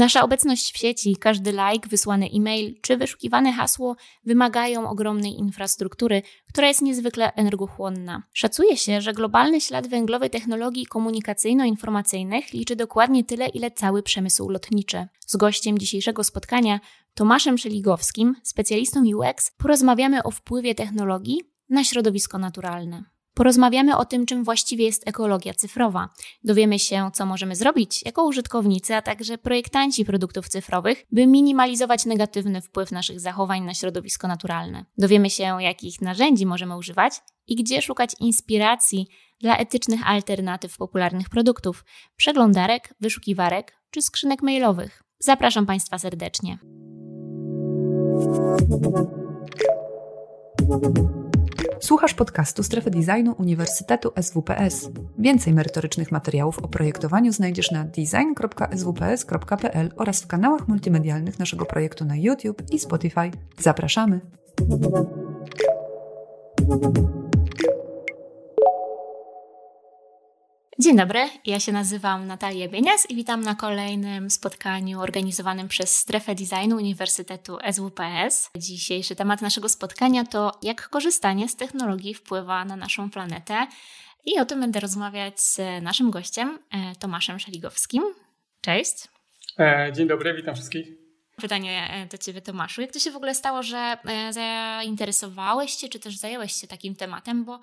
Nasza 0.00 0.22
obecność 0.22 0.72
w 0.74 0.78
sieci, 0.78 1.16
każdy 1.16 1.50
like, 1.50 1.88
wysłany 1.88 2.28
e-mail 2.34 2.80
czy 2.80 2.96
wyszukiwane 2.96 3.52
hasło 3.52 3.96
wymagają 4.24 4.90
ogromnej 4.90 5.38
infrastruktury, 5.38 6.22
która 6.48 6.68
jest 6.68 6.82
niezwykle 6.82 7.32
energochłonna. 7.32 8.22
Szacuje 8.32 8.76
się, 8.76 9.00
że 9.00 9.12
globalny 9.12 9.60
ślad 9.60 9.88
węglowy 9.88 10.30
technologii 10.30 10.86
komunikacyjno-informacyjnych 10.86 12.52
liczy 12.52 12.76
dokładnie 12.76 13.24
tyle, 13.24 13.48
ile 13.48 13.70
cały 13.70 14.02
przemysł 14.02 14.48
lotniczy. 14.48 15.06
Z 15.26 15.36
gościem 15.36 15.78
dzisiejszego 15.78 16.24
spotkania, 16.24 16.80
Tomaszem 17.14 17.58
Szeligowskim, 17.58 18.34
specjalistą 18.42 19.04
UX, 19.04 19.52
porozmawiamy 19.56 20.22
o 20.22 20.30
wpływie 20.30 20.74
technologii 20.74 21.40
na 21.68 21.84
środowisko 21.84 22.38
naturalne. 22.38 23.04
Porozmawiamy 23.34 23.96
o 23.96 24.04
tym, 24.04 24.26
czym 24.26 24.44
właściwie 24.44 24.84
jest 24.84 25.08
ekologia 25.08 25.54
cyfrowa. 25.54 26.08
Dowiemy 26.44 26.78
się, 26.78 27.10
co 27.14 27.26
możemy 27.26 27.56
zrobić 27.56 28.02
jako 28.04 28.24
użytkownicy, 28.24 28.94
a 28.94 29.02
także 29.02 29.38
projektanci 29.38 30.04
produktów 30.04 30.48
cyfrowych, 30.48 31.06
by 31.12 31.26
minimalizować 31.26 32.06
negatywny 32.06 32.60
wpływ 32.60 32.92
naszych 32.92 33.20
zachowań 33.20 33.62
na 33.62 33.74
środowisko 33.74 34.28
naturalne. 34.28 34.84
Dowiemy 34.98 35.30
się, 35.30 35.62
jakich 35.62 36.00
narzędzi 36.00 36.46
możemy 36.46 36.76
używać 36.76 37.14
i 37.46 37.56
gdzie 37.56 37.82
szukać 37.82 38.10
inspiracji 38.20 39.06
dla 39.40 39.56
etycznych 39.56 40.00
alternatyw 40.06 40.76
popularnych 40.76 41.28
produktów, 41.28 41.84
przeglądarek, 42.16 42.94
wyszukiwarek 43.00 43.76
czy 43.90 44.02
skrzynek 44.02 44.42
mailowych. 44.42 45.02
Zapraszam 45.18 45.66
Państwa 45.66 45.98
serdecznie. 45.98 46.58
Słuchasz 51.80 52.14
podcastu 52.14 52.62
Strefy 52.62 52.90
Designu 52.90 53.34
Uniwersytetu 53.38 54.12
SWPS. 54.22 54.90
Więcej 55.18 55.54
merytorycznych 55.54 56.12
materiałów 56.12 56.58
o 56.58 56.68
projektowaniu 56.68 57.32
znajdziesz 57.32 57.70
na 57.70 57.84
design.swps.pl 57.84 59.92
oraz 59.96 60.22
w 60.22 60.26
kanałach 60.26 60.68
multimedialnych 60.68 61.38
naszego 61.38 61.66
projektu 61.66 62.04
na 62.04 62.16
YouTube 62.16 62.62
i 62.70 62.78
Spotify. 62.78 63.30
Zapraszamy! 63.58 64.20
Dzień 70.82 70.96
dobry, 70.96 71.20
ja 71.46 71.60
się 71.60 71.72
nazywam 71.72 72.26
Natalia 72.26 72.68
Bienias 72.68 73.10
i 73.10 73.16
witam 73.16 73.40
na 73.40 73.54
kolejnym 73.54 74.30
spotkaniu 74.30 75.00
organizowanym 75.00 75.68
przez 75.68 75.96
Strefę 75.96 76.34
Designu 76.34 76.76
Uniwersytetu 76.76 77.58
SWPS. 77.72 78.50
Dzisiejszy 78.56 79.16
temat 79.16 79.42
naszego 79.42 79.68
spotkania 79.68 80.24
to 80.24 80.58
jak 80.62 80.88
korzystanie 80.88 81.48
z 81.48 81.56
technologii 81.56 82.14
wpływa 82.14 82.64
na 82.64 82.76
naszą 82.76 83.10
planetę 83.10 83.66
i 84.24 84.38
o 84.38 84.44
tym 84.44 84.60
będę 84.60 84.80
rozmawiać 84.80 85.40
z 85.40 85.82
naszym 85.82 86.10
gościem, 86.10 86.58
e, 86.70 86.96
Tomaszem 86.96 87.38
Szeligowskim. 87.38 88.02
Cześć. 88.60 89.08
E, 89.58 89.92
dzień 89.92 90.08
dobry, 90.08 90.34
witam 90.34 90.54
wszystkich. 90.54 90.99
Pytanie 91.40 91.88
e, 91.90 92.06
do 92.06 92.18
Ciebie, 92.18 92.40
Tomaszu. 92.40 92.80
Jak 92.80 92.92
to 92.92 92.98
się 92.98 93.10
w 93.10 93.16
ogóle 93.16 93.34
stało, 93.34 93.62
że 93.62 93.96
zainteresowałeś 94.30 95.72
się, 95.72 95.88
czy 95.88 95.98
też 95.98 96.16
zająłeś 96.16 96.52
się 96.52 96.66
takim 96.66 96.96
tematem? 96.96 97.44
Bo 97.44 97.60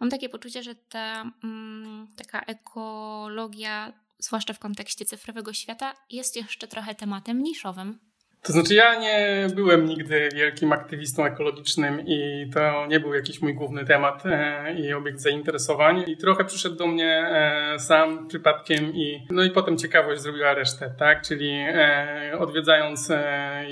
mam 0.00 0.10
takie 0.10 0.28
poczucie, 0.28 0.62
że 0.62 0.74
ta 0.74 1.32
mm, 1.44 2.08
taka 2.16 2.40
ekologia, 2.40 3.92
zwłaszcza 4.18 4.54
w 4.54 4.58
kontekście 4.58 5.04
cyfrowego 5.04 5.52
świata, 5.52 5.94
jest 6.10 6.36
jeszcze 6.36 6.68
trochę 6.68 6.94
tematem 6.94 7.42
niszowym. 7.42 8.09
To 8.42 8.52
znaczy, 8.52 8.74
ja 8.74 8.94
nie 8.94 9.46
byłem 9.54 9.84
nigdy 9.84 10.28
wielkim 10.34 10.72
aktywistą 10.72 11.24
ekologicznym 11.24 12.00
i 12.06 12.50
to 12.54 12.86
nie 12.86 13.00
był 13.00 13.14
jakiś 13.14 13.42
mój 13.42 13.54
główny 13.54 13.84
temat 13.84 14.22
e, 14.26 14.74
i 14.74 14.92
obiekt 14.92 15.20
zainteresowań. 15.20 16.04
I 16.06 16.16
trochę 16.16 16.44
przyszedł 16.44 16.76
do 16.76 16.86
mnie 16.86 17.26
e, 17.28 17.78
sam 17.78 18.28
przypadkiem 18.28 18.94
i 18.94 19.26
no 19.30 19.42
i 19.44 19.50
potem 19.50 19.78
ciekawość 19.78 20.20
zrobiła 20.20 20.54
resztę, 20.54 20.94
tak? 20.98 21.22
Czyli 21.22 21.50
e, 21.50 22.32
odwiedzając 22.38 23.12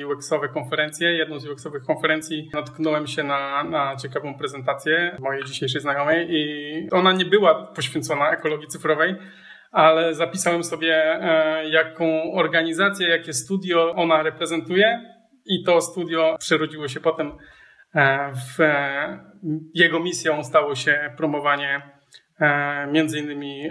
UX-owe 0.06 0.48
konferencje, 0.48 1.12
jedną 1.12 1.38
z 1.38 1.46
UX-owych 1.46 1.84
konferencji 1.84 2.50
natknąłem 2.54 3.06
się 3.06 3.22
na, 3.22 3.64
na 3.64 3.96
ciekawą 3.96 4.38
prezentację 4.38 5.16
mojej 5.18 5.44
dzisiejszej 5.44 5.80
znajomej 5.80 6.26
i 6.30 6.90
ona 6.90 7.12
nie 7.12 7.24
była 7.24 7.54
poświęcona 7.54 8.30
ekologii 8.30 8.68
cyfrowej, 8.68 9.14
ale 9.70 10.14
zapisałem 10.14 10.64
sobie, 10.64 10.94
e, 10.94 11.68
jaką 11.68 12.32
organizację, 12.32 13.08
jakie 13.08 13.32
studio 13.32 13.94
ona 13.94 14.22
reprezentuje, 14.22 15.18
i 15.46 15.64
to 15.64 15.80
studio 15.80 16.36
przerodziło 16.38 16.88
się 16.88 17.00
potem 17.00 17.32
e, 17.94 18.32
w 18.32 18.60
e, 18.60 19.18
jego 19.74 20.00
misją 20.00 20.44
stało 20.44 20.74
się 20.74 21.12
promowanie 21.16 21.98
między 22.92 23.18
innymi 23.18 23.70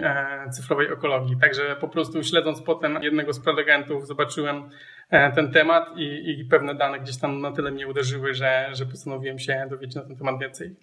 cyfrowej 0.52 0.86
ekologii. 0.92 1.36
Także 1.40 1.76
po 1.80 1.88
prostu 1.88 2.22
śledząc 2.22 2.62
potem 2.62 2.98
jednego 3.02 3.32
z 3.32 3.40
prelegentów 3.40 4.06
zobaczyłem 4.06 4.70
ten 5.34 5.52
temat 5.52 5.96
i, 5.96 6.30
i 6.40 6.44
pewne 6.44 6.74
dane 6.74 7.00
gdzieś 7.00 7.20
tam 7.20 7.40
na 7.40 7.52
tyle 7.52 7.70
mnie 7.70 7.88
uderzyły, 7.88 8.34
że, 8.34 8.68
że 8.72 8.86
postanowiłem 8.86 9.38
się 9.38 9.66
dowiedzieć 9.70 9.96
na 9.96 10.02
ten 10.02 10.16
temat 10.16 10.40
więcej. 10.40 10.76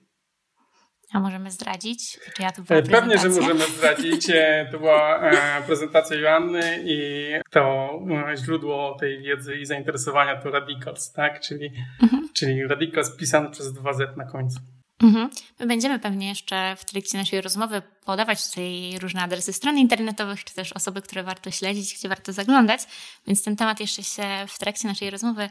A 1.16 1.20
możemy 1.20 1.52
zdradzić? 1.52 2.20
Czy 2.36 2.44
ja 2.44 2.52
tu 2.52 2.64
Pewnie, 2.64 3.18
że 3.18 3.30
możemy 3.30 3.68
zdradzić. 3.78 4.30
E, 4.30 4.68
to 4.72 4.80
była 4.80 5.20
e, 5.20 5.62
prezentacja 5.62 6.18
Joanny 6.18 6.84
i 6.86 7.30
to 7.50 7.90
e, 8.32 8.38
źródło 8.38 8.98
tej 9.00 9.22
wiedzy 9.22 9.56
i 9.56 9.66
zainteresowania 9.66 10.42
to 10.42 10.52
Radicals, 10.52 11.12
tak? 11.12 11.40
Czyli, 11.40 11.72
mhm. 12.04 12.30
czyli 12.34 12.68
Radicals 12.68 13.16
pisany 13.18 13.50
przez 13.50 13.74
2Z 13.74 14.18
na 14.18 14.26
końcu. 14.26 14.60
Mhm. 15.04 15.30
My 15.60 15.68
będziemy 15.68 16.00
pewnie 16.00 16.30
jeszcze 16.30 16.76
w 16.76 16.86
trakcie 16.86 17.18
naszej 17.18 17.42
rozmowy 17.42 17.82
podawać 18.06 18.48
tutaj 18.50 19.00
różne 19.02 19.22
adresy 19.22 19.54
stron 19.54 19.78
internetowych, 19.78 20.44
czy 20.44 20.54
też 20.54 20.74
osoby, 20.74 21.02
które 21.02 21.24
warto 21.24 21.52
śledzić, 21.52 21.96
gdzie 22.00 22.10
warto 22.10 22.34
zaglądać, 22.34 22.82
więc 23.28 23.44
ten 23.44 23.56
temat 23.56 23.80
jeszcze 23.80 24.04
się 24.04 24.24
w 24.48 24.60
trakcie 24.60 24.88
naszej 24.88 25.10
rozmowy 25.10 25.42
E, 25.44 25.50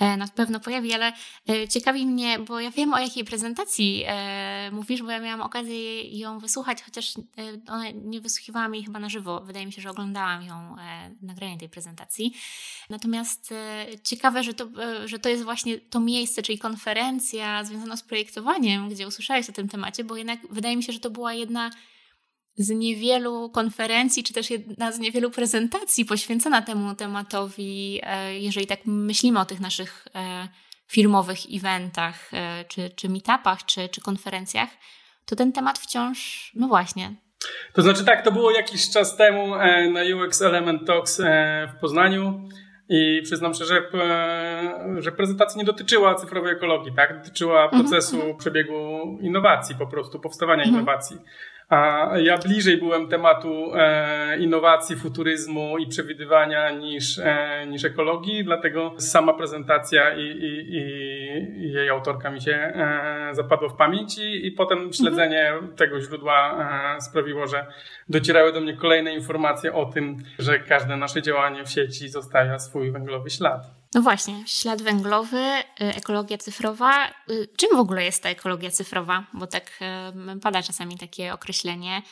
na 0.00 0.28
pewno 0.28 0.60
pojawi, 0.60 0.92
ale 0.92 1.12
e, 1.48 1.68
ciekawi 1.68 2.06
mnie, 2.06 2.38
bo 2.38 2.60
ja 2.60 2.70
wiem 2.70 2.94
o 2.94 2.98
jakiej 2.98 3.24
prezentacji 3.24 4.04
e, 4.06 4.70
mówisz, 4.72 5.02
bo 5.02 5.10
ja 5.10 5.20
miałam 5.20 5.42
okazję 5.42 6.02
ją 6.18 6.38
wysłuchać, 6.38 6.82
chociaż 6.82 7.14
nie 7.94 8.20
wysłuchiwałam 8.20 8.74
jej 8.74 8.84
chyba 8.84 8.98
na 8.98 9.08
żywo. 9.08 9.40
Wydaje 9.40 9.66
mi 9.66 9.72
się, 9.72 9.82
że 9.82 9.90
oglądałam 9.90 10.42
ją, 10.42 10.76
nagranie 11.22 11.58
tej 11.58 11.68
prezentacji. 11.68 12.34
Natomiast 12.90 13.54
ciekawe, 14.02 14.42
że 14.42 14.54
to, 14.54 14.68
że 15.04 15.18
to 15.18 15.28
jest 15.28 15.44
właśnie 15.44 15.78
to 15.78 16.00
miejsce, 16.00 16.42
czyli 16.42 16.58
konferencja 16.58 17.64
związana 17.64 17.96
z 17.96 18.02
projektowaniem, 18.02 18.88
gdzie 18.88 19.08
usłyszałeś 19.08 19.50
o 19.50 19.52
tym 19.52 19.68
temacie, 19.68 20.04
bo 20.04 20.16
jednak 20.16 20.40
wydaje 20.50 20.76
mi 20.76 20.82
się, 20.82 20.92
że 20.92 21.00
to 21.00 21.10
była 21.10 21.34
jedna 21.34 21.70
z 22.56 22.70
niewielu 22.70 23.50
konferencji, 23.50 24.24
czy 24.24 24.32
też 24.32 24.50
jedna 24.50 24.92
z 24.92 24.98
niewielu 24.98 25.30
prezentacji 25.30 26.04
poświęcona 26.04 26.62
temu 26.62 26.94
tematowi, 26.94 28.00
e, 28.02 28.38
jeżeli 28.38 28.66
tak 28.66 28.80
myślimy 28.86 29.40
o 29.40 29.44
tych 29.44 29.60
naszych 29.60 30.08
e, 30.14 30.48
firmowych 30.86 31.38
eventach, 31.54 32.30
e, 32.32 32.64
czy, 32.68 32.90
czy 32.90 33.08
meetupach, 33.08 33.64
czy, 33.64 33.88
czy 33.88 34.00
konferencjach, 34.00 34.68
to 35.26 35.36
ten 35.36 35.52
temat 35.52 35.78
wciąż, 35.78 36.50
no 36.54 36.68
właśnie. 36.68 37.14
To 37.72 37.82
znaczy 37.82 38.04
tak, 38.04 38.24
to 38.24 38.32
było 38.32 38.50
jakiś 38.50 38.90
czas 38.90 39.16
temu 39.16 39.56
na 39.92 40.00
UX 40.16 40.42
Element 40.42 40.86
Talks 40.86 41.20
w 41.76 41.80
Poznaniu. 41.80 42.48
I 42.88 43.20
przyznam 43.22 43.54
szczerze, 43.54 43.82
że 44.98 45.12
prezentacja 45.12 45.58
nie 45.58 45.64
dotyczyła 45.64 46.14
cyfrowej 46.14 46.52
ekologii, 46.52 46.92
tak? 46.96 47.18
Dotyczyła 47.18 47.64
mhm, 47.64 47.82
procesu 47.82 48.16
mhm. 48.16 48.36
przebiegu 48.36 49.00
innowacji, 49.20 49.76
po 49.76 49.86
prostu 49.86 50.20
powstawania 50.20 50.62
mhm. 50.62 50.76
innowacji. 50.76 51.16
A 51.68 52.10
ja 52.18 52.38
bliżej 52.38 52.78
byłem 52.78 53.08
tematu 53.08 53.74
e, 53.74 54.38
innowacji, 54.38 54.96
futuryzmu 54.96 55.78
i 55.78 55.86
przewidywania 55.86 56.70
niż, 56.70 57.18
e, 57.18 57.66
niż 57.66 57.84
ekologii, 57.84 58.44
dlatego 58.44 58.94
sama 58.98 59.34
prezentacja 59.34 60.14
i, 60.16 60.22
i, 60.22 60.74
i 61.66 61.72
jej 61.72 61.88
autorka 61.88 62.30
mi 62.30 62.40
się 62.40 62.52
e, 62.52 63.28
zapadła 63.32 63.68
w 63.68 63.76
pamięć 63.76 64.18
i, 64.18 64.46
i 64.46 64.52
potem 64.52 64.92
śledzenie 64.92 65.48
mhm. 65.48 65.76
tego 65.76 66.00
źródła 66.00 66.68
sprawiło, 67.00 67.46
że 67.46 67.66
docierały 68.08 68.52
do 68.52 68.60
mnie 68.60 68.76
kolejne 68.76 69.14
informacje 69.14 69.72
o 69.72 69.86
tym, 69.86 70.16
że 70.38 70.58
każde 70.58 70.96
nasze 70.96 71.22
działanie 71.22 71.64
w 71.64 71.70
sieci 71.70 72.08
zostawia 72.08 72.58
swój 72.58 72.90
węglowy 72.90 73.30
ślad. 73.30 73.83
No 73.94 74.02
właśnie, 74.02 74.44
ślad 74.46 74.82
węglowy, 74.82 75.38
y, 75.38 75.64
ekologia 75.78 76.38
cyfrowa. 76.38 77.08
Y, 77.30 77.48
czym 77.56 77.76
w 77.76 77.80
ogóle 77.80 78.04
jest 78.04 78.22
ta 78.22 78.28
ekologia 78.28 78.70
cyfrowa? 78.70 79.26
Bo 79.32 79.46
tak 79.46 79.80
y, 80.36 80.40
pada 80.40 80.62
czasami 80.62 80.98
takie 80.98 81.32
określenie. 81.32 82.02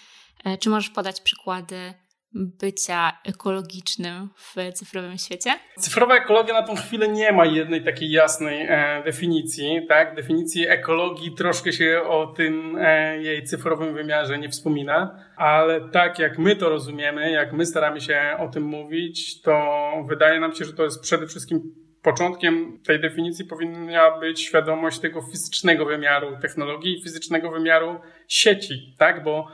Czy 0.61 0.71
możesz 0.71 0.91
podać 0.91 1.21
przykłady 1.21 1.95
bycia 2.35 3.13
ekologicznym 3.25 4.29
w 4.37 4.73
cyfrowym 4.75 5.19
świecie? 5.19 5.51
Cyfrowa 5.79 6.17
ekologia 6.17 6.55
na 6.55 6.63
tą 6.63 6.77
chwilę 6.77 7.09
nie 7.09 7.33
ma 7.33 7.47
jednej 7.47 7.85
takiej 7.85 8.11
jasnej 8.11 8.67
e, 8.69 9.03
definicji. 9.05 9.87
Tak? 9.89 10.15
Definicji 10.15 10.69
ekologii 10.69 11.35
troszkę 11.35 11.73
się 11.73 12.03
o 12.09 12.27
tym 12.27 12.77
e, 12.81 13.23
jej 13.23 13.45
cyfrowym 13.45 13.95
wymiarze 13.95 14.39
nie 14.39 14.49
wspomina, 14.49 15.25
ale 15.37 15.89
tak 15.89 16.19
jak 16.19 16.39
my 16.39 16.57
to 16.57 16.69
rozumiemy, 16.69 17.31
jak 17.31 17.53
my 17.53 17.67
staramy 17.67 18.01
się 18.01 18.37
o 18.39 18.49
tym 18.49 18.63
mówić, 18.63 19.43
to 19.43 19.83
wydaje 20.09 20.41
nam 20.41 20.55
się, 20.55 20.65
że 20.65 20.73
to 20.73 20.85
jest 20.85 21.03
przede 21.03 21.27
wszystkim 21.27 21.83
początkiem 22.03 22.79
tej 22.87 23.01
definicji 23.01 23.45
powinna 23.45 24.19
być 24.19 24.41
świadomość 24.41 24.99
tego 24.99 25.23
fizycznego 25.23 25.85
wymiaru 25.85 26.37
technologii 26.41 26.99
i 26.99 27.03
fizycznego 27.03 27.51
wymiaru 27.51 28.01
sieci, 28.29 28.95
tak? 28.99 29.25
Bo 29.25 29.49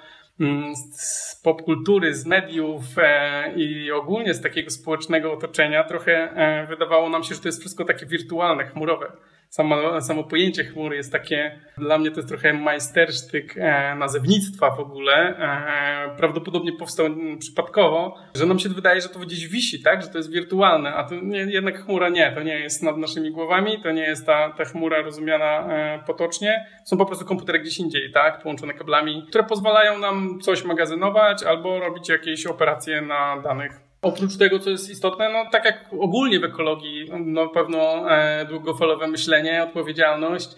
z 0.97 1.41
popkultury, 1.43 2.15
z 2.15 2.27
mediów 2.27 2.85
e, 2.99 3.53
i 3.57 3.93
ogólnie 3.93 4.35
z 4.35 4.41
takiego 4.41 4.71
społecznego 4.71 5.33
otoczenia 5.33 5.85
trochę 5.85 6.13
e, 6.13 6.67
wydawało 6.67 7.09
nam 7.09 7.25
się, 7.25 7.35
że 7.35 7.41
to 7.41 7.49
jest 7.49 7.61
wszystko 7.61 7.85
takie 7.85 8.07
wirtualne, 8.07 8.67
chmurowe 8.67 9.13
samo, 9.51 10.01
samo 10.01 10.25
pojęcie 10.25 10.65
chmury 10.65 10.97
jest 10.97 11.13
takie, 11.13 11.61
dla 11.79 11.99
mnie 11.99 12.11
to 12.11 12.17
jest 12.17 12.29
trochę 12.29 12.53
majstersztyk 12.53 13.55
e, 13.57 13.95
nazewnictwa 13.95 14.71
w 14.71 14.81
ogóle. 14.81 15.15
E, 15.15 16.17
prawdopodobnie 16.17 16.73
powstał 16.73 17.07
przypadkowo, 17.39 18.15
że 18.35 18.47
nam 18.47 18.59
się 18.59 18.69
wydaje, 18.69 19.01
że 19.01 19.09
to 19.09 19.19
gdzieś 19.19 19.49
wisi, 19.49 19.83
tak? 19.83 20.03
że 20.03 20.09
to 20.09 20.19
jest 20.19 20.33
wirtualne, 20.33 20.95
a 20.95 21.05
to 21.05 21.15
nie, 21.15 21.39
jednak 21.39 21.85
chmura 21.85 22.09
nie, 22.09 22.33
to 22.33 22.43
nie 22.43 22.59
jest 22.59 22.83
nad 22.83 22.97
naszymi 22.97 23.31
głowami, 23.31 23.83
to 23.83 23.91
nie 23.91 24.03
jest 24.03 24.27
ta, 24.27 24.53
ta 24.53 24.65
chmura 24.65 25.03
rozumiana 25.03 25.67
e, 25.69 26.03
potocznie. 26.07 26.67
Są 26.85 26.97
po 26.97 27.07
prostu 27.07 27.25
komputery 27.25 27.59
gdzieś 27.59 27.79
indziej, 27.79 28.13
tak? 28.13 28.43
połączone 28.43 28.75
kablami, 28.75 29.25
które 29.29 29.45
pozwalają 29.45 29.99
nam 29.99 30.41
coś 30.41 30.65
magazynować 30.65 31.43
albo 31.43 31.81
robić 31.81 32.09
jakieś 32.09 32.47
operacje 32.47 33.03
na 33.03 33.41
danych 33.41 33.88
Oprócz 34.03 34.37
tego, 34.37 34.59
co 34.59 34.71
jest 34.71 34.91
istotne, 34.91 35.33
no 35.33 35.51
tak 35.53 35.65
jak 35.65 35.85
ogólnie 35.99 36.41
w 36.41 36.45
ekologii, 36.45 37.11
no 37.25 37.49
pewno 37.49 38.11
e, 38.11 38.45
długofalowe 38.45 39.07
myślenie, 39.07 39.63
odpowiedzialność, 39.63 40.49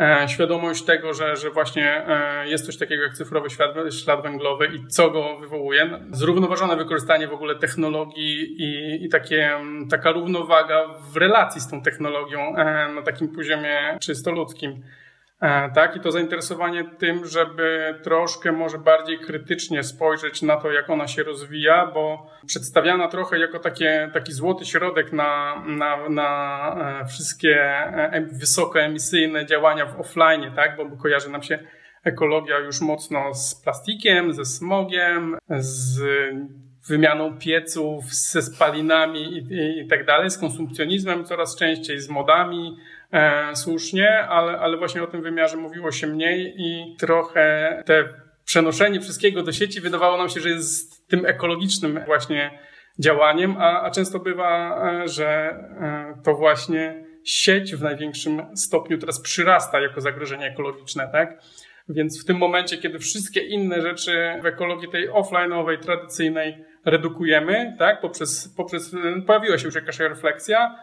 e, 0.00 0.28
świadomość 0.28 0.82
tego, 0.82 1.14
że, 1.14 1.36
że 1.36 1.50
właśnie 1.50 2.06
e, 2.06 2.48
jest 2.48 2.66
coś 2.66 2.76
takiego 2.78 3.02
jak 3.02 3.14
cyfrowy 3.14 3.50
ślad, 3.50 3.70
ślad 4.04 4.22
węglowy 4.22 4.66
i 4.66 4.86
co 4.86 5.10
go 5.10 5.36
wywołuje. 5.36 6.00
Zrównoważone 6.10 6.76
wykorzystanie 6.76 7.28
w 7.28 7.32
ogóle 7.32 7.54
technologii 7.54 8.62
i, 8.62 9.04
i 9.04 9.08
takie, 9.08 9.50
taka 9.90 10.12
równowaga 10.12 10.88
w 11.12 11.16
relacji 11.16 11.60
z 11.60 11.68
tą 11.68 11.82
technologią 11.82 12.56
e, 12.56 12.88
na 12.94 13.02
takim 13.02 13.28
poziomie 13.28 13.98
czysto 14.00 14.32
ludzkim. 14.32 14.82
E, 15.42 15.70
tak, 15.70 15.96
i 15.96 16.00
to 16.00 16.12
zainteresowanie 16.12 16.84
tym, 16.98 17.26
żeby 17.26 17.94
troszkę 18.02 18.52
może 18.52 18.78
bardziej 18.78 19.18
krytycznie 19.18 19.82
spojrzeć 19.82 20.42
na 20.42 20.56
to, 20.56 20.72
jak 20.72 20.90
ona 20.90 21.08
się 21.08 21.22
rozwija, 21.22 21.90
bo 21.94 22.30
przedstawiana 22.46 23.08
trochę 23.08 23.38
jako 23.38 23.58
takie, 23.58 24.10
taki 24.14 24.32
złoty 24.32 24.64
środek 24.64 25.12
na, 25.12 25.62
na, 25.66 26.08
na 26.08 27.00
e, 27.00 27.06
wszystkie 27.06 27.60
e, 27.60 28.20
wysokoemisyjne 28.20 29.46
działania 29.46 29.86
w 29.86 30.00
offline, 30.00 30.52
tak, 30.56 30.76
bo 30.76 30.96
kojarzy 30.96 31.30
nam 31.30 31.42
się 31.42 31.58
ekologia 32.04 32.58
już 32.58 32.80
mocno 32.80 33.34
z 33.34 33.54
plastikiem, 33.54 34.32
ze 34.32 34.44
smogiem, 34.44 35.38
z 35.58 36.00
wymianą 36.88 37.38
pieców, 37.38 38.04
ze 38.04 38.42
spalinami 38.42 39.22
i, 39.22 39.54
i, 39.54 39.78
i 39.78 39.88
tak 39.88 40.06
dalej, 40.06 40.30
z 40.30 40.38
konsumpcjonizmem 40.38 41.24
coraz 41.24 41.56
częściej, 41.56 42.00
z 42.00 42.08
modami, 42.08 42.76
e, 43.12 43.56
słusznie, 43.56 44.18
ale, 44.18 44.58
ale 44.58 44.76
właśnie 44.76 45.02
o 45.02 45.06
tym 45.06 45.22
wymiarze 45.22 45.56
mówiło 45.56 45.92
się 45.92 46.06
mniej 46.06 46.54
i 46.58 46.96
trochę 46.98 47.82
te 47.86 48.04
przenoszenie 48.44 49.00
wszystkiego 49.00 49.42
do 49.42 49.52
sieci 49.52 49.80
wydawało 49.80 50.18
nam 50.18 50.28
się, 50.28 50.40
że 50.40 50.48
jest 50.48 51.08
tym 51.08 51.26
ekologicznym 51.26 52.00
właśnie 52.06 52.58
działaniem, 52.98 53.56
a, 53.58 53.82
a 53.82 53.90
często 53.90 54.18
bywa, 54.18 54.82
e, 55.02 55.08
że 55.08 55.26
e, 55.26 56.22
to 56.24 56.34
właśnie 56.34 57.04
sieć 57.24 57.74
w 57.74 57.82
największym 57.82 58.56
stopniu 58.56 58.98
teraz 58.98 59.20
przyrasta 59.20 59.80
jako 59.80 60.00
zagrożenie 60.00 60.46
ekologiczne, 60.46 61.08
tak? 61.12 61.42
Więc 61.88 62.22
w 62.22 62.26
tym 62.26 62.36
momencie, 62.36 62.78
kiedy 62.78 62.98
wszystkie 62.98 63.40
inne 63.40 63.82
rzeczy 63.82 64.40
w 64.42 64.46
ekologii 64.46 64.88
tej 64.88 65.10
offline'owej, 65.10 65.78
tradycyjnej 65.78 66.64
redukujemy, 66.84 67.76
tak, 67.78 68.00
poprzez, 68.00 68.54
poprzez 68.56 68.94
pojawiła 69.26 69.58
się 69.58 69.66
już 69.66 69.74
jakaś 69.74 69.98
refleksja, 69.98 70.76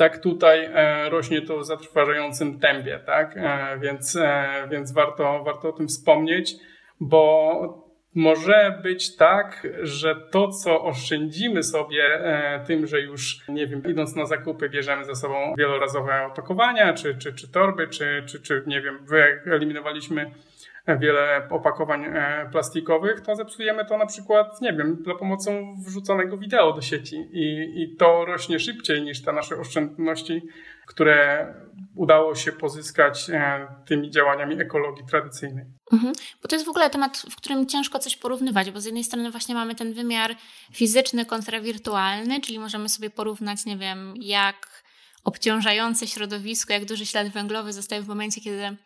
tak 0.00 0.18
tutaj 0.18 0.68
e, 0.74 1.10
rośnie 1.10 1.42
to 1.42 1.58
w 1.58 1.66
zatrważającym 1.66 2.58
tempie, 2.60 3.00
tak? 3.06 3.36
E, 3.36 3.78
więc, 3.78 4.16
e, 4.16 4.48
więc 4.70 4.92
warto, 4.92 5.44
warto 5.44 5.68
o 5.68 5.72
tym 5.72 5.88
wspomnieć, 5.88 6.54
bo 7.00 7.90
może 8.14 8.80
być 8.82 9.16
tak, 9.16 9.66
że 9.82 10.16
to, 10.30 10.48
co 10.48 10.84
oszczędzimy 10.84 11.62
sobie 11.62 12.02
tym, 12.66 12.86
że 12.86 13.00
już, 13.00 13.48
nie 13.48 13.66
wiem, 13.66 13.82
idąc 13.88 14.16
na 14.16 14.26
zakupy, 14.26 14.68
bierzemy 14.68 15.04
ze 15.04 15.14
sobą 15.14 15.54
wielorazowe 15.58 16.26
opakowania, 16.26 16.94
czy, 16.94 17.14
czy, 17.18 17.32
czy 17.32 17.52
torby, 17.52 17.88
czy, 17.88 18.22
czy, 18.26 18.40
czy 18.40 18.62
nie 18.66 18.82
wiem, 18.82 18.98
wyeliminowaliśmy 19.44 20.30
wiele 20.86 21.48
opakowań 21.50 22.04
e, 22.04 22.48
plastikowych, 22.52 23.20
to 23.20 23.36
zepsujemy 23.36 23.84
to 23.84 23.98
na 23.98 24.06
przykład, 24.06 24.60
nie 24.60 24.72
wiem, 24.72 25.02
za 25.06 25.14
pomocą 25.14 25.74
wrzuconego 25.86 26.36
wideo 26.36 26.72
do 26.72 26.80
sieci 26.80 27.16
i, 27.32 27.82
i 27.82 27.96
to 27.96 28.24
rośnie 28.24 28.58
szybciej 28.58 29.02
niż 29.02 29.22
te 29.22 29.32
nasze 29.32 29.56
oszczędności, 29.56 30.42
które 30.86 31.46
udało 31.96 32.34
się 32.34 32.52
pozyskać 32.52 33.30
e, 33.30 33.66
tymi 33.86 34.10
działaniami 34.10 34.60
ekologii 34.60 35.04
tradycyjnej. 35.04 35.64
Mhm. 35.92 36.12
Bo 36.42 36.48
to 36.48 36.56
jest 36.56 36.66
w 36.66 36.70
ogóle 36.70 36.90
temat, 36.90 37.18
w 37.30 37.36
którym 37.36 37.66
ciężko 37.66 37.98
coś 37.98 38.16
porównywać, 38.16 38.70
bo 38.70 38.80
z 38.80 38.84
jednej 38.84 39.04
strony 39.04 39.30
właśnie 39.30 39.54
mamy 39.54 39.74
ten 39.74 39.92
wymiar 39.92 40.36
fizyczny 40.72 41.26
kontra 41.26 41.60
wirtualny, 41.60 42.40
czyli 42.40 42.58
możemy 42.58 42.88
sobie 42.88 43.10
porównać, 43.10 43.64
nie 43.66 43.76
wiem, 43.76 44.14
jak 44.16 44.82
obciążające 45.24 46.06
środowisko, 46.06 46.72
jak 46.72 46.84
duży 46.84 47.06
ślad 47.06 47.28
węglowy 47.28 47.72
zostaje 47.72 48.02
w 48.02 48.08
momencie, 48.08 48.40
kiedy 48.40 48.76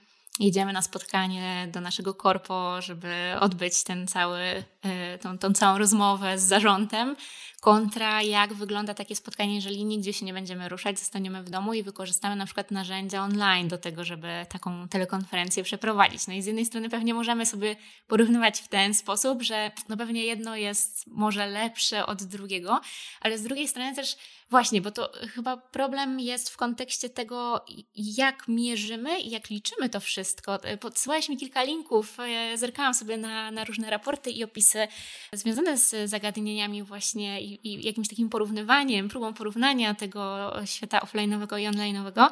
jedziemy 0.41 0.73
na 0.73 0.83
spotkanie 0.83 1.69
do 1.73 1.81
naszego 1.81 2.15
korpo, 2.15 2.83
żeby 2.83 3.15
odbyć 3.41 3.85
ten 3.85 4.07
cały, 4.07 4.65
e, 4.83 5.19
tą, 5.19 5.39
tą 5.39 5.53
całą 5.53 5.79
rozmowę 5.79 6.39
z 6.39 6.43
zarządem, 6.43 7.17
kontra 7.61 8.23
jak 8.23 8.55
wygląda 8.55 8.95
takie 8.95 9.17
spotkanie, 9.17 9.55
jeżeli 9.55 9.85
nigdzie 9.85 10.13
się 10.13 10.27
nie 10.27 10.33
będziemy 10.33 10.69
ruszać, 10.69 10.99
zostaniemy 10.99 11.43
w 11.43 11.51
domu 11.51 11.75
i 11.75 11.83
wykorzystamy 11.83 12.37
na 12.37 12.45
przykład 12.45 12.71
narzędzia 12.71 13.23
online 13.23 13.69
do 13.69 13.79
tego, 13.79 14.05
żeby 14.05 14.47
taką 14.49 14.89
telekonferencję 14.89 15.63
przeprowadzić. 15.63 16.27
No 16.27 16.35
i 16.35 16.43
z 16.43 16.47
jednej 16.47 16.67
strony 16.67 16.91
pewnie 16.91 17.15
możemy 17.15 17.47
sobie 17.47 17.77
porównywać 18.07 18.61
w 18.61 18.69
ten 18.69 18.95
sposób, 18.95 19.43
że 19.43 19.71
no 19.89 19.97
pewnie 19.97 20.25
jedno 20.25 20.57
jest 20.57 21.07
może 21.07 21.47
lepsze 21.47 22.07
od 22.07 22.23
drugiego, 22.23 22.81
ale 23.21 23.39
z 23.39 23.43
drugiej 23.43 23.69
strony 23.69 23.95
też 23.95 24.17
Właśnie, 24.55 24.81
bo 24.81 24.91
to 24.91 25.13
chyba 25.35 25.57
problem 25.57 26.21
jest 26.21 26.51
w 26.51 26.57
kontekście 26.57 27.09
tego, 27.11 27.65
jak 27.95 28.49
mierzymy 28.49 29.21
i 29.21 29.31
jak 29.31 29.51
liczymy 29.51 29.89
to 29.89 30.01
wszystko. 30.01 30.59
Podsyłałeś 30.81 31.29
mi 31.29 31.37
kilka 31.37 31.63
linków, 31.63 32.17
zerkałam 32.55 32.95
sobie 32.95 33.17
na, 33.17 33.51
na 33.51 33.65
różne 33.65 33.91
raporty 33.91 34.31
i 34.31 34.45
opisy 34.45 34.89
związane 35.33 35.79
z 35.79 36.11
zagadnieniami 36.11 36.83
właśnie 36.83 37.43
i, 37.43 37.69
i 37.69 37.87
jakimś 37.87 38.09
takim 38.09 38.29
porównywaniem, 38.29 39.09
próbą 39.09 39.35
porównania 39.35 39.95
tego 39.95 40.53
świata 40.65 40.99
offline'owego 40.99 41.61
i 41.61 41.67
online'owego. 41.67 42.31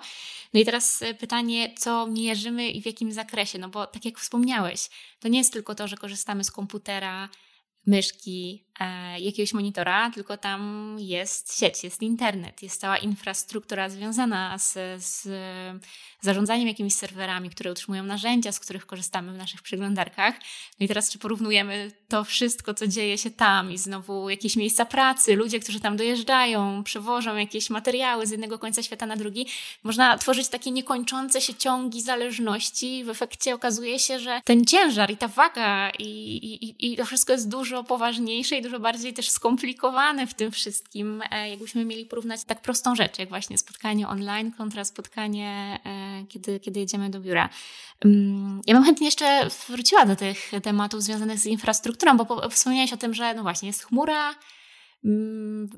No 0.55 0.61
i 0.61 0.65
teraz 0.65 1.05
pytanie, 1.19 1.75
co 1.79 2.07
mierzymy 2.07 2.71
i 2.71 2.83
w 2.83 2.87
jakim 2.87 3.13
zakresie? 3.13 3.59
No 3.59 3.69
bo 3.69 3.87
tak 3.87 4.05
jak 4.05 4.19
wspomniałeś, 4.19 4.91
to 5.21 5.29
nie 5.29 5.39
jest 5.39 5.53
tylko 5.53 5.75
to, 5.75 5.89
że 5.89 5.97
korzystamy 5.97 6.45
z 6.45 6.51
komputera, 6.51 7.29
myszki, 7.87 8.65
e, 8.72 8.72
jakiegoś 9.19 9.53
monitora, 9.55 10.11
tylko 10.11 10.37
tam 10.37 10.97
jest 10.99 11.59
sieć, 11.59 11.85
jest 11.85 12.03
internet, 12.03 12.63
jest 12.63 12.81
cała 12.81 12.99
infrastruktura 12.99 13.89
związana 13.89 14.59
z, 14.59 14.73
z 15.05 15.29
zarządzaniem 16.21 16.69
jakimiś 16.69 16.95
serwerami, 16.95 17.51
które 17.51 17.73
utrzymują 17.73 18.03
narzędzia, 18.03 18.53
z 18.53 18.61
których 18.61 18.87
korzystamy 18.87 19.33
w 19.33 19.37
naszych 19.37 19.63
przeglądarkach. 19.63 20.35
No 20.81 20.85
i 20.85 20.89
teraz, 20.89 21.11
czy 21.11 21.19
porównujemy 21.19 21.93
to 22.09 22.25
wszystko, 22.25 22.75
co 22.75 22.87
dzieje 22.87 23.19
się 23.19 23.31
tam 23.31 23.73
i 23.73 23.79
znowu 23.79 24.31
jakieś 24.31 24.57
miejsca 24.57 24.85
pracy, 24.85 25.37
ludzie, 25.37 25.61
którzy 25.61 25.81
tam 25.81 25.97
dojeżdżają, 25.97 26.85
przewożą 26.85 27.37
jakieś 27.37 27.71
materiały 27.71 28.27
z 28.27 28.31
jednego 28.31 28.59
końca 28.59 28.83
świata 28.83 29.07
na 29.07 29.17
drugi, 29.17 29.47
można 29.83 30.19
tworzyć 30.19 30.49
takie 30.49 30.71
niekończące 30.71 31.41
się 31.41 31.55
ciągi 31.55 32.03
zależności. 32.03 33.05
W 33.05 33.09
efekcie 33.09 33.55
okazuje 33.55 33.99
się, 33.99 34.21
że 34.21 34.41
ten 34.45 34.65
ciężar 34.65 35.11
i 35.11 35.17
ta 35.17 35.29
waga 35.29 35.91
i, 35.99 36.05
i, 36.07 36.93
i 36.93 36.97
to 36.97 37.05
wszystko 37.05 37.33
jest 37.33 37.49
dużo 37.49 37.85
poważniejsze 37.85 38.57
i 38.57 38.63
dużo 38.63 38.72
bardziej 38.81 39.15
też 39.15 39.31
skomplikowane 39.31 40.27
w 40.27 40.35
tym 40.35 40.51
wszystkim. 40.51 41.23
E, 41.31 41.51
jakbyśmy 41.51 41.85
mieli 41.85 42.07
porównać 42.07 42.45
tak 42.45 42.63
prostą 42.63 42.95
rzecz, 42.95 43.19
jak 43.19 43.29
właśnie 43.29 43.59
spotkanie 43.59 44.09
online 44.09 44.53
kontra 44.53 44.85
spotkanie 44.85 45.79
e, 45.85 46.25
kiedy, 46.29 46.61
kiedy 46.61 46.81
jedziemy 46.81 47.11
do 47.11 47.21
biura. 47.21 47.49
Mm, 48.05 48.61
ja 48.67 48.75
bym 48.75 48.85
chętnie 48.85 49.07
jeszcze 49.07 49.49
wróciła 49.69 50.07
do 50.07 50.17
tych 50.17 50.51
tematów 50.63 51.03
związanych 51.03 51.39
z 51.39 51.47
infrastrukturą, 51.47 52.17
bo 52.17 52.49
wspomniałeś 52.49 52.93
o 52.93 52.97
tym, 52.97 53.15
że 53.15 53.35
no 53.35 53.43
właśnie 53.43 53.69
jest 53.69 53.83
chmura, 53.85 54.35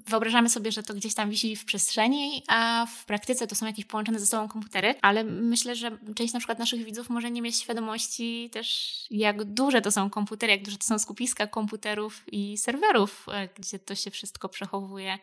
Wyobrażamy 0.06 0.50
sobie, 0.50 0.72
że 0.72 0.82
to 0.82 0.94
gdzieś 0.94 1.14
tam 1.14 1.30
wisi 1.30 1.56
w 1.56 1.64
przestrzeni, 1.64 2.42
a 2.48 2.86
w 2.86 3.04
praktyce 3.04 3.46
to 3.46 3.54
są 3.54 3.66
jakieś 3.66 3.84
połączone 3.84 4.20
ze 4.20 4.26
sobą 4.26 4.48
komputery, 4.48 4.94
ale 5.02 5.24
myślę, 5.24 5.76
że 5.76 5.98
część 6.14 6.32
na 6.32 6.40
przykład 6.40 6.58
naszych 6.58 6.84
widzów 6.84 7.10
może 7.10 7.30
nie 7.30 7.42
mieć 7.42 7.56
świadomości 7.56 8.50
też, 8.52 8.96
jak 9.10 9.44
duże 9.44 9.80
to 9.80 9.90
są 9.90 10.10
komputery, 10.10 10.52
jak 10.52 10.62
duże 10.62 10.78
to 10.78 10.84
są 10.84 10.98
skupiska 10.98 11.46
komputerów 11.46 12.24
i 12.32 12.58
serwerów, 12.58 13.26
e, 13.32 13.48
gdzie 13.48 13.78
to 13.78 13.94
się 13.94 14.10
wszystko 14.10 14.48
przechowuje. 14.48 15.18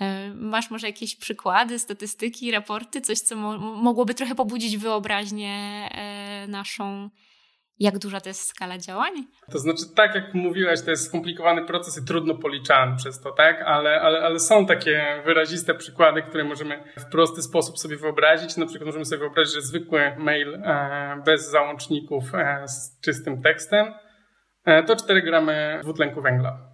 E, 0.00 0.34
masz 0.34 0.70
może 0.70 0.86
jakieś 0.86 1.16
przykłady, 1.16 1.78
statystyki, 1.78 2.50
raporty, 2.50 3.00
coś, 3.00 3.18
co 3.18 3.36
mo 3.36 3.58
mogłoby 3.58 4.14
trochę 4.14 4.34
pobudzić 4.34 4.76
wyobraźnię 4.76 5.54
e, 5.92 6.46
naszą, 6.48 7.10
jak 7.78 7.98
duża 7.98 8.20
to 8.20 8.28
jest 8.28 8.48
skala 8.48 8.78
działań? 8.78 9.12
To 9.52 9.58
znaczy, 9.58 9.82
tak 9.94 10.14
jak 10.14 10.34
mówiłaś, 10.34 10.82
to 10.82 10.90
jest 10.90 11.06
skomplikowany 11.06 11.64
proces 11.64 12.02
i 12.02 12.06
trudno 12.06 12.34
policzany 12.34 12.96
przez 12.96 13.20
to, 13.20 13.32
tak? 13.32 13.62
Ale, 13.62 14.00
ale, 14.00 14.20
ale 14.20 14.40
są 14.40 14.66
takie 14.66 15.22
wyraziste 15.24 15.74
przykłady, 15.74 16.22
które 16.22 16.44
możemy 16.44 16.84
w 16.98 17.04
prosty 17.04 17.42
sposób 17.42 17.78
sobie 17.78 17.96
wyobrazić. 17.96 18.56
Na 18.56 18.66
przykład 18.66 18.86
możemy 18.86 19.04
sobie 19.04 19.18
wyobrazić, 19.18 19.54
że 19.54 19.62
zwykły 19.62 20.16
mail 20.18 20.54
e, 20.54 21.22
bez 21.24 21.50
załączników 21.50 22.24
z 22.66 23.00
czystym 23.00 23.42
tekstem 23.42 23.94
to 24.86 24.96
4 24.96 25.22
gramy 25.22 25.80
dwutlenku 25.82 26.22
węgla. 26.22 26.65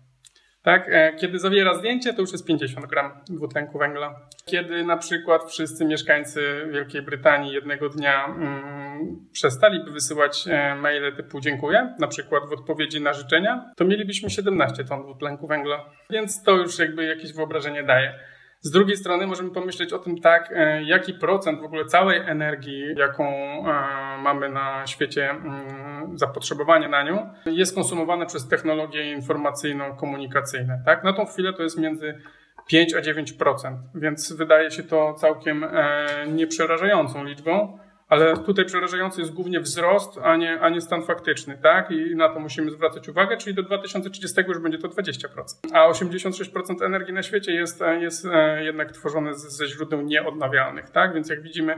Tak? 0.62 0.90
Kiedy 1.20 1.38
zawiera 1.38 1.74
zdjęcie, 1.74 2.14
to 2.14 2.20
już 2.20 2.32
jest 2.32 2.46
50 2.46 2.86
gram 2.86 3.12
dwutlenku 3.28 3.78
węgla. 3.78 4.20
Kiedy 4.44 4.84
na 4.84 4.96
przykład 4.96 5.44
wszyscy 5.50 5.84
mieszkańcy 5.84 6.68
Wielkiej 6.72 7.02
Brytanii 7.02 7.52
jednego 7.52 7.88
dnia 7.88 8.24
mm, 8.24 9.26
przestaliby 9.32 9.90
wysyłać 9.90 10.44
maile 10.76 11.16
typu 11.16 11.40
dziękuję, 11.40 11.94
na 11.98 12.08
przykład 12.08 12.48
w 12.48 12.52
odpowiedzi 12.52 13.00
na 13.00 13.12
życzenia, 13.12 13.72
to 13.76 13.84
mielibyśmy 13.84 14.30
17 14.30 14.84
ton 14.84 15.02
dwutlenku 15.02 15.46
węgla. 15.46 15.84
Więc 16.10 16.42
to 16.42 16.56
już 16.56 16.78
jakby 16.78 17.04
jakieś 17.04 17.32
wyobrażenie 17.32 17.82
daje. 17.82 18.18
Z 18.62 18.70
drugiej 18.70 18.96
strony 18.96 19.26
możemy 19.26 19.50
pomyśleć 19.50 19.92
o 19.92 19.98
tym 19.98 20.20
tak, 20.20 20.52
e, 20.56 20.82
jaki 20.82 21.14
procent 21.14 21.60
w 21.60 21.64
ogóle 21.64 21.84
całej 21.84 22.20
energii, 22.20 22.94
jaką 22.96 23.24
e, 23.24 24.18
mamy 24.18 24.48
na 24.48 24.86
świecie, 24.86 25.30
mm, 25.30 26.18
zapotrzebowanie 26.18 26.88
na 26.88 27.02
nią, 27.02 27.30
jest 27.46 27.74
konsumowane 27.74 28.26
przez 28.26 28.48
technologie 28.48 29.16
informacyjno-komunikacyjne. 29.16 30.82
Tak? 30.84 31.04
Na 31.04 31.12
tą 31.12 31.26
chwilę 31.26 31.52
to 31.52 31.62
jest 31.62 31.78
między 31.78 32.18
5 32.66 32.94
a 32.94 33.00
9%, 33.00 33.76
więc 33.94 34.32
wydaje 34.32 34.70
się 34.70 34.82
to 34.82 35.14
całkiem 35.14 35.64
e, 35.64 36.06
nieprzerażającą 36.28 37.24
liczbą 37.24 37.78
ale 38.12 38.36
tutaj 38.36 38.64
przerażający 38.64 39.20
jest 39.20 39.32
głównie 39.32 39.60
wzrost, 39.60 40.18
a 40.22 40.36
nie, 40.36 40.60
a 40.60 40.68
nie 40.68 40.80
stan 40.80 41.02
faktyczny, 41.02 41.58
tak? 41.62 41.90
I 41.90 42.16
na 42.16 42.28
to 42.28 42.40
musimy 42.40 42.70
zwracać 42.70 43.08
uwagę, 43.08 43.36
czyli 43.36 43.54
do 43.54 43.62
2030 43.62 44.40
już 44.48 44.58
będzie 44.58 44.78
to 44.78 44.88
20%. 44.88 45.26
A 45.72 45.90
86% 45.90 46.84
energii 46.84 47.14
na 47.14 47.22
świecie 47.22 47.52
jest, 47.52 47.80
jest 48.00 48.26
e, 48.32 48.64
jednak 48.64 48.92
tworzone 48.92 49.34
ze 49.34 49.66
źródeł 49.66 50.00
nieodnawialnych, 50.00 50.90
tak? 50.90 51.14
Więc 51.14 51.30
jak 51.30 51.42
widzimy, 51.42 51.74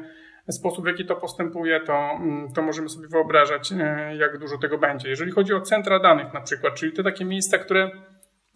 sposób, 0.51 0.85
w 0.85 0.89
jaki 0.89 1.07
to 1.07 1.17
postępuje, 1.17 1.81
to, 1.81 1.93
mm, 1.93 2.53
to 2.53 2.63
możemy 2.63 2.89
sobie 2.89 3.09
wyobrażać, 3.09 3.73
e, 3.73 4.17
jak 4.17 4.39
dużo 4.39 4.59
tego 4.59 4.79
będzie. 4.79 5.09
Jeżeli 5.09 5.33
chodzi 5.33 5.55
o 5.55 5.61
centra 5.61 5.99
danych 5.99 6.35
na 6.35 6.41
przykład, 6.41 6.75
czyli 6.75 6.93
te 6.93 7.03
takie 7.03 7.25
miejsca, 7.25 7.59
które 7.59 7.91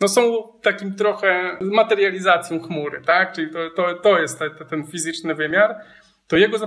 no 0.01 0.09
są 0.09 0.23
takim 0.63 0.95
trochę 0.95 1.57
materializacją 1.61 2.61
chmury, 2.61 3.03
tak? 3.07 3.33
Czyli 3.33 3.51
to, 3.51 3.71
to, 3.71 3.95
to 3.95 4.21
jest 4.21 4.39
te, 4.39 4.51
ten 4.51 4.87
fizyczny 4.87 5.35
wymiar, 5.35 5.75
to 6.29 6.37
jego 6.37 6.59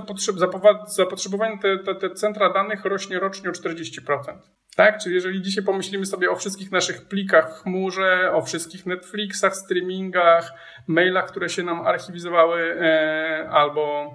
zapotrzebowanie 0.86 1.58
te, 1.58 1.78
te, 1.78 1.94
te 1.94 2.10
centra 2.10 2.52
danych 2.52 2.84
rośnie 2.84 3.18
rocznie 3.18 3.50
o 3.50 3.52
40%. 3.52 4.38
Tak? 4.76 4.98
Czyli 4.98 5.14
jeżeli 5.14 5.42
dzisiaj 5.42 5.64
pomyślimy 5.64 6.06
sobie 6.06 6.30
o 6.30 6.36
wszystkich 6.36 6.72
naszych 6.72 7.08
plikach 7.08 7.58
w 7.58 7.62
chmurze, 7.62 8.32
o 8.32 8.42
wszystkich 8.42 8.86
Netflixach, 8.86 9.56
streamingach, 9.56 10.52
mailach, 10.86 11.26
które 11.26 11.48
się 11.48 11.62
nam 11.62 11.86
archiwizowały, 11.86 12.80
e, 12.80 13.48
albo 13.50 14.14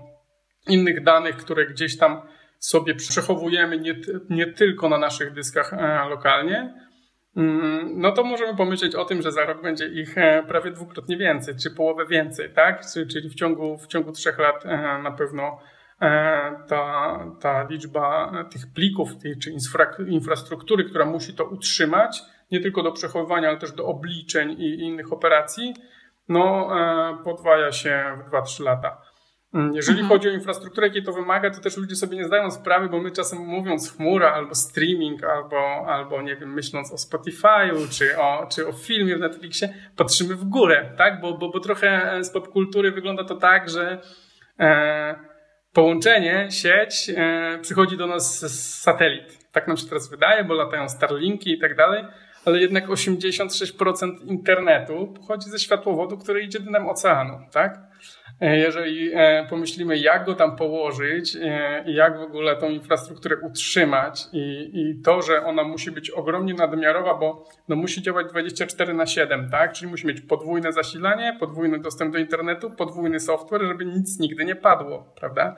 innych 0.68 1.04
danych, 1.04 1.38
które 1.38 1.66
gdzieś 1.66 1.98
tam 1.98 2.22
sobie 2.60 2.96
przechowujemy 2.96 3.78
nie, 3.78 3.96
nie 4.30 4.48
tylko 4.48 4.90
na 4.90 4.98
naszych 4.98 5.34
dyskach 5.34 5.74
e, 5.74 6.10
lokalnie, 6.10 6.87
no 7.96 8.12
to 8.12 8.24
możemy 8.24 8.56
pomyśleć 8.56 8.96
o 8.96 9.06
tym, 9.06 9.22
że 9.22 9.32
za 9.32 9.46
rok 9.46 9.62
będzie 9.62 9.88
ich 9.88 10.18
e, 10.18 10.44
prawie 10.48 10.72
dwukrotnie 10.72 11.18
więcej, 11.18 11.56
czy 11.56 11.72
połowę 11.72 12.06
więcej, 12.06 12.50
tak? 12.54 12.82
Czyli 13.12 13.30
w 13.30 13.36
ciągu, 13.36 13.78
w 13.78 13.88
ciągu 13.88 14.12
trzech 14.12 14.38
lat 14.40 14.66
e, 14.66 15.00
na 15.04 15.12
pewno 15.12 15.60
e, 16.02 16.52
ta, 16.68 17.20
ta 17.42 17.68
liczba 17.70 18.32
tych 18.52 18.74
plików, 18.74 19.10
czy 19.42 19.52
infrastruktury, 20.08 20.84
która 20.84 21.06
musi 21.06 21.34
to 21.34 21.46
utrzymać, 21.46 22.22
nie 22.52 22.60
tylko 22.60 22.84
do 22.84 22.92
przechowywania, 22.92 23.50
ale 23.50 23.58
też 23.58 23.72
do 23.72 23.86
obliczeń 23.86 24.52
i 24.52 24.80
innych 24.80 25.14
operacji, 25.14 25.74
no 26.30 26.70
podwaja 27.24 27.72
się 27.72 28.04
w 28.28 28.32
2-3 28.32 28.64
lata. 28.64 29.02
Mm, 29.54 29.76
jeżeli 29.76 30.00
mhm. 30.00 30.10
chodzi 30.10 30.30
o 30.30 30.32
infrastrukturę, 30.32 30.88
jakiej 30.88 31.04
to 31.04 31.14
wymaga, 31.14 31.50
to 31.50 31.62
też 31.62 31.78
ludzie 31.78 31.96
sobie 31.96 32.18
nie 32.18 32.26
zdają 32.26 32.52
sprawy, 32.52 32.90
bo 32.90 33.02
my 33.02 33.12
czasem 33.12 33.40
mówiąc 33.40 33.96
chmura 33.96 34.34
albo 34.34 34.56
streaming, 34.56 35.24
albo, 35.24 35.86
albo 35.88 36.22
nie 36.22 36.36
wiem, 36.36 36.54
myśląc 36.54 36.92
o 36.92 36.96
Spotify'u 36.96 37.90
czy 37.90 38.20
o, 38.20 38.48
czy 38.52 38.68
o 38.68 38.72
filmie 38.72 39.16
w 39.16 39.20
Netflixie, 39.20 39.74
patrzymy 39.96 40.36
w 40.36 40.44
górę, 40.44 40.94
tak? 40.98 41.22
Bo, 41.22 41.38
bo, 41.38 41.50
bo 41.50 41.60
trochę 41.60 42.20
z 42.24 42.30
popkultury 42.30 42.92
wygląda 42.92 43.24
to 43.24 43.36
tak, 43.36 43.70
że 43.70 44.02
e, 44.60 45.16
połączenie, 45.74 46.48
sieć 46.52 47.12
e, 47.16 47.60
przychodzi 47.62 47.98
do 47.98 48.08
nas 48.08 48.40
z 48.40 48.82
satelit. 48.82 49.52
Tak 49.52 49.68
nam 49.68 49.78
się 49.78 49.86
teraz 49.86 50.10
wydaje, 50.10 50.44
bo 50.44 50.54
latają 50.54 50.90
Starlinki 50.90 51.52
i 51.52 51.60
tak 51.60 51.76
dalej, 51.76 52.04
ale 52.46 52.60
jednak 52.60 52.88
86% 52.88 54.26
internetu 54.26 55.14
pochodzi 55.20 55.50
ze 55.50 55.60
światłowodu, 55.60 56.18
który 56.18 56.42
idzie 56.42 56.60
dnem 56.60 56.90
oceanu, 56.90 57.40
tak? 57.52 57.80
E, 58.42 58.58
jeżeli 58.58 59.12
e, 59.14 59.46
pomyślimy, 59.50 59.98
jak 59.98 60.26
go 60.26 60.36
tam 60.36 60.56
położyć 60.56 61.36
e, 61.36 61.84
jak 61.86 62.20
w 62.20 62.22
ogóle 62.22 62.56
tą 62.56 62.70
infrastrukturę 62.70 63.38
utrzymać 63.38 64.28
i, 64.34 64.72
i 64.74 65.02
to, 65.02 65.22
że 65.22 65.46
ona 65.46 65.64
musi 65.64 65.92
być 65.92 66.10
ogromnie 66.10 66.54
nadmiarowa, 66.54 67.14
bo 67.14 67.46
no 67.68 67.76
musi 67.76 68.02
działać 68.02 68.28
24 68.30 68.94
na 68.94 69.06
7, 69.06 69.50
tak? 69.50 69.74
Czyli 69.74 69.92
musi 69.92 70.08
mieć 70.08 70.22
podwójne 70.22 70.74
zasilanie, 70.74 71.38
podwójny 71.40 71.80
dostęp 71.80 72.14
do 72.14 72.20
internetu, 72.20 72.72
podwójny 72.72 73.20
software, 73.20 73.62
żeby 73.62 73.86
nic 73.86 74.20
nigdy 74.20 74.46
nie 74.46 74.56
padło, 74.56 75.14
prawda? 75.20 75.56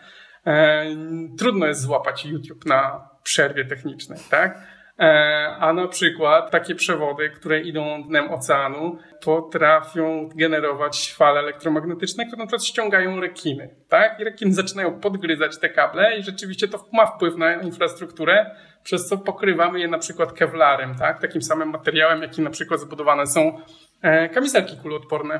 Trudno 1.37 1.65
jest 1.65 1.81
złapać 1.81 2.25
YouTube 2.25 2.65
na 2.65 3.09
przerwie 3.23 3.65
technicznej, 3.65 4.19
tak? 4.29 4.59
E, 4.99 5.55
a 5.59 5.73
na 5.73 5.87
przykład 5.87 6.51
takie 6.51 6.75
przewody, 6.75 7.29
które 7.29 7.61
idą 7.61 8.03
dnem 8.03 8.31
oceanu, 8.31 8.97
potrafią 9.23 10.29
generować 10.35 11.13
fale 11.13 11.39
elektromagnetyczne, 11.39 12.25
które 12.25 12.39
na 12.39 12.45
przykład 12.45 12.65
ściągają 12.65 13.19
rekiny. 13.19 13.69
Tak? 13.89 14.19
I 14.19 14.23
rekiny 14.23 14.53
zaczynają 14.53 14.99
podgryzać 14.99 15.59
te 15.59 15.69
kable 15.69 16.17
i 16.17 16.23
rzeczywiście 16.23 16.67
to 16.67 16.85
ma 16.93 17.05
wpływ 17.05 17.35
na 17.35 17.53
infrastrukturę, 17.53 18.55
przez 18.83 19.07
co 19.07 19.17
pokrywamy 19.17 19.79
je 19.79 19.87
na 19.87 19.97
przykład 19.97 20.33
kevlarem, 20.33 20.95
tak? 20.95 21.21
takim 21.21 21.41
samym 21.41 21.69
materiałem, 21.69 22.21
jaki 22.21 22.41
na 22.41 22.49
przykład 22.49 22.79
zbudowane 22.79 23.27
są 23.27 23.61
e, 24.01 24.29
kamizelki 24.29 24.77
kuloodporne. 24.77 25.39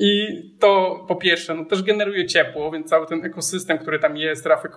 I 0.00 0.42
to 0.60 1.04
po 1.08 1.16
pierwsze, 1.16 1.54
no 1.54 1.64
też 1.64 1.82
generuje 1.82 2.26
ciepło, 2.26 2.70
więc 2.70 2.90
cały 2.90 3.06
ten 3.06 3.24
ekosystem, 3.24 3.78
który 3.78 3.98
tam 3.98 4.16
jest, 4.16 4.46
rafy 4.46 4.68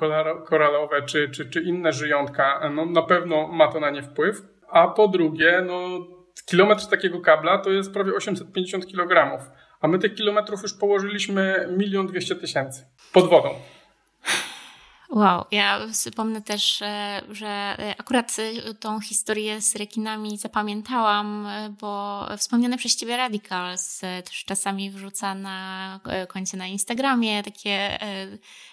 koralowe 0.45 1.01
czy, 1.01 1.29
czy, 1.29 1.49
czy 1.49 1.61
inne 1.61 1.93
żyjątka, 1.93 2.69
no 2.75 2.85
na 2.85 3.01
pewno 3.01 3.47
ma 3.47 3.67
to 3.67 3.79
na 3.79 3.89
nie 3.89 4.03
wpływ. 4.03 4.41
A 4.69 4.87
po 4.87 5.07
drugie, 5.07 5.63
no 5.67 6.07
kilometr 6.45 6.87
takiego 6.87 7.21
kabla 7.21 7.57
to 7.57 7.69
jest 7.69 7.93
prawie 7.93 8.13
850 8.13 8.87
kg, 8.87 9.41
a 9.81 9.87
my 9.87 9.99
tych 9.99 10.15
kilometrów 10.15 10.63
już 10.63 10.73
położyliśmy 10.73 11.67
milion 11.77 12.07
dwieście 12.07 12.35
tysięcy 12.35 12.85
pod 13.13 13.29
wodą. 13.29 13.49
Wow, 15.11 15.45
ja 15.51 15.87
wspomnę 15.93 16.41
też, 16.41 16.81
e, 16.81 17.21
że 17.31 17.47
e, 17.47 17.95
akurat 17.97 18.37
e, 18.39 18.73
tą 18.73 18.99
historię 18.99 19.61
z 19.61 19.75
rekinami 19.75 20.37
zapamiętałam, 20.37 21.47
bo 21.81 22.25
wspomniane 22.37 22.77
przez 22.77 22.95
Ciebie 22.95 23.17
Radicals 23.17 23.99
też 23.99 24.45
czasami 24.45 24.91
wrzuca 24.91 25.35
na 25.35 25.99
koncie 26.27 26.57
na 26.57 26.67
Instagramie 26.67 27.43
takie 27.43 27.99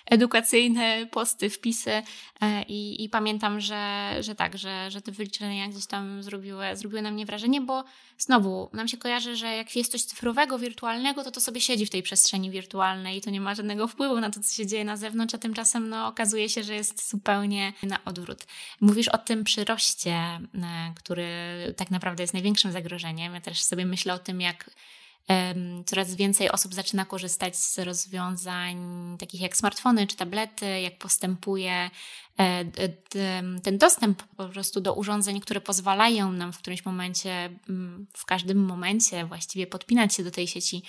edukacyjne 0.07 1.07
posty, 1.11 1.51
wpisy 1.51 2.03
i, 2.69 3.05
i 3.05 3.09
pamiętam, 3.09 3.61
że, 3.61 4.11
że 4.21 4.35
tak, 4.35 4.59
że, 4.59 4.91
że 4.91 5.03
te 5.03 5.13
wyliczenia 5.13 5.69
gdzieś 5.69 5.87
tam 5.87 6.23
zrobiły, 6.23 6.77
zrobiły 6.77 7.03
na 7.03 7.11
mnie 7.11 7.27
wrażenie, 7.27 7.61
bo 7.61 7.85
znowu 8.19 8.71
nam 8.73 8.89
się 8.89 8.97
kojarzy, 8.97 9.37
że 9.37 9.57
jak 9.57 9.77
jest 9.77 9.93
coś 9.93 10.03
cyfrowego, 10.03 10.59
wirtualnego, 10.59 11.25
to 11.25 11.31
to 11.31 11.41
sobie 11.41 11.61
siedzi 11.61 11.87
w 11.87 11.91
tej 11.91 12.03
przestrzeni 12.03 12.51
wirtualnej 12.51 13.17
i 13.17 13.21
to 13.21 13.31
nie 13.31 13.41
ma 13.41 13.55
żadnego 13.55 13.89
wpływu 13.89 14.21
na 14.21 14.31
to, 14.31 14.41
co 14.41 14.55
się 14.55 14.67
dzieje 14.67 14.85
na 14.85 14.97
zewnątrz, 14.97 15.35
a 15.35 15.39
tymczasem 15.39 15.89
no, 15.89 16.07
okazuje 16.07 16.28
się, 16.49 16.63
że 16.63 16.75
jest 16.75 17.11
zupełnie 17.11 17.73
na 17.83 18.05
odwrót. 18.05 18.47
Mówisz 18.81 19.09
o 19.09 19.19
tym 19.19 19.45
przyroście, 19.45 20.13
e, 20.13 20.41
który 20.97 21.29
tak 21.77 21.91
naprawdę 21.91 22.23
jest 22.23 22.35
największym 22.35 22.73
zagrożeniem. 22.73 23.35
Ja 23.35 23.41
też 23.41 23.63
sobie 23.63 23.87
myślę 23.87 24.15
o 24.15 24.19
tym, 24.19 24.41
jak 24.41 24.71
Coraz 25.87 26.15
więcej 26.15 26.51
osób 26.51 26.75
zaczyna 26.75 27.05
korzystać 27.05 27.57
z 27.57 27.79
rozwiązań 27.79 28.77
takich 29.19 29.41
jak 29.41 29.57
smartfony 29.57 30.07
czy 30.07 30.17
tablety, 30.17 30.81
jak 30.81 30.99
postępuje 30.99 31.91
e, 32.39 32.65
ten 33.63 33.79
dostęp 33.79 34.23
po 34.23 34.49
prostu 34.49 34.81
do 34.81 34.95
urządzeń, 34.95 35.41
które 35.41 35.61
pozwalają 35.61 36.33
nam 36.33 36.53
w 36.53 36.59
którymś 36.59 36.85
momencie, 36.85 37.51
w 38.13 38.25
każdym 38.25 38.59
momencie 38.65 39.25
właściwie 39.27 39.67
podpinać 39.67 40.15
się 40.15 40.25
do 40.25 40.31
tej 40.31 40.47
sieci 40.47 40.83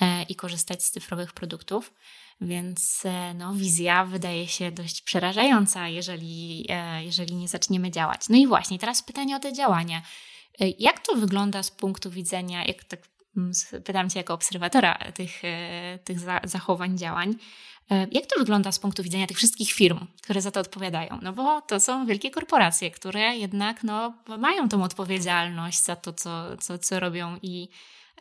e, 0.00 0.22
i 0.22 0.34
korzystać 0.34 0.84
z 0.84 0.90
cyfrowych 0.90 1.32
produktów. 1.32 1.92
Więc 2.40 3.02
e, 3.04 3.34
no, 3.34 3.54
wizja 3.54 4.04
wydaje 4.04 4.48
się 4.48 4.72
dość 4.72 5.02
przerażająca, 5.02 5.88
jeżeli, 5.88 6.66
jeżeli 7.00 7.36
nie 7.36 7.48
zaczniemy 7.48 7.90
działać. 7.90 8.28
No 8.28 8.36
i 8.36 8.46
właśnie, 8.46 8.78
teraz 8.78 9.02
pytanie 9.02 9.36
o 9.36 9.38
te 9.38 9.52
działania. 9.52 10.02
Jak 10.78 11.06
to 11.06 11.16
wygląda 11.16 11.62
z 11.62 11.70
punktu 11.70 12.10
widzenia, 12.10 12.64
jak 12.64 12.84
tak 12.84 13.00
Mm, 13.36 13.52
pytam 13.84 14.10
Cię 14.10 14.18
jako 14.18 14.34
obserwatora 14.34 14.98
tych, 15.14 15.44
e, 15.44 15.98
tych 16.04 16.18
zachowań, 16.44 16.98
działań, 16.98 17.34
e, 17.90 18.06
jak 18.12 18.26
to 18.26 18.38
wygląda 18.38 18.72
z 18.72 18.78
punktu 18.78 19.02
widzenia 19.02 19.26
tych 19.26 19.36
wszystkich 19.36 19.72
firm, 19.72 20.06
które 20.22 20.42
za 20.42 20.50
to 20.50 20.60
odpowiadają? 20.60 21.18
No 21.22 21.32
bo 21.32 21.60
to 21.60 21.80
są 21.80 22.06
wielkie 22.06 22.30
korporacje, 22.30 22.90
które 22.90 23.36
jednak 23.36 23.84
no, 23.84 24.14
mają 24.38 24.68
tą 24.68 24.84
odpowiedzialność 24.84 25.82
za 25.82 25.96
to, 25.96 26.12
co, 26.12 26.56
co, 26.56 26.78
co 26.78 27.00
robią 27.00 27.38
i, 27.42 27.68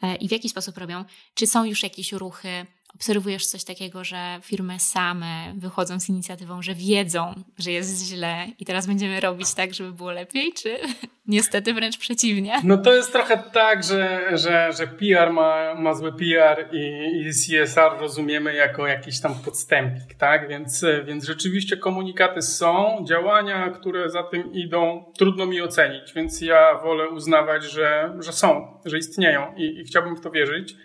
e, 0.02 0.16
i 0.16 0.28
w 0.28 0.32
jaki 0.32 0.50
sposób 0.50 0.78
robią. 0.78 1.06
Czy 1.34 1.48
są 1.48 1.64
już 1.64 1.84
jakieś 1.84 2.12
ruchy 2.12 2.66
obserwujesz 2.96 3.48
coś 3.48 3.64
takiego, 3.64 4.04
że 4.04 4.40
firmy 4.42 4.80
same 4.80 5.54
wychodzą 5.58 6.00
z 6.00 6.10
inicjatywą, 6.10 6.62
że 6.62 6.76
wiedzą, 6.76 7.34
że 7.58 7.72
jest 7.72 8.06
źle 8.06 8.48
i 8.60 8.66
teraz 8.66 8.88
będziemy 8.88 9.20
robić 9.20 9.54
tak, 9.54 9.74
żeby 9.74 9.92
było 9.92 10.12
lepiej, 10.12 10.54
czy 10.54 10.78
niestety 11.28 11.74
wręcz 11.74 11.98
przeciwnie? 11.98 12.54
No 12.64 12.78
to 12.78 12.94
jest 12.94 13.12
trochę 13.12 13.44
tak, 13.54 13.84
że, 13.84 14.22
że, 14.38 14.74
że 14.78 14.88
PR 14.88 15.34
ma, 15.34 15.76
ma 15.76 15.94
zły 15.94 16.14
PR 16.14 16.70
i, 16.72 17.22
i 17.22 17.32
CSR 17.32 18.00
rozumiemy 18.00 18.54
jako 18.54 18.88
jakiś 18.88 19.20
tam 19.20 19.36
podstępik, 19.36 20.14
tak? 20.14 20.48
Więc, 20.48 20.86
więc 21.06 21.26
rzeczywiście 21.26 21.78
komunikaty 21.78 22.42
są, 22.42 23.06
działania, 23.08 23.70
które 23.70 24.10
za 24.10 24.24
tym 24.24 24.54
idą, 24.54 25.12
trudno 25.18 25.46
mi 25.46 25.62
ocenić, 25.62 26.14
więc 26.14 26.42
ja 26.42 26.80
wolę 26.84 27.10
uznawać, 27.10 27.64
że, 27.64 28.18
że 28.20 28.34
są, 28.34 28.80
że 28.86 28.98
istnieją 28.98 29.56
i, 29.58 29.80
i 29.80 29.84
chciałbym 29.84 30.16
w 30.16 30.22
to 30.22 30.32
wierzyć 30.32 30.76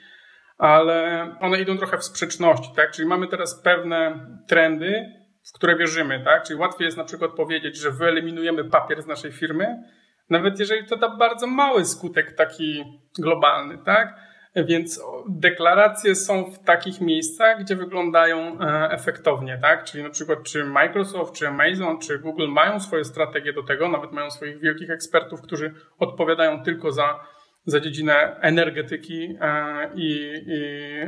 ale 0.59 1.29
one 1.41 1.61
idą 1.61 1.79
trochę 1.79 1.99
w 1.99 2.05
sprzeczności, 2.05 2.75
tak? 2.77 2.91
Czyli 2.91 3.09
mamy 3.09 3.27
teraz 3.29 3.63
pewne 3.63 4.27
trendy, 4.49 5.13
w 5.51 5.53
które 5.53 5.77
wierzymy, 5.77 6.25
tak? 6.25 6.43
Czyli 6.43 6.59
łatwiej 6.59 6.85
jest 6.85 6.97
na 6.97 7.05
przykład 7.05 7.31
powiedzieć, 7.31 7.77
że 7.77 7.91
wyeliminujemy 7.91 8.65
papier 8.65 9.03
z 9.03 9.07
naszej 9.07 9.33
firmy, 9.33 9.83
nawet 10.31 10.59
jeżeli 10.59 10.87
to 10.87 10.97
da 10.97 11.17
bardzo 11.17 11.47
mały 11.47 11.85
skutek 11.85 12.33
taki 12.33 12.85
globalny, 13.19 13.79
tak? 13.85 14.15
Więc 14.57 15.03
deklaracje 15.29 16.15
są 16.15 16.45
w 16.45 16.59
takich 16.59 17.01
miejscach, 17.01 17.61
gdzie 17.61 17.77
wyglądają 17.77 18.61
e, 18.61 18.91
efektownie, 18.91 19.59
tak? 19.63 19.85
Czyli 19.85 20.05
na 20.05 20.11
przykład 20.11 20.39
czy 20.43 20.65
Microsoft, 20.65 21.35
czy 21.35 21.49
Amazon, 21.49 21.99
czy 21.99 22.19
Google 22.19 22.49
mają 22.49 22.81
swoje 22.81 23.05
strategie 23.05 23.53
do 23.53 23.63
tego, 23.63 23.89
nawet 23.89 24.13
mają 24.13 24.31
swoich 24.31 24.61
wielkich 24.61 24.91
ekspertów, 24.91 25.43
którzy 25.43 25.75
odpowiadają 25.99 26.63
tylko 26.63 26.93
za 26.93 27.21
za 27.64 27.80
dziedzinę 27.80 28.37
energetyki 28.40 29.37
e, 29.40 29.90
i, 29.94 30.33
i 30.47 30.61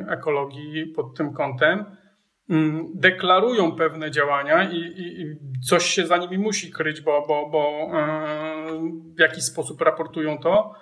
ekologii 0.08 0.86
pod 0.86 1.16
tym 1.16 1.32
kątem 1.32 1.84
mm, 2.50 2.86
deklarują 2.94 3.72
pewne 3.72 4.10
działania 4.10 4.70
i, 4.70 4.76
i, 4.76 5.22
i, 5.22 5.36
coś 5.68 5.84
się 5.84 6.06
za 6.06 6.16
nimi 6.16 6.38
musi 6.38 6.72
kryć, 6.72 7.00
bo, 7.00 7.24
bo, 7.28 7.50
bo 7.50 7.90
e, 7.98 8.16
w 9.16 9.20
jakiś 9.20 9.44
sposób 9.44 9.80
raportują 9.80 10.38
to. 10.38 10.74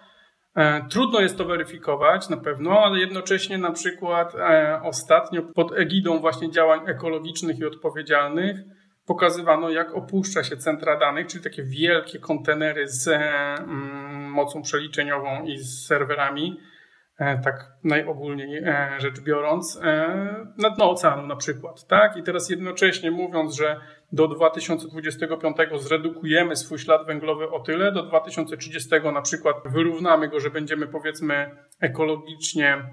E, 0.57 0.89
trudno 0.89 1.21
jest 1.21 1.39
to 1.39 1.45
weryfikować 1.45 2.29
na 2.29 2.37
pewno, 2.37 2.81
ale 2.81 2.99
jednocześnie 2.99 3.59
na 3.59 3.73
przykład 3.73 4.33
ostatnio 4.83 5.43
pod 5.43 5.79
egidą 5.79 6.19
właśnie 6.19 6.51
działań 6.51 6.81
ekologicznych 6.87 7.59
i 7.59 7.65
odpowiedzialnych 7.65 8.57
pokazywano, 9.07 9.71
jak 9.71 9.95
opuszcza 9.95 10.45
się 10.45 10.57
centra 10.57 10.99
danych, 10.99 11.27
czyli 11.27 11.45
takie 11.45 11.63
wielkie 11.63 12.19
kontenery 12.19 12.89
z 12.89 13.09
mm, 13.09 14.31
mocą 14.31 14.63
przeliczeniową 14.63 15.45
i 15.45 15.59
z 15.59 15.87
serwerami, 15.87 16.61
e, 17.19 17.39
tak 17.39 17.73
najogólniej 17.85 18.59
e, 18.59 18.91
rzecz 18.99 19.21
biorąc, 19.21 19.81
e, 19.83 20.47
na 20.59 20.71
dno 20.71 20.91
oceanu 20.91 21.27
na 21.27 21.37
przykład. 21.37 21.87
Tak? 21.87 22.17
I 22.17 22.23
teraz 22.23 22.51
jednocześnie 22.51 23.11
mówiąc, 23.11 23.55
że 23.55 23.81
do 24.13 24.29
2025 24.29 25.57
zredukujemy 25.77 26.57
swój 26.57 26.79
ślad 26.79 27.07
węglowy 27.07 27.51
o 27.51 27.61
tyle, 27.61 27.93
do 27.93 28.03
2030 28.03 28.91
na 29.15 29.23
przykład 29.23 29.57
wyrównamy 29.65 30.29
go, 30.29 30.41
że 30.41 30.51
będziemy 30.51 30.87
powiedzmy 30.87 31.57
ekologicznie 31.81 32.85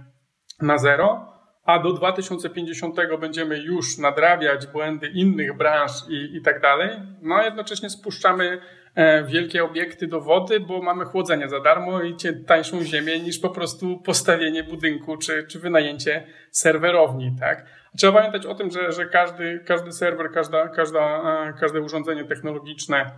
na 0.62 0.78
zero, 0.78 1.41
a 1.64 1.80
do 1.80 1.94
2050 1.94 2.96
będziemy 3.20 3.58
już 3.58 3.98
nadrabiać 3.98 4.68
błędy 4.68 5.08
innych 5.08 5.58
branż 5.58 5.92
i, 6.10 6.38
i 6.38 6.42
tak 6.42 6.62
dalej, 6.62 6.90
no 7.22 7.36
a 7.36 7.44
jednocześnie 7.44 7.90
spuszczamy 7.90 8.62
e, 8.96 9.24
wielkie 9.24 9.64
obiekty 9.64 10.08
do 10.08 10.22
wody, 10.22 10.60
bo 10.60 10.82
mamy 10.82 11.06
chłodzenie 11.06 11.50
za 11.50 11.60
darmo 11.60 12.02
i 12.02 12.16
tańszą 12.48 12.84
ziemię 12.84 13.20
niż 13.20 13.40
po 13.40 13.50
prostu 13.50 14.00
postawienie 14.00 14.64
budynku 14.64 15.18
czy, 15.18 15.46
czy 15.48 15.60
wynajęcie 15.60 16.28
serwerowni, 16.52 17.36
tak? 17.40 17.66
Trzeba 17.98 18.14
pamiętać 18.14 18.46
o 18.46 18.56
tym, 18.56 18.72
że, 18.72 18.92
że 18.92 19.06
każdy, 19.06 19.64
każdy 19.68 19.92
serwer, 19.92 20.32
każda, 20.32 20.68
każda, 20.68 21.00
e, 21.00 21.54
każde 21.60 21.82
urządzenie 21.82 22.26
technologiczne 22.26 23.12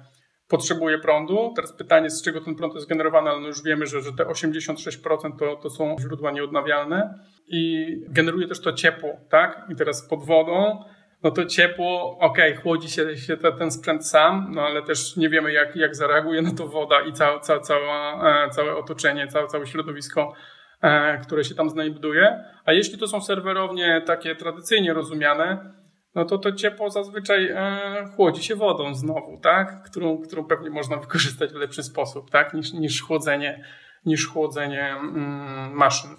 potrzebuje 0.48 1.00
prądu. 1.00 1.54
Teraz 1.56 1.74
pytanie, 1.74 2.10
z 2.10 2.24
czego 2.24 2.42
ten 2.42 2.56
prąd 2.56 2.76
jest 2.76 2.88
generowany, 2.88 3.30
ale 3.30 3.40
no 3.40 3.48
już 3.48 3.64
wiemy, 3.64 3.86
że, 3.86 4.02
że 4.02 4.14
te 4.14 4.24
86% 4.24 5.40
to, 5.40 5.56
to 5.56 5.70
są 5.70 5.96
źródła 6.00 6.32
nieodnawialne 6.32 7.20
i 7.48 7.86
generuje 8.10 8.48
też 8.48 8.62
to 8.62 8.74
ciepło, 8.74 9.18
tak? 9.30 9.66
I 9.70 9.76
teraz 9.76 10.10
pod 10.10 10.26
wodą, 10.26 10.84
no 11.24 11.32
to 11.32 11.46
ciepło, 11.46 12.18
ok, 12.20 12.38
chłodzi 12.64 12.90
się, 12.90 13.18
się 13.18 13.38
te, 13.38 13.52
ten 13.52 13.72
sprzęt 13.72 14.08
sam, 14.08 14.52
no 14.56 14.62
ale 14.62 14.82
też 14.82 15.18
nie 15.18 15.30
wiemy, 15.30 15.54
jak, 15.54 15.76
jak 15.76 15.96
zareaguje 15.96 16.42
na 16.42 16.52
to 16.52 16.68
woda 16.68 17.02
i 17.02 17.14
cała, 17.14 17.40
cała, 17.40 18.46
e, 18.46 18.50
całe 18.50 18.76
otoczenie, 18.76 19.28
całe, 19.28 19.48
całe 19.48 19.68
środowisko, 19.68 20.34
e, 20.82 21.18
które 21.18 21.44
się 21.44 21.56
tam 21.56 21.70
znajduje. 21.70 22.44
A 22.66 22.74
jeśli 22.74 22.98
to 22.98 23.08
są 23.08 23.22
serwerownie 23.22 24.02
takie 24.06 24.36
tradycyjnie 24.36 24.94
rozumiane, 24.94 25.74
no 26.16 26.26
to 26.26 26.38
to 26.38 26.52
ciepło 26.52 26.90
zazwyczaj 26.90 27.48
e, 27.48 28.06
chłodzi 28.16 28.44
się 28.44 28.56
wodą 28.56 28.96
znowu, 28.96 29.40
tak? 29.42 29.84
Którą, 29.84 30.18
którą 30.18 30.46
pewnie 30.46 30.70
można 30.70 30.98
wykorzystać 31.06 31.54
w 31.54 31.56
lepszy 31.56 31.84
sposób, 31.84 32.32
tak? 32.32 32.54
Niż, 32.54 32.74
niż 32.74 33.02
chłodzenie, 33.02 33.64
niż 34.06 34.28
chłodzenie 34.28 34.92
mm, 34.92 35.74
maszyn. 35.74 36.12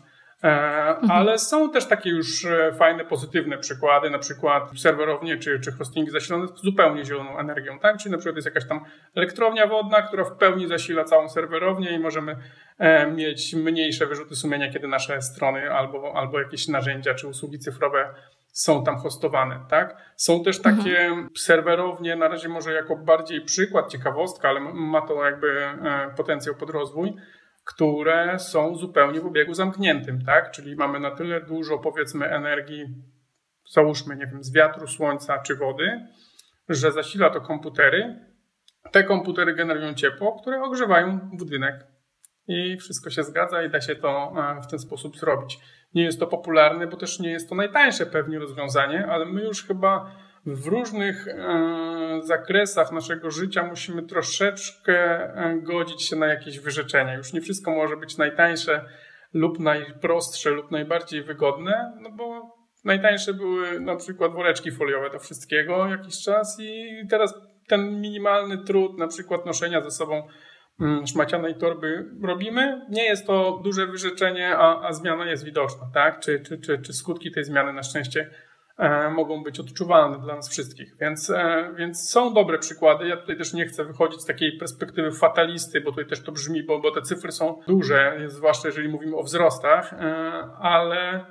E, 0.44 0.88
mhm. 0.88 1.10
Ale 1.10 1.38
są 1.38 1.70
też 1.70 1.86
takie 1.86 2.10
już 2.10 2.44
e, 2.44 2.72
fajne, 2.72 3.04
pozytywne 3.04 3.58
przykłady, 3.58 4.10
na 4.10 4.18
przykład 4.18 4.70
serwerownie 4.78 5.36
czy, 5.36 5.60
czy 5.60 5.72
hostingi 5.72 6.10
zasilane 6.10 6.46
zupełnie 6.56 7.04
zieloną 7.04 7.38
energią, 7.38 7.78
tak? 7.78 7.96
Czyli 7.98 8.12
na 8.12 8.18
przykład 8.18 8.36
jest 8.36 8.46
jakaś 8.46 8.68
tam 8.68 8.84
elektrownia 9.14 9.66
wodna, 9.66 10.02
która 10.02 10.24
w 10.24 10.36
pełni 10.36 10.68
zasila 10.68 11.04
całą 11.04 11.28
serwerownię 11.28 11.90
i 11.90 11.98
możemy 11.98 12.36
e, 12.78 13.10
mieć 13.10 13.54
mniejsze 13.54 14.06
wyrzuty 14.06 14.36
sumienia, 14.36 14.72
kiedy 14.72 14.88
nasze 14.88 15.22
strony 15.22 15.72
albo, 15.72 16.12
albo 16.16 16.40
jakieś 16.40 16.68
narzędzia 16.68 17.14
czy 17.14 17.28
usługi 17.28 17.58
cyfrowe 17.58 18.14
są 18.54 18.84
tam 18.84 18.96
hostowane, 18.96 19.60
tak? 19.68 20.12
Są 20.16 20.44
też 20.44 20.62
takie 20.62 20.98
mhm. 20.98 21.28
serwerownie, 21.36 22.16
na 22.16 22.28
razie 22.28 22.48
może 22.48 22.72
jako 22.72 22.96
bardziej 22.96 23.40
przykład, 23.40 23.90
ciekawostka, 23.90 24.48
ale 24.48 24.60
ma 24.60 25.00
to 25.00 25.24
jakby 25.24 25.66
potencjał 26.16 26.54
pod 26.54 26.70
rozwój, 26.70 27.14
które 27.64 28.38
są 28.38 28.76
zupełnie 28.76 29.20
w 29.20 29.26
obiegu 29.26 29.54
zamkniętym, 29.54 30.24
tak? 30.24 30.50
Czyli 30.50 30.76
mamy 30.76 31.00
na 31.00 31.10
tyle 31.10 31.40
dużo, 31.40 31.78
powiedzmy, 31.78 32.26
energii, 32.26 32.84
załóżmy, 33.70 34.16
nie 34.16 34.26
wiem, 34.26 34.44
z 34.44 34.52
wiatru, 34.52 34.86
słońca 34.86 35.38
czy 35.38 35.56
wody, 35.56 36.06
że 36.68 36.92
zasila 36.92 37.30
to 37.30 37.40
komputery. 37.40 38.18
Te 38.92 39.04
komputery 39.04 39.54
generują 39.54 39.94
ciepło, 39.94 40.40
które 40.40 40.62
ogrzewają 40.62 41.18
budynek. 41.32 41.86
I 42.48 42.76
wszystko 42.76 43.10
się 43.10 43.22
zgadza 43.22 43.62
i 43.62 43.70
da 43.70 43.80
się 43.80 43.96
to 43.96 44.32
e, 44.36 44.60
w 44.60 44.66
ten 44.66 44.78
sposób 44.78 45.16
zrobić. 45.16 45.58
Nie 45.94 46.04
jest 46.04 46.20
to 46.20 46.26
popularne, 46.26 46.86
bo 46.86 46.96
też 46.96 47.20
nie 47.20 47.30
jest 47.30 47.48
to 47.48 47.54
najtańsze 47.54 48.06
pewnie 48.06 48.38
rozwiązanie, 48.38 49.06
ale 49.06 49.26
my 49.26 49.42
już 49.42 49.64
chyba 49.64 50.10
w 50.46 50.66
różnych 50.66 51.28
e, 51.28 52.20
zakresach 52.22 52.92
naszego 52.92 53.30
życia 53.30 53.62
musimy 53.62 54.02
troszeczkę 54.02 54.94
e, 54.94 55.58
godzić 55.62 56.08
się 56.08 56.16
na 56.16 56.26
jakieś 56.26 56.58
wyrzeczenia. 56.58 57.14
Już 57.14 57.32
nie 57.32 57.40
wszystko 57.40 57.70
może 57.70 57.96
być 57.96 58.16
najtańsze 58.16 58.84
lub 59.34 59.58
najprostsze 59.58 60.50
lub 60.50 60.70
najbardziej 60.70 61.22
wygodne, 61.22 61.92
no 62.00 62.10
bo 62.10 62.56
najtańsze 62.84 63.34
były 63.34 63.80
na 63.80 63.96
przykład 63.96 64.32
woreczki 64.32 64.70
foliowe 64.72 65.10
do 65.10 65.18
wszystkiego 65.18 65.88
jakiś 65.88 66.22
czas 66.22 66.56
i 66.60 66.86
teraz 67.10 67.34
ten 67.68 68.00
minimalny 68.00 68.58
trud 68.58 68.98
na 68.98 69.06
przykład 69.08 69.46
noszenia 69.46 69.80
ze 69.80 69.90
sobą 69.90 70.22
szmacianej 71.06 71.54
torby 71.54 72.04
robimy. 72.22 72.86
Nie 72.90 73.04
jest 73.04 73.26
to 73.26 73.60
duże 73.64 73.86
wyrzeczenie, 73.86 74.56
a, 74.56 74.80
a 74.88 74.92
zmiana 74.92 75.30
jest 75.30 75.44
widoczna, 75.44 75.90
tak? 75.94 76.20
Czy, 76.20 76.40
czy, 76.40 76.58
czy, 76.58 76.78
czy 76.78 76.92
skutki 76.92 77.30
tej 77.30 77.44
zmiany 77.44 77.72
na 77.72 77.82
szczęście 77.82 78.30
E, 78.78 79.10
mogą 79.10 79.42
być 79.42 79.60
odczuwalne 79.60 80.18
dla 80.18 80.36
nas 80.36 80.50
wszystkich. 80.50 80.96
Więc, 81.00 81.30
e, 81.30 81.70
więc 81.76 82.10
są 82.10 82.34
dobre 82.34 82.58
przykłady. 82.58 83.08
Ja 83.08 83.16
tutaj 83.16 83.36
też 83.36 83.52
nie 83.52 83.66
chcę 83.66 83.84
wychodzić 83.84 84.20
z 84.20 84.26
takiej 84.26 84.58
perspektywy 84.58 85.12
fatalisty, 85.12 85.80
bo 85.80 85.90
tutaj 85.90 86.06
też 86.06 86.22
to 86.22 86.32
brzmi, 86.32 86.62
bo, 86.62 86.78
bo 86.78 86.90
te 86.90 87.02
cyfry 87.02 87.32
są 87.32 87.60
duże, 87.68 88.18
zwłaszcza 88.26 88.68
jeżeli 88.68 88.88
mówimy 88.88 89.16
o 89.16 89.22
wzrostach, 89.22 89.92
e, 89.92 89.96
ale, 90.60 91.26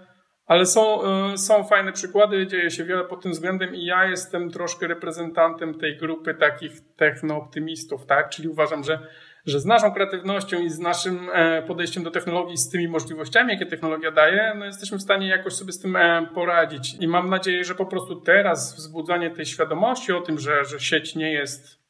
ale 0.46 0.66
są, 0.66 1.00
są 1.38 1.64
fajne 1.64 1.92
przykłady, 1.92 2.48
dzieje 2.48 2.72
się 2.72 2.84
wiele 2.84 3.04
pod 3.04 3.22
tym 3.22 3.32
względem 3.32 3.76
i 3.76 3.86
ja 3.86 4.06
jestem 4.06 4.50
troszkę 4.50 4.88
reprezentantem 4.88 5.80
tej 5.80 5.98
grupy 5.98 6.34
takich 6.34 6.72
technooptymistów, 6.96 8.06
tak? 8.06 8.30
Czyli 8.30 8.48
uważam, 8.48 8.84
że 8.84 9.00
że 9.46 9.60
z 9.60 9.66
naszą 9.66 9.92
kreatywnością 9.92 10.60
i 10.60 10.70
z 10.70 10.80
naszym 10.80 11.30
e, 11.34 11.62
podejściem 11.62 12.04
do 12.04 12.12
technologii, 12.12 12.58
z 12.58 12.70
tymi 12.70 12.88
możliwościami, 12.88 13.52
jakie 13.54 13.66
technologia 13.66 14.12
daje, 14.12 14.54
no 14.60 14.66
jesteśmy 14.66 14.98
w 14.98 15.02
stanie 15.02 15.28
jakoś 15.28 15.54
sobie 15.54 15.72
z 15.72 15.80
tym 15.80 15.96
e, 15.96 16.28
poradzić. 16.34 16.96
I 17.00 17.08
mam 17.08 17.30
nadzieję, 17.30 17.64
że 17.64 17.76
po 17.76 17.86
prostu 17.86 18.16
teraz 18.16 18.76
wzbudzanie 18.76 19.30
tej 19.30 19.46
świadomości 19.46 20.12
o 20.12 20.22
tym, 20.22 20.40
że, 20.40 20.66
że 20.66 20.80
sieć 20.80 21.16
nie 21.16 21.32
jest 21.32 21.84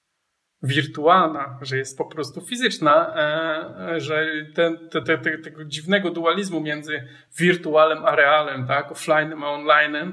wirtualna, 0.63 1.59
że 1.61 1.77
jest 1.77 1.97
po 1.97 2.05
prostu 2.05 2.41
fizyczna, 2.41 3.15
e, 3.15 3.99
że 3.99 4.25
ten, 4.55 4.89
te, 4.89 5.01
te, 5.01 5.17
te, 5.17 5.37
tego 5.37 5.65
dziwnego 5.65 6.09
dualizmu 6.11 6.61
między 6.61 7.07
wirtualem 7.37 8.05
a 8.05 8.15
realem, 8.15 8.67
tak, 8.67 8.91
offline'em 8.91 9.43
a 9.43 9.57
online'em, 9.57 10.11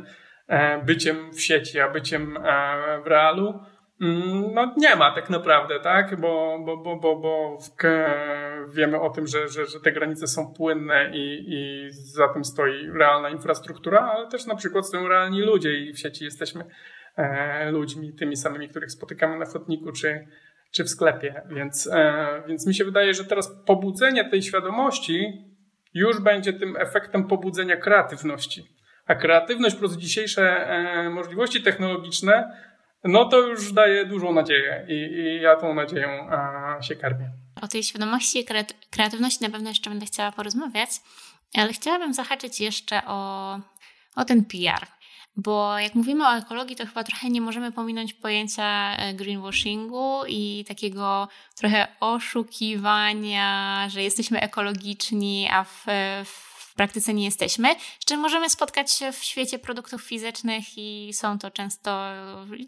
byciem 0.84 1.32
w 1.32 1.40
sieci, 1.40 1.80
a 1.80 1.88
byciem 1.88 2.38
w 3.04 3.06
realu, 3.06 3.60
no 4.54 4.74
nie 4.76 4.96
ma 4.96 5.14
tak 5.14 5.30
naprawdę, 5.30 5.80
tak? 5.80 6.20
Bo, 6.20 6.58
bo, 6.66 6.76
bo, 6.76 6.96
bo, 6.96 7.16
bo 7.16 7.58
wiemy 8.68 9.00
o 9.00 9.10
tym, 9.10 9.26
że, 9.26 9.48
że, 9.48 9.66
że 9.66 9.80
te 9.80 9.92
granice 9.92 10.26
są 10.26 10.54
płynne 10.54 11.10
i, 11.14 11.44
i 11.48 11.88
za 11.92 12.28
tym 12.28 12.44
stoi 12.44 12.90
realna 12.90 13.30
infrastruktura, 13.30 14.00
ale 14.00 14.28
też 14.28 14.46
na 14.46 14.54
przykład 14.54 14.86
stoją 14.86 15.08
realni 15.08 15.40
ludzie 15.40 15.78
i 15.78 15.92
w 15.92 15.98
sieci 15.98 16.24
jesteśmy 16.24 16.64
e, 17.16 17.70
ludźmi 17.70 18.12
tymi 18.12 18.36
samymi, 18.36 18.68
których 18.68 18.90
spotykamy 18.90 19.38
na 19.38 19.46
chodniku 19.46 19.92
czy, 19.92 20.26
czy 20.72 20.84
w 20.84 20.88
sklepie. 20.88 21.42
Więc, 21.48 21.88
e, 21.92 22.42
więc 22.48 22.66
mi 22.66 22.74
się 22.74 22.84
wydaje, 22.84 23.14
że 23.14 23.24
teraz 23.24 23.64
pobudzenie 23.66 24.30
tej 24.30 24.42
świadomości 24.42 25.44
już 25.94 26.20
będzie 26.20 26.52
tym 26.52 26.76
efektem 26.76 27.28
pobudzenia 27.28 27.76
kreatywności. 27.76 28.62
A 29.06 29.14
kreatywność 29.14 29.76
plus 29.76 29.96
dzisiejsze 29.96 30.66
e, 30.66 31.10
możliwości 31.10 31.62
technologiczne 31.62 32.56
no 33.04 33.24
to 33.24 33.38
już 33.40 33.72
daje 33.72 34.06
dużą 34.06 34.32
nadzieję 34.32 34.86
i, 34.88 34.92
i 34.92 35.40
ja 35.42 35.56
tą 35.56 35.74
nadzieją 35.74 36.30
a, 36.30 36.82
się 36.82 36.96
karmię. 36.96 37.30
O 37.62 37.68
tej 37.68 37.82
świadomości 37.82 38.38
i 38.38 38.44
kreatywności 38.90 39.44
na 39.44 39.50
pewno 39.50 39.68
jeszcze 39.68 39.90
będę 39.90 40.06
chciała 40.06 40.32
porozmawiać, 40.32 40.90
ale 41.54 41.72
chciałabym 41.72 42.14
zahaczyć 42.14 42.60
jeszcze 42.60 43.02
o, 43.06 43.54
o 44.16 44.24
ten 44.24 44.44
PR. 44.44 44.86
Bo 45.36 45.78
jak 45.78 45.94
mówimy 45.94 46.28
o 46.28 46.36
ekologii, 46.36 46.76
to 46.76 46.86
chyba 46.86 47.04
trochę 47.04 47.28
nie 47.28 47.40
możemy 47.40 47.72
pominąć 47.72 48.14
pojęcia 48.14 48.96
e, 48.96 49.14
greenwashingu 49.14 50.20
i 50.28 50.64
takiego 50.68 51.28
trochę 51.56 51.88
oszukiwania, 52.00 53.86
że 53.88 54.02
jesteśmy 54.02 54.40
ekologiczni, 54.40 55.48
a 55.52 55.64
w, 55.64 55.84
w 56.24 56.49
w 56.49 56.49
praktyce 56.80 57.14
nie 57.14 57.24
jesteśmy. 57.24 57.68
Jeszcze 57.68 58.16
możemy 58.16 58.50
spotkać 58.50 58.92
się 58.92 59.12
w 59.12 59.24
świecie 59.24 59.58
produktów 59.58 60.02
fizycznych 60.02 60.64
i 60.76 61.10
są 61.14 61.38
to 61.38 61.50
często 61.50 62.00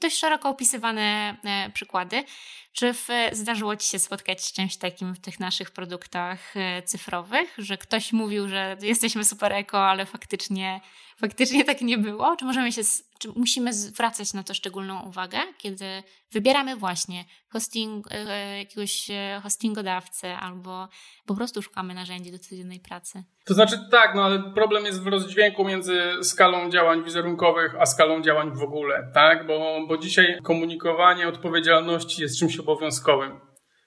dość 0.00 0.18
szeroko 0.18 0.48
opisywane 0.48 1.36
e, 1.44 1.70
przykłady. 1.70 2.24
Czy 2.72 2.94
w, 2.94 3.08
zdarzyło 3.32 3.76
Ci 3.76 3.88
się 3.88 3.98
spotkać 3.98 4.44
z 4.44 4.52
czymś 4.52 4.76
takim 4.76 5.14
w 5.14 5.20
tych 5.20 5.40
naszych 5.40 5.70
produktach 5.70 6.56
e, 6.56 6.82
cyfrowych, 6.82 7.54
że 7.58 7.78
ktoś 7.78 8.12
mówił, 8.12 8.48
że 8.48 8.76
jesteśmy 8.82 9.24
super 9.24 9.52
eko, 9.52 9.86
ale 9.86 10.06
faktycznie, 10.06 10.80
faktycznie 11.20 11.64
tak 11.64 11.80
nie 11.80 11.98
było? 11.98 12.36
Czy 12.36 12.44
możemy 12.44 12.72
się, 12.72 12.82
czy 13.18 13.28
musimy 13.36 13.72
zwracać 13.72 14.34
na 14.34 14.42
to 14.42 14.54
szczególną 14.54 15.02
uwagę, 15.02 15.38
kiedy 15.58 16.02
wybieramy 16.32 16.76
właśnie 16.76 17.24
hosting, 17.48 18.06
e, 18.10 18.58
jakiegoś 18.58 19.08
hostingodawcę 19.42 20.36
albo 20.36 20.88
po 21.26 21.34
prostu 21.34 21.62
szukamy 21.62 21.94
narzędzi 21.94 22.32
do 22.32 22.38
codziennej 22.38 22.80
pracy? 22.80 23.24
To 23.44 23.54
znaczy 23.54 23.88
tak, 23.90 24.14
no 24.14 24.24
ale 24.24 24.52
problem 24.54 24.84
jest 24.84 25.02
w 25.02 25.06
rozdźwięku 25.06 25.64
między 25.64 26.00
skalą 26.22 26.70
działań 26.70 27.04
wizerunkowych, 27.04 27.74
a 27.80 27.86
skalą 27.86 28.22
działań 28.22 28.50
w 28.54 28.62
ogóle, 28.62 29.10
tak? 29.14 29.46
Bo, 29.46 29.86
bo 29.88 29.98
dzisiaj 29.98 30.38
komunikowanie 30.42 31.28
odpowiedzialności 31.28 32.22
jest 32.22 32.38
czymś 32.38 32.58
obowiązkowym, 32.62 33.40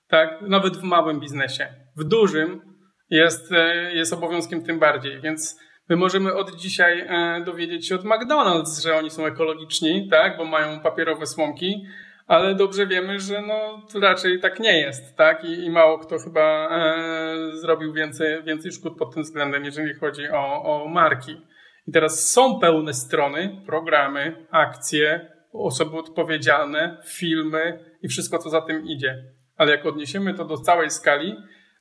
tak? 0.07 0.41
Nawet 0.41 0.77
w 0.77 0.83
małym 0.83 1.19
biznesie. 1.19 1.67
W 1.97 2.03
dużym 2.03 2.61
jest, 3.09 3.51
e, 3.51 3.93
jest 3.93 4.13
obowiązkiem 4.13 4.63
tym 4.63 4.79
bardziej, 4.79 5.21
więc 5.21 5.59
my 5.89 5.95
możemy 5.95 6.33
od 6.33 6.55
dzisiaj 6.55 6.99
e, 6.99 7.43
dowiedzieć 7.45 7.88
się 7.88 7.95
od 7.95 8.03
McDonald's, 8.03 8.83
że 8.83 8.95
oni 8.95 9.09
są 9.09 9.25
ekologiczni, 9.25 10.07
tak? 10.09 10.38
Bo 10.38 10.45
mają 10.45 10.79
papierowe 10.79 11.25
słomki, 11.25 11.85
ale 12.27 12.55
dobrze 12.55 12.88
wiemy, 12.88 13.19
że 13.19 13.41
no, 13.41 13.88
raczej 14.01 14.39
tak 14.39 14.59
nie 14.59 14.79
jest, 14.79 15.17
tak? 15.17 15.45
I, 15.45 15.65
i 15.65 15.69
mało 15.69 15.99
kto 15.99 16.17
chyba 16.19 16.69
e, 16.71 17.57
zrobił 17.57 17.93
więcej, 17.93 18.43
więcej 18.43 18.71
szkód 18.71 18.97
pod 18.97 19.13
tym 19.13 19.23
względem, 19.23 19.65
jeżeli 19.65 19.93
chodzi 19.93 20.29
o, 20.29 20.63
o 20.63 20.88
marki. 20.88 21.41
I 21.88 21.91
teraz 21.91 22.31
są 22.31 22.59
pełne 22.59 22.93
strony, 22.93 23.61
programy, 23.65 24.47
akcje, 24.51 25.31
osoby 25.53 25.97
odpowiedzialne, 25.97 26.97
filmy 27.05 27.79
i 28.05 28.07
wszystko, 28.07 28.37
co 28.37 28.49
za 28.49 28.61
tym 28.61 28.85
idzie. 28.85 29.23
Ale 29.57 29.71
jak 29.71 29.85
odniesiemy 29.85 30.33
to 30.33 30.45
do 30.45 30.57
całej 30.57 30.89
skali, 30.89 31.35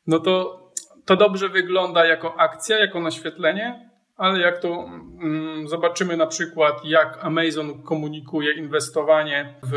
no 0.06 0.18
to 0.18 0.64
to 1.04 1.16
dobrze 1.16 1.48
wygląda 1.48 2.06
jako 2.06 2.40
akcja, 2.40 2.78
jako 2.78 3.00
naświetlenie, 3.00 3.90
ale 4.16 4.40
jak 4.40 4.58
to 4.58 4.68
mm, 4.68 5.68
zobaczymy 5.68 6.16
na 6.16 6.26
przykład, 6.26 6.84
jak 6.84 7.18
Amazon 7.24 7.82
komunikuje 7.82 8.52
inwestowanie 8.52 9.54
w 9.62 9.76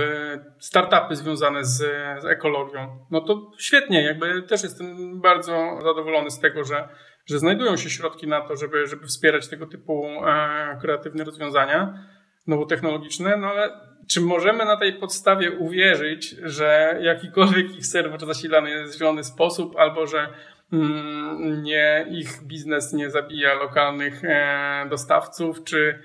startupy 0.60 1.16
związane 1.16 1.66
z, 1.66 1.78
z 2.22 2.26
ekologią, 2.26 3.06
no 3.12 3.22
to 3.22 3.52
świetnie, 3.58 4.04
jakby 4.04 4.42
też 4.42 4.64
jestem 4.64 5.22
bardzo 5.22 5.80
zadowolony 5.84 6.32
z 6.32 6.40
tego, 6.40 6.64
że, 6.64 6.90
że 7.26 7.40
znajdują 7.40 7.78
się 7.78 7.90
środki 7.90 8.28
na 8.28 8.42
to, 8.42 8.56
żeby, 8.56 8.88
żeby 8.88 9.08
wspierać 9.08 9.48
tego 9.48 9.66
typu 9.66 10.06
e, 10.06 10.78
kreatywne 10.82 11.24
rozwiązania 11.24 12.04
nowotechnologiczne, 12.48 13.38
no 13.38 13.48
ale 13.48 13.97
czy 14.08 14.22
możemy 14.22 14.66
na 14.66 14.78
tej 14.78 14.94
podstawie 14.94 15.52
uwierzyć, 15.52 16.36
że 16.44 17.00
jakikolwiek 17.02 17.78
ich 17.78 17.86
serwer 17.86 18.26
zasilany 18.26 18.70
jest 18.70 18.96
w 18.96 19.00
zielony 19.00 19.24
sposób, 19.24 19.76
albo 19.76 20.08
że 20.08 20.28
Mm, 20.74 21.64
nie, 21.64 22.06
ich 22.10 22.44
biznes 22.44 22.94
nie 22.94 23.10
zabija 23.10 23.54
lokalnych 23.54 24.24
e, 24.24 24.86
dostawców, 24.90 25.64
czy 25.64 26.00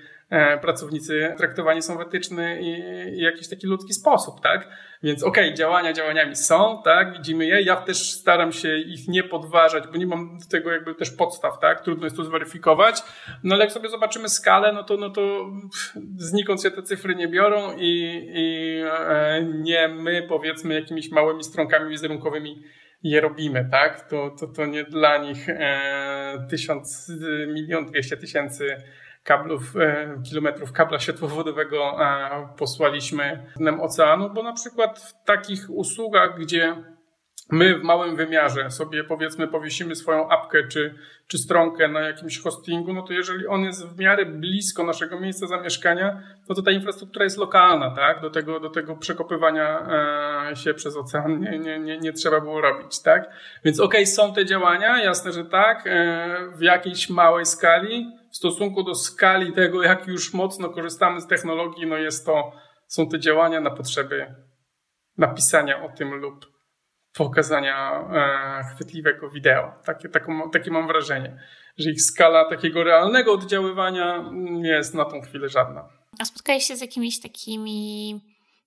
pracownicy 0.61 1.33
traktowani 1.37 1.81
są 1.81 1.97
w 1.97 2.01
etyczny 2.01 2.61
i, 2.61 3.21
jakiś 3.21 3.49
taki 3.49 3.67
ludzki 3.67 3.93
sposób, 3.93 4.41
tak? 4.41 4.67
Więc 5.03 5.23
okej, 5.23 5.45
okay, 5.45 5.57
działania 5.57 5.93
działaniami 5.93 6.35
są, 6.35 6.81
tak? 6.85 7.13
Widzimy 7.13 7.45
je. 7.45 7.61
Ja 7.61 7.75
też 7.75 8.11
staram 8.11 8.51
się 8.51 8.77
ich 8.77 9.07
nie 9.07 9.23
podważać, 9.23 9.83
bo 9.91 9.97
nie 9.97 10.07
mam 10.07 10.37
do 10.39 10.45
tego 10.45 10.71
jakby 10.71 10.95
też 10.95 11.11
podstaw, 11.11 11.59
tak? 11.59 11.81
Trudno 11.81 12.03
jest 12.05 12.17
to 12.17 12.23
zweryfikować. 12.23 13.03
No 13.43 13.55
ale 13.55 13.63
jak 13.63 13.73
sobie 13.73 13.89
zobaczymy 13.89 14.29
skalę, 14.29 14.73
no 14.73 14.83
to, 14.83 14.97
no 14.97 15.09
to 15.09 15.51
znikąd 16.17 16.61
się 16.61 16.71
te 16.71 16.81
cyfry 16.81 17.15
nie 17.15 17.27
biorą 17.27 17.77
i, 17.77 18.23
i 18.33 18.79
e, 19.07 19.43
nie 19.43 19.87
my 19.87 20.25
powiedzmy 20.29 20.73
jakimiś 20.73 21.11
małymi 21.11 21.43
stronkami 21.43 21.89
wizerunkowymi 21.89 22.63
je 23.03 23.21
robimy, 23.21 23.67
tak? 23.71 24.09
To, 24.09 24.35
to, 24.39 24.47
to 24.47 24.65
nie 24.65 24.83
dla 24.83 25.17
nich 25.17 25.49
e, 25.49 26.47
tysiąc, 26.49 27.11
milion 27.47 27.85
dwieście 27.85 28.17
tysięcy 28.17 28.77
kablów, 29.23 29.75
e, 29.77 30.21
kilometrów 30.29 30.71
kabla 30.71 30.99
światłowodowego 30.99 32.05
e, 32.05 32.47
posłaliśmy 32.57 33.45
dnem 33.55 33.81
oceanu, 33.81 34.29
bo 34.29 34.43
na 34.43 34.53
przykład 34.53 34.99
w 34.99 35.25
takich 35.25 35.69
usługach, 35.69 36.39
gdzie 36.39 36.75
my 37.51 37.79
w 37.79 37.83
małym 37.83 38.15
wymiarze 38.15 38.71
sobie 38.71 39.03
powiedzmy 39.03 39.47
powiesimy 39.47 39.95
swoją 39.95 40.29
apkę 40.29 40.67
czy, 40.67 40.95
czy 41.27 41.37
stronkę 41.37 41.87
na 41.87 41.99
jakimś 41.99 42.39
hostingu, 42.39 42.93
no 42.93 43.01
to 43.01 43.13
jeżeli 43.13 43.47
on 43.47 43.63
jest 43.63 43.87
w 43.87 43.99
miarę 43.99 44.25
blisko 44.25 44.83
naszego 44.83 45.19
miejsca 45.19 45.47
zamieszkania, 45.47 46.21
no 46.49 46.55
to 46.55 46.61
ta 46.61 46.71
infrastruktura 46.71 47.23
jest 47.23 47.37
lokalna, 47.37 47.95
tak? 47.95 48.21
Do 48.21 48.29
tego, 48.29 48.59
do 48.59 48.69
tego 48.69 48.95
przekopywania 48.95 49.87
e, 50.51 50.55
się 50.55 50.73
przez 50.73 50.97
ocean 50.97 51.39
nie, 51.39 51.59
nie, 51.59 51.79
nie, 51.79 51.97
nie 51.97 52.13
trzeba 52.13 52.41
było 52.41 52.61
robić, 52.61 53.01
tak? 53.01 53.29
Więc 53.65 53.79
okej, 53.79 54.03
okay, 54.03 54.05
są 54.05 54.33
te 54.33 54.45
działania, 54.45 55.03
jasne, 55.03 55.31
że 55.31 55.45
tak, 55.45 55.89
w 56.55 56.61
jakiejś 56.61 57.09
małej 57.09 57.45
skali. 57.45 58.22
W 58.33 58.37
stosunku 58.37 58.83
do 58.83 58.95
skali 58.95 59.53
tego, 59.53 59.83
jak 59.83 60.07
już 60.07 60.33
mocno 60.33 60.69
korzystamy 60.69 61.21
z 61.21 61.27
technologii, 61.27 61.87
no 61.87 61.97
jest 61.97 62.25
to, 62.25 62.51
są 62.87 63.09
te 63.09 63.19
działania 63.19 63.61
na 63.61 63.71
potrzeby 63.71 64.35
napisania 65.17 65.83
o 65.83 65.89
tym 65.89 66.13
lub 66.13 66.45
pokazania 67.13 67.91
e, 68.13 68.63
chwytliwego 68.75 69.29
wideo. 69.29 69.73
Takie, 69.85 70.09
taką, 70.09 70.49
takie 70.49 70.71
mam 70.71 70.87
wrażenie, 70.87 71.39
że 71.77 71.89
ich 71.89 72.01
skala 72.01 72.49
takiego 72.49 72.83
realnego 72.83 73.33
oddziaływania 73.33 74.29
nie 74.33 74.69
jest 74.69 74.93
na 74.93 75.05
tą 75.05 75.21
chwilę 75.21 75.49
żadna. 75.49 75.89
A 76.19 76.25
spotkałeś 76.25 76.63
się 76.63 76.75
z 76.75 76.81
jakimiś 76.81 77.21
takimi 77.21 78.21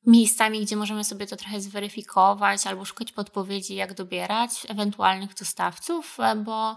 miejscami, 0.07 0.61
gdzie 0.61 0.77
możemy 0.77 1.05
sobie 1.05 1.27
to 1.27 1.37
trochę 1.37 1.61
zweryfikować 1.61 2.67
albo 2.67 2.85
szukać 2.85 3.13
podpowiedzi, 3.13 3.75
jak 3.75 3.95
dobierać 3.95 4.51
ewentualnych 4.69 5.35
dostawców, 5.35 6.17
bo 6.37 6.75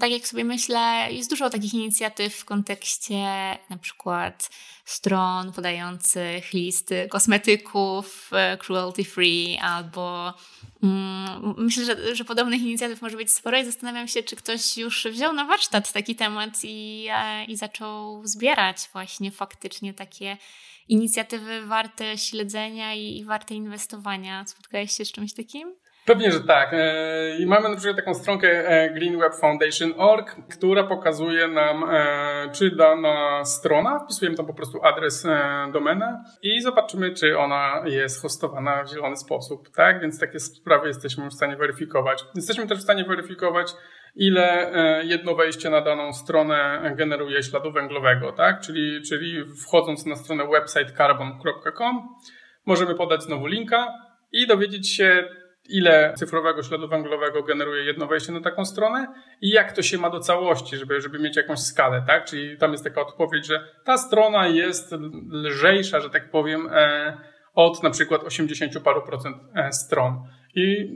tak 0.00 0.10
jak 0.10 0.28
sobie 0.28 0.44
myślę, 0.44 1.08
jest 1.10 1.30
dużo 1.30 1.50
takich 1.50 1.74
inicjatyw 1.74 2.34
w 2.34 2.44
kontekście 2.44 3.24
na 3.70 3.78
przykład 3.80 4.50
stron 4.84 5.52
podających 5.52 6.52
listy 6.52 7.08
kosmetyków 7.10 8.30
e, 8.32 8.56
cruelty 8.56 9.04
free 9.04 9.58
albo 9.58 10.34
mm, 10.82 11.54
myślę, 11.56 11.84
że, 11.84 12.16
że 12.16 12.24
podobnych 12.24 12.60
inicjatyw 12.62 13.02
może 13.02 13.16
być 13.16 13.32
sporo 13.32 13.58
i 13.58 13.64
zastanawiam 13.64 14.08
się, 14.08 14.22
czy 14.22 14.36
ktoś 14.36 14.76
już 14.76 15.06
wziął 15.06 15.32
na 15.32 15.44
warsztat 15.44 15.92
taki 15.92 16.16
temat 16.16 16.52
i, 16.64 17.06
e, 17.10 17.44
i 17.44 17.56
zaczął 17.56 18.26
zbierać 18.26 18.76
właśnie 18.92 19.30
faktycznie 19.30 19.94
takie 19.94 20.36
inicjatywy 20.88 21.66
warte 21.66 22.18
śledzenia 22.18 22.94
i, 22.94 23.18
i 23.18 23.24
warte 23.24 23.54
inwestowania. 23.54 24.46
Spotkałeś 24.46 24.92
się 24.92 25.04
z 25.04 25.12
czymś 25.12 25.32
takim? 25.32 25.85
Pewnie, 26.06 26.32
że 26.32 26.40
tak. 26.40 26.70
E, 26.72 27.36
I 27.38 27.46
mamy 27.46 27.68
na 27.68 27.76
przykład 27.76 27.96
taką 27.96 28.14
stronkę 28.14 28.68
e, 28.68 28.90
greenwebfoundation.org, 28.90 30.36
która 30.50 30.84
pokazuje 30.84 31.48
nam, 31.48 31.84
e, 31.90 32.50
czy 32.52 32.70
dana 32.70 33.44
strona, 33.44 33.98
wpisujemy 33.98 34.36
tam 34.36 34.46
po 34.46 34.54
prostu 34.54 34.84
adres 34.84 35.26
domena 35.72 36.24
i 36.42 36.60
zobaczymy, 36.60 37.14
czy 37.14 37.38
ona 37.38 37.82
jest 37.84 38.22
hostowana 38.22 38.84
w 38.84 38.90
zielony 38.90 39.16
sposób, 39.16 39.70
tak? 39.76 40.00
Więc 40.00 40.20
takie 40.20 40.40
sprawy 40.40 40.88
jesteśmy 40.88 41.28
w 41.28 41.34
stanie 41.34 41.56
weryfikować. 41.56 42.24
Jesteśmy 42.34 42.66
też 42.66 42.78
w 42.78 42.82
stanie 42.82 43.04
weryfikować, 43.04 43.72
ile 44.16 44.72
jedno 45.04 45.34
wejście 45.34 45.70
na 45.70 45.80
daną 45.80 46.12
stronę 46.12 46.92
generuje 46.96 47.42
śladu 47.42 47.72
węglowego, 47.72 48.32
tak? 48.32 48.60
Czyli, 48.60 49.02
czyli 49.02 49.44
wchodząc 49.66 50.06
na 50.06 50.16
stronę 50.16 50.44
website 50.52 50.92
carbon.com 50.96 52.08
możemy 52.66 52.94
podać 52.94 53.22
znowu 53.22 53.46
linka 53.46 53.88
i 54.32 54.46
dowiedzieć 54.46 54.94
się, 54.94 55.28
ile 55.70 56.14
cyfrowego 56.16 56.62
śladu 56.62 56.88
węglowego 56.88 57.42
generuje 57.42 57.84
jedno 57.84 58.06
wejście 58.06 58.32
na 58.32 58.40
taką 58.40 58.64
stronę 58.64 59.06
i 59.40 59.50
jak 59.50 59.72
to 59.72 59.82
się 59.82 59.98
ma 59.98 60.10
do 60.10 60.20
całości, 60.20 60.76
żeby, 60.76 61.00
żeby 61.00 61.18
mieć 61.18 61.36
jakąś 61.36 61.58
skalę, 61.58 62.04
tak? 62.06 62.24
Czyli 62.24 62.58
tam 62.58 62.72
jest 62.72 62.84
taka 62.84 63.00
odpowiedź, 63.00 63.46
że 63.46 63.68
ta 63.84 63.98
strona 63.98 64.46
jest 64.46 64.94
lżejsza, 65.30 66.00
że 66.00 66.10
tak 66.10 66.30
powiem, 66.30 66.68
e, 66.72 67.16
od 67.54 67.82
na 67.82 67.90
przykład 67.90 68.24
80 68.24 68.80
paru 68.84 69.02
procent 69.02 69.36
e, 69.54 69.72
stron. 69.72 70.22
I 70.54 70.86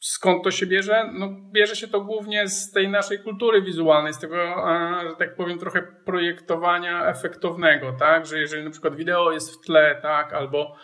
skąd 0.00 0.44
to 0.44 0.50
się 0.50 0.66
bierze? 0.66 1.10
No, 1.12 1.28
bierze 1.52 1.76
się 1.76 1.88
to 1.88 2.00
głównie 2.00 2.48
z 2.48 2.72
tej 2.72 2.88
naszej 2.88 3.18
kultury 3.18 3.62
wizualnej, 3.62 4.12
z 4.12 4.18
tego, 4.18 4.36
e, 4.36 5.08
że 5.08 5.16
tak 5.16 5.36
powiem, 5.36 5.58
trochę 5.58 5.82
projektowania 6.04 7.06
efektownego, 7.06 7.92
tak? 7.92 8.26
Że 8.26 8.38
jeżeli 8.38 8.64
na 8.64 8.70
przykład 8.70 8.96
wideo 8.96 9.32
jest 9.32 9.54
w 9.54 9.66
tle, 9.66 9.98
tak, 10.02 10.32
albo 10.32 10.76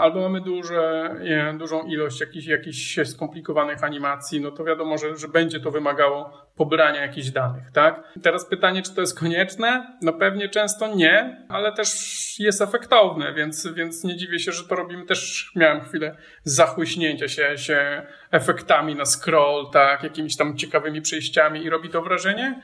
albo 0.00 0.20
mamy 0.20 0.40
duże, 0.40 1.14
dużą 1.58 1.82
ilość 1.82 2.20
jakichś, 2.20 2.46
jakichś 2.46 2.98
skomplikowanych 3.04 3.84
animacji, 3.84 4.40
no 4.40 4.50
to 4.50 4.64
wiadomo, 4.64 4.98
że, 4.98 5.16
że 5.16 5.28
będzie 5.28 5.60
to 5.60 5.70
wymagało 5.70 6.50
pobrania 6.56 7.00
jakichś 7.00 7.30
danych, 7.30 7.70
tak? 7.72 8.02
Teraz 8.22 8.46
pytanie, 8.46 8.82
czy 8.82 8.94
to 8.94 9.00
jest 9.00 9.18
konieczne? 9.18 9.98
No 10.02 10.12
pewnie 10.12 10.48
często 10.48 10.94
nie, 10.94 11.46
ale 11.48 11.72
też 11.72 11.90
jest 12.38 12.62
efektowne, 12.62 13.34
więc, 13.34 13.66
więc 13.66 14.04
nie 14.04 14.16
dziwię 14.16 14.38
się, 14.38 14.52
że 14.52 14.64
to 14.64 14.76
robimy. 14.76 15.06
Też 15.06 15.52
miałem 15.56 15.80
chwilę 15.80 16.16
zachłyśnięcia 16.44 17.28
się, 17.28 17.58
się 17.58 18.06
efektami 18.30 18.94
na 18.94 19.04
scroll, 19.04 19.70
tak? 19.72 20.02
Jakimiś 20.02 20.36
tam 20.36 20.56
ciekawymi 20.56 21.02
przejściami 21.02 21.64
i 21.64 21.70
robi 21.70 21.88
to 21.88 22.02
wrażenie. 22.02 22.60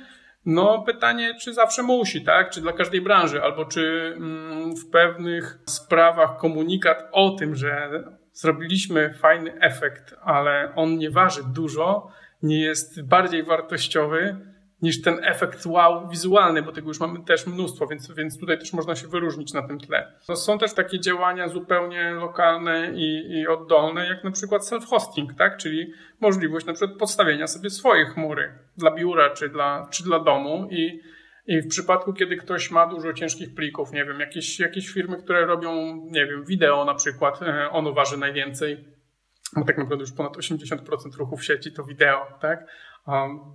No 0.46 0.82
pytanie, 0.82 1.34
czy 1.40 1.54
zawsze 1.54 1.82
musi, 1.82 2.24
tak? 2.24 2.50
Czy 2.50 2.60
dla 2.60 2.72
każdej 2.72 3.00
branży, 3.00 3.42
albo 3.42 3.64
czy 3.64 4.14
mm, 4.16 4.76
w 4.76 4.90
pewnych 4.90 5.58
sprawach 5.66 6.36
komunikat 6.36 7.08
o 7.12 7.30
tym, 7.30 7.54
że 7.54 7.90
zrobiliśmy 8.32 9.14
fajny 9.14 9.60
efekt, 9.60 10.14
ale 10.22 10.72
on 10.76 10.98
nie 10.98 11.10
waży 11.10 11.40
dużo, 11.54 12.10
nie 12.42 12.60
jest 12.60 13.02
bardziej 13.02 13.42
wartościowy, 13.42 14.36
niż 14.82 15.02
ten 15.02 15.24
efekt 15.24 15.66
wow 15.66 16.08
wizualny, 16.08 16.62
bo 16.62 16.72
tego 16.72 16.88
już 16.88 17.00
mamy 17.00 17.24
też 17.24 17.46
mnóstwo, 17.46 17.86
więc, 17.86 18.12
więc 18.12 18.40
tutaj 18.40 18.58
też 18.58 18.72
można 18.72 18.96
się 18.96 19.08
wyróżnić 19.08 19.52
na 19.52 19.68
tym 19.68 19.80
tle. 19.80 20.12
No 20.28 20.36
są 20.36 20.58
też 20.58 20.74
takie 20.74 21.00
działania 21.00 21.48
zupełnie 21.48 22.10
lokalne 22.10 22.92
i, 22.94 23.32
i 23.32 23.46
oddolne, 23.46 24.06
jak 24.06 24.24
na 24.24 24.30
przykład 24.30 24.62
self-hosting, 24.62 25.34
tak? 25.38 25.56
czyli 25.56 25.92
możliwość 26.20 26.66
na 26.66 26.72
przykład 26.72 26.98
podstawienia 26.98 27.46
sobie 27.46 27.70
swojej 27.70 28.06
chmury 28.06 28.58
dla 28.76 28.90
biura 28.90 29.30
czy 29.30 29.48
dla, 29.48 29.88
czy 29.90 30.04
dla 30.04 30.20
domu 30.20 30.68
i 30.70 31.00
i 31.46 31.60
w 31.60 31.68
przypadku, 31.68 32.12
kiedy 32.12 32.36
ktoś 32.36 32.70
ma 32.70 32.86
dużo 32.86 33.12
ciężkich 33.12 33.54
plików, 33.54 33.92
nie 33.92 34.04
wiem, 34.04 34.20
jakieś, 34.20 34.60
jakieś 34.60 34.88
firmy, 34.88 35.16
które 35.16 35.46
robią, 35.46 35.96
nie 36.10 36.26
wiem, 36.26 36.44
wideo 36.44 36.84
na 36.84 36.94
przykład, 36.94 37.42
e, 37.42 37.70
ono 37.70 37.92
waży 37.92 38.16
najwięcej, 38.16 38.84
bo 39.56 39.64
tak 39.64 39.78
naprawdę 39.78 40.02
już 40.02 40.12
ponad 40.12 40.36
80% 40.36 41.16
ruchów 41.16 41.44
sieci 41.44 41.72
to 41.72 41.84
wideo, 41.84 42.26
tak? 42.40 42.66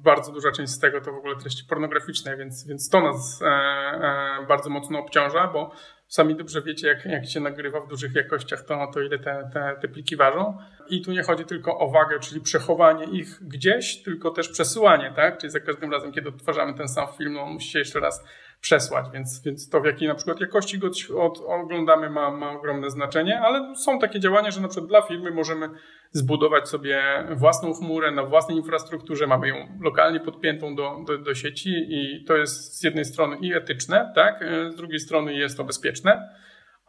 Bardzo 0.03 0.31
duża 0.31 0.51
część 0.51 0.71
z 0.71 0.79
tego 0.79 1.01
to 1.01 1.11
w 1.11 1.15
ogóle 1.15 1.35
treści 1.35 1.63
pornograficzne, 1.69 2.37
więc, 2.37 2.67
więc 2.67 2.89
to 2.89 3.01
nas 3.01 3.41
e, 3.41 3.45
e, 3.47 4.45
bardzo 4.47 4.69
mocno 4.69 4.99
obciąża, 4.99 5.47
bo 5.47 5.71
sami 6.07 6.35
dobrze 6.35 6.61
wiecie, 6.61 6.87
jak, 6.87 7.05
jak 7.05 7.25
się 7.25 7.39
nagrywa 7.39 7.79
w 7.81 7.87
dużych 7.87 8.15
jakościach, 8.15 8.61
to, 8.65 8.91
to 8.93 9.01
ile 9.01 9.19
te, 9.19 9.49
te, 9.53 9.77
te 9.81 9.87
pliki 9.87 10.15
ważą. 10.15 10.57
I 10.89 11.01
tu 11.01 11.11
nie 11.11 11.23
chodzi 11.23 11.45
tylko 11.45 11.79
o 11.79 11.91
wagę, 11.91 12.19
czyli 12.19 12.41
przechowanie 12.41 13.05
ich 13.05 13.47
gdzieś, 13.47 14.03
tylko 14.03 14.31
też 14.31 14.49
przesyłanie, 14.49 15.13
tak? 15.15 15.37
Czyli 15.37 15.51
za 15.51 15.59
każdym 15.59 15.91
razem, 15.91 16.11
kiedy 16.11 16.29
odtwarzamy 16.29 16.73
ten 16.73 16.87
sam 16.87 17.07
film, 17.17 17.33
no, 17.33 17.41
on 17.41 17.53
musi 17.53 17.69
się 17.69 17.79
jeszcze 17.79 17.99
raz 17.99 18.23
przesłać, 18.61 19.05
więc, 19.13 19.41
więc 19.43 19.69
to 19.69 19.81
w 19.81 19.85
jakiej 19.85 20.07
na 20.07 20.15
przykład 20.15 20.41
jakości 20.41 20.79
go 20.79 20.89
od, 21.17 21.39
oglądamy 21.47 22.09
ma, 22.09 22.31
ma 22.31 22.51
ogromne 22.51 22.89
znaczenie, 22.89 23.41
ale 23.41 23.75
są 23.75 23.99
takie 23.99 24.19
działania, 24.19 24.51
że 24.51 24.61
na 24.61 24.67
przykład 24.67 24.89
dla 24.89 25.01
firmy 25.01 25.31
możemy 25.31 25.69
zbudować 26.11 26.69
sobie 26.69 27.03
własną 27.35 27.73
chmurę 27.73 28.11
na 28.11 28.23
własnej 28.23 28.57
infrastrukturze, 28.57 29.27
mamy 29.27 29.47
ją 29.47 29.55
lokalnie 29.81 30.19
podpiętą 30.19 30.75
do, 30.75 30.97
do, 31.07 31.17
do 31.17 31.35
sieci 31.35 31.69
i 31.89 32.25
to 32.25 32.37
jest 32.37 32.79
z 32.79 32.83
jednej 32.83 33.05
strony 33.05 33.37
i 33.41 33.53
etyczne, 33.53 34.11
tak, 34.15 34.43
z 34.73 34.75
drugiej 34.75 34.99
strony 34.99 35.33
jest 35.33 35.57
to 35.57 35.63
bezpieczne 35.63 36.29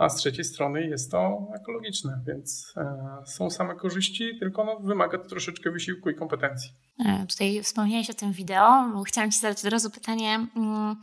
a 0.03 0.09
z 0.09 0.17
trzeciej 0.17 0.45
strony 0.45 0.87
jest 0.87 1.11
to 1.11 1.49
ekologiczne, 1.55 2.21
więc 2.27 2.73
e, 2.77 3.27
są 3.27 3.51
same 3.51 3.75
korzyści, 3.75 4.39
tylko 4.39 4.65
no, 4.65 4.81
wymaga 4.81 5.19
to 5.19 5.29
troszeczkę 5.29 5.71
wysiłku 5.71 6.11
i 6.11 6.15
kompetencji. 6.15 6.71
E, 6.99 7.27
tutaj 7.27 7.63
wspomniałeś 7.63 8.11
o 8.11 8.15
tym 8.15 8.33
wideo. 8.33 9.03
Chciałam 9.07 9.31
Ci 9.31 9.39
zadać 9.39 9.65
od 9.65 9.73
razu 9.73 9.91
pytanie, 9.91 10.47
mm, 10.57 10.97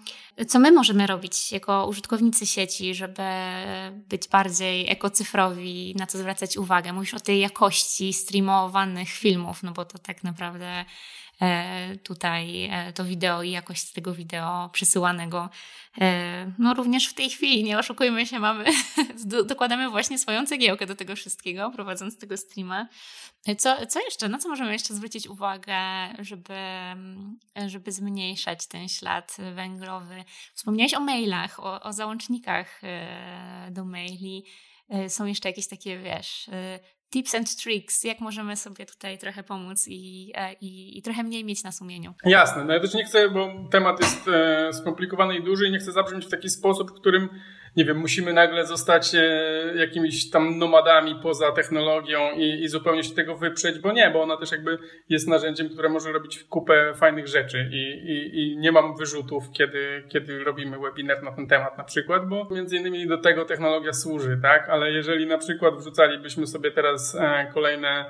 co 0.48 0.60
my 0.60 0.72
możemy 0.72 1.08
robić 1.08 1.52
jako 1.52 1.88
użytkownicy 1.88 2.46
sieci, 2.46 2.96
żeby 2.96 3.24
być 4.10 4.28
bardziej 4.28 4.92
ekocyfrowi, 4.92 5.96
na 6.00 6.08
co 6.08 6.18
zwracać 6.18 6.58
uwagę? 6.58 6.94
Mówisz 6.94 7.14
o 7.14 7.20
tej 7.20 7.40
jakości 7.40 8.14
streamowanych 8.14 9.10
filmów, 9.10 9.64
no 9.64 9.72
bo 9.72 9.86
to 9.86 10.00
tak 10.00 10.24
naprawdę 10.24 10.86
tutaj 12.04 12.66
e, 12.66 12.94
to 12.94 13.06
wideo 13.06 13.44
i 13.44 13.52
jakość 13.52 13.92
tego 13.92 14.14
wideo 14.14 14.70
przesyłanego. 14.74 15.50
E, 16.02 16.52
no 16.58 16.74
również 16.74 17.08
w 17.08 17.14
tej 17.14 17.30
chwili, 17.30 17.64
nie 17.64 17.80
oszukujmy 17.80 18.26
się, 18.26 18.40
mamy, 18.40 18.66
dokładamy 19.46 19.90
właśnie 19.90 20.20
swoją 20.20 20.46
cegiełkę 20.46 20.86
do 20.86 20.96
tego 20.96 21.16
wszystkiego, 21.16 21.72
prowadząc 21.72 22.18
tego 22.18 22.38
streama. 22.38 22.88
Co, 23.58 23.86
co 23.88 24.00
jeszcze, 24.00 24.30
na 24.30 24.38
co 24.38 24.50
możemy 24.50 24.74
jeszcze 24.74 24.94
zwrócić 24.94 25.28
uwagę, 25.28 25.78
żeby, 26.20 26.58
żeby 27.68 27.92
zmniejszać 27.92 28.68
ten 28.68 28.90
ślad 28.90 29.38
węglowy? 29.56 30.24
Wspomniałeś 30.54 30.94
o 30.94 31.00
mailach, 31.00 31.60
o, 31.60 31.82
o 31.82 31.94
załącznikach 31.94 32.82
do 33.72 33.86
maili. 33.86 34.46
Są 35.08 35.26
jeszcze 35.26 35.50
jakieś 35.50 35.68
takie, 35.68 36.00
wiesz, 36.00 36.50
tips 37.10 37.36
and 37.36 37.56
tricks, 37.56 38.04
jak 38.04 38.20
możemy 38.20 38.58
sobie 38.58 38.86
tutaj 38.86 39.18
trochę 39.18 39.44
pomóc 39.44 39.86
i, 39.88 40.32
e, 40.36 40.54
i, 40.54 40.98
i, 40.98 41.02
trochę 41.02 41.24
mniej 41.24 41.46
mieć 41.46 41.64
na 41.64 41.72
sumieniu. 41.72 42.14
Jasne, 42.26 42.66
no 42.66 42.74
ja 42.74 42.80
też 42.80 42.94
nie 42.94 43.06
chcę, 43.06 43.30
bo 43.30 43.50
temat 43.72 44.00
jest 44.00 44.28
e, 44.28 44.74
skomplikowany 44.74 45.38
i 45.38 45.44
duży 45.44 45.68
i 45.68 45.72
nie 45.72 45.80
chcę 45.80 45.92
zabrzmieć 45.92 46.26
w 46.26 46.30
taki 46.30 46.50
sposób, 46.50 46.92
w 46.92 46.94
którym 46.94 47.30
nie 47.78 47.86
wiem, 47.86 47.98
musimy 47.98 48.34
nagle 48.34 48.66
zostać 48.66 49.16
e, 49.16 49.20
jakimiś 49.76 50.30
tam 50.30 50.58
nomadami 50.58 51.16
poza 51.24 51.52
technologią 51.52 52.32
i, 52.32 52.64
i, 52.64 52.68
zupełnie 52.68 53.04
się 53.04 53.16
tego 53.16 53.36
wyprzeć, 53.36 53.80
bo 53.80 53.92
nie, 53.92 54.10
bo 54.10 54.22
ona 54.22 54.38
też 54.38 54.52
jakby 54.52 54.78
jest 55.10 55.28
narzędziem, 55.28 55.70
które 55.70 55.90
może 55.90 56.12
robić 56.12 56.44
kupę 56.44 56.94
fajnych 56.96 57.28
rzeczy 57.28 57.70
i, 57.72 57.82
i, 58.12 58.44
i 58.44 58.58
nie 58.58 58.72
mam 58.72 58.98
wyrzutów, 58.98 59.44
kiedy, 59.52 60.04
kiedy 60.10 60.44
robimy 60.44 60.80
webinar 60.80 61.24
na 61.24 61.32
ten 61.32 61.48
temat 61.48 61.78
na 61.78 61.84
przykład, 61.84 62.28
bo 62.28 62.48
między 62.52 62.78
innymi 62.78 63.08
do 63.08 63.18
tego 63.18 63.46
technologia 63.46 63.94
służy, 63.94 64.40
tak? 64.42 64.70
Ale 64.70 64.92
jeżeli 64.92 65.28
na 65.28 65.38
przykład 65.38 65.76
wrzucalibyśmy 65.76 66.48
sobie 66.48 66.72
teraz 66.72 67.16
e, 67.16 67.52
kolejne 67.54 68.06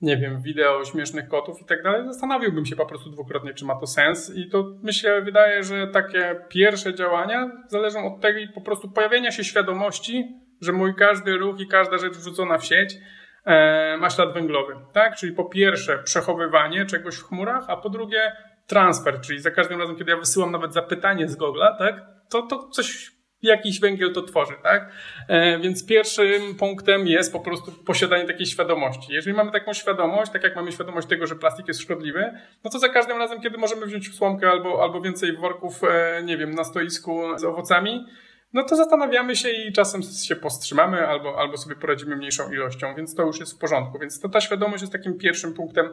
nie 0.00 0.16
wiem, 0.16 0.42
wideo 0.42 0.84
śmiesznych 0.84 1.28
kotów 1.28 1.60
i 1.62 1.64
tak 1.64 1.82
dalej, 1.82 2.04
zastanowiłbym 2.06 2.66
się 2.66 2.76
po 2.76 2.86
prostu 2.86 3.10
dwukrotnie, 3.10 3.54
czy 3.54 3.64
ma 3.64 3.80
to 3.80 3.86
sens. 3.86 4.36
I 4.36 4.48
to 4.48 4.64
mi 4.82 4.94
się 4.94 5.20
wydaje, 5.24 5.62
że 5.62 5.86
takie 5.86 6.36
pierwsze 6.48 6.94
działania 6.94 7.50
zależą 7.68 8.14
od 8.14 8.20
tego 8.20 8.38
po 8.54 8.60
prostu 8.60 8.90
pojawienia 8.90 9.30
się 9.30 9.44
świadomości, 9.44 10.24
że 10.60 10.72
mój 10.72 10.94
każdy 10.94 11.36
ruch 11.36 11.60
i 11.60 11.66
każda 11.66 11.98
rzecz 11.98 12.16
wrzucona 12.16 12.58
w 12.58 12.64
sieć 12.64 12.96
e, 13.44 13.96
ma 13.96 14.10
ślad 14.10 14.34
węglowy. 14.34 14.76
Tak? 14.92 15.16
Czyli 15.16 15.32
po 15.32 15.44
pierwsze 15.44 15.98
przechowywanie 15.98 16.86
czegoś 16.86 17.16
w 17.16 17.24
chmurach, 17.24 17.64
a 17.68 17.76
po 17.76 17.90
drugie 17.90 18.32
transfer, 18.66 19.20
czyli 19.20 19.40
za 19.40 19.50
każdym 19.50 19.80
razem, 19.80 19.96
kiedy 19.96 20.10
ja 20.10 20.16
wysyłam 20.16 20.50
nawet 20.50 20.74
zapytanie 20.74 21.28
z 21.28 21.38
Google'a, 21.38 21.78
tak, 21.78 21.94
to, 22.30 22.42
to 22.42 22.68
coś 22.68 23.13
jakiś 23.48 23.80
węgiel 23.80 24.12
to 24.12 24.22
tworzy, 24.22 24.54
tak? 24.62 24.92
E, 25.28 25.58
więc 25.58 25.86
pierwszym 25.86 26.54
punktem 26.54 27.06
jest 27.06 27.32
po 27.32 27.40
prostu 27.40 27.72
posiadanie 27.72 28.24
takiej 28.24 28.46
świadomości. 28.46 29.12
Jeżeli 29.12 29.36
mamy 29.36 29.52
taką 29.52 29.72
świadomość, 29.72 30.32
tak 30.32 30.42
jak 30.42 30.56
mamy 30.56 30.72
świadomość 30.72 31.08
tego, 31.08 31.26
że 31.26 31.36
plastik 31.36 31.68
jest 31.68 31.80
szkodliwy, 31.80 32.38
no 32.64 32.70
to 32.70 32.78
za 32.78 32.88
każdym 32.88 33.18
razem, 33.18 33.40
kiedy 33.40 33.58
możemy 33.58 33.86
wziąć 33.86 34.14
słomkę 34.14 34.50
albo, 34.50 34.82
albo 34.82 35.00
więcej 35.00 35.36
worków, 35.36 35.80
e, 35.84 36.22
nie 36.22 36.36
wiem, 36.36 36.50
na 36.50 36.64
stoisku 36.64 37.38
z 37.38 37.44
owocami, 37.44 38.06
no 38.54 38.62
to 38.64 38.76
zastanawiamy 38.76 39.36
się 39.36 39.50
i 39.50 39.72
czasem 39.72 40.02
się 40.02 40.36
powstrzymamy 40.36 41.06
albo, 41.06 41.38
albo 41.40 41.56
sobie 41.56 41.76
poradzimy 41.76 42.16
mniejszą 42.16 42.52
ilością, 42.52 42.94
więc 42.96 43.14
to 43.14 43.22
już 43.22 43.40
jest 43.40 43.52
w 43.52 43.58
porządku. 43.58 43.98
Więc 43.98 44.20
to 44.20 44.28
ta 44.28 44.40
świadomość 44.40 44.80
jest 44.82 44.92
takim 44.92 45.18
pierwszym 45.18 45.54
punktem 45.54 45.88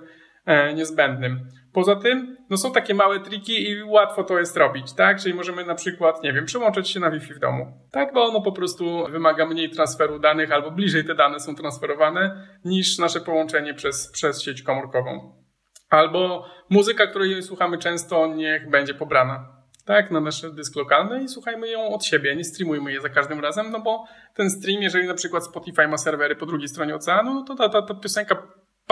niezbędnym. 0.75 1.39
Poza 1.73 1.95
tym, 1.95 2.37
no 2.49 2.57
są 2.57 2.71
takie 2.71 2.93
małe 2.93 3.19
triki 3.19 3.69
i 3.69 3.83
łatwo 3.83 4.23
to 4.23 4.39
jest 4.39 4.57
robić, 4.57 4.93
tak? 4.93 5.19
Czyli 5.19 5.33
możemy 5.33 5.65
na 5.65 5.75
przykład, 5.75 6.23
nie 6.23 6.33
wiem, 6.33 6.45
przyłączyć 6.45 6.89
się 6.89 6.99
na 6.99 7.11
Wi-Fi 7.11 7.33
w 7.33 7.39
domu, 7.39 7.65
tak? 7.91 8.13
Bo 8.13 8.25
ono 8.25 8.41
po 8.41 8.51
prostu 8.51 9.07
wymaga 9.09 9.45
mniej 9.45 9.69
transferu 9.69 10.19
danych 10.19 10.51
albo 10.51 10.71
bliżej 10.71 11.05
te 11.05 11.15
dane 11.15 11.39
są 11.39 11.55
transferowane 11.55 12.47
niż 12.65 12.97
nasze 12.97 13.19
połączenie 13.19 13.73
przez, 13.73 14.11
przez 14.11 14.41
sieć 14.41 14.61
komórkową. 14.61 15.43
Albo 15.89 16.45
muzyka, 16.69 17.07
której 17.07 17.43
słuchamy 17.43 17.77
często, 17.77 18.27
niech 18.27 18.69
będzie 18.69 18.93
pobrana 18.93 19.61
tak, 19.85 20.11
na 20.11 20.19
nasz 20.19 20.41
dysk 20.41 20.75
lokalny 20.75 21.23
i 21.23 21.27
słuchajmy 21.27 21.67
ją 21.67 21.89
od 21.89 22.05
siebie, 22.05 22.35
nie 22.35 22.43
streamujmy 22.43 22.93
je 22.93 23.01
za 23.01 23.09
każdym 23.09 23.39
razem, 23.39 23.71
no 23.71 23.79
bo 23.79 24.05
ten 24.33 24.49
stream, 24.49 24.81
jeżeli 24.81 25.07
na 25.07 25.13
przykład 25.13 25.45
Spotify 25.45 25.87
ma 25.87 25.97
serwery 25.97 26.35
po 26.35 26.45
drugiej 26.45 26.67
stronie 26.67 26.95
oceanu, 26.95 27.33
no 27.33 27.43
to 27.43 27.55
ta, 27.55 27.69
ta, 27.69 27.81
ta 27.81 27.93
piosenka 27.93 28.35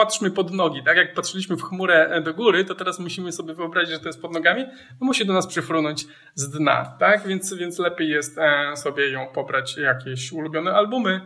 patrzmy 0.00 0.30
pod 0.30 0.52
nogi, 0.52 0.82
tak 0.82 0.96
jak 0.96 1.14
patrzyliśmy 1.14 1.56
w 1.56 1.62
chmurę 1.62 2.20
do 2.24 2.34
góry, 2.34 2.64
to 2.64 2.74
teraz 2.74 2.98
musimy 2.98 3.32
sobie 3.32 3.54
wyobrazić, 3.54 3.90
że 3.90 4.00
to 4.00 4.08
jest 4.08 4.22
pod 4.22 4.32
nogami, 4.32 4.64
no 5.00 5.06
musi 5.06 5.26
do 5.26 5.32
nas 5.32 5.46
przyfrunąć 5.46 6.06
z 6.34 6.50
dna, 6.50 6.96
tak? 6.98 7.26
Więc, 7.26 7.54
więc 7.54 7.78
lepiej 7.78 8.08
jest 8.08 8.38
e, 8.38 8.76
sobie 8.76 9.10
ją 9.10 9.26
pobrać 9.26 9.76
jakieś 9.76 10.32
ulubione 10.32 10.72
albumy, 10.74 11.20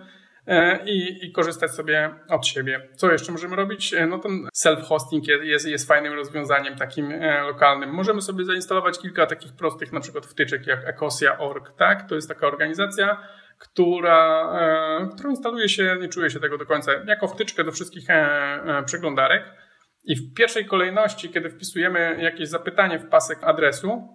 e, 0.47 0.85
i, 0.87 1.27
i 1.27 1.33
korzystać 1.33 1.71
sobie 1.71 2.15
od 2.29 2.47
siebie. 2.47 2.89
Co 2.95 3.13
jeszcze 3.13 3.33
możemy 3.33 3.57
robić? 3.57 3.95
No 4.09 4.19
ten 4.19 4.49
self-hosting 4.57 5.29
jest, 5.43 5.67
jest 5.67 5.89
fajnym 5.89 6.13
rozwiązaniem 6.13 6.77
takim 6.77 7.13
lokalnym. 7.47 7.91
Możemy 7.91 8.23
sobie 8.23 8.45
zainstalować 8.45 8.99
kilka 8.99 9.27
takich 9.27 9.53
prostych 9.53 9.93
na 9.93 10.01
przykład 10.01 10.27
wtyczek 10.27 10.67
jak 10.67 10.85
ecosia.org, 10.89 11.73
tak? 11.79 12.09
To 12.09 12.15
jest 12.15 12.29
taka 12.29 12.47
organizacja, 12.47 13.19
która, 13.65 14.53
którą 15.15 15.31
instaluje 15.31 15.69
się, 15.69 15.97
nie 16.01 16.09
czuje 16.09 16.31
się 16.31 16.41
tego 16.41 16.59
do 16.59 16.67
końca, 16.67 16.93
jako 17.07 17.29
wtyczkę 17.29 17.65
do 17.65 17.73
wszystkich 17.73 18.05
przeglądarek. 18.87 19.45
I 20.05 20.17
w 20.17 20.35
pierwszej 20.35 20.67
kolejności, 20.67 21.29
kiedy 21.29 21.51
wpisujemy 21.51 22.17
jakieś 22.21 22.49
zapytanie 22.49 22.99
w 22.99 23.09
pasek 23.09 23.39
adresu, 23.45 24.09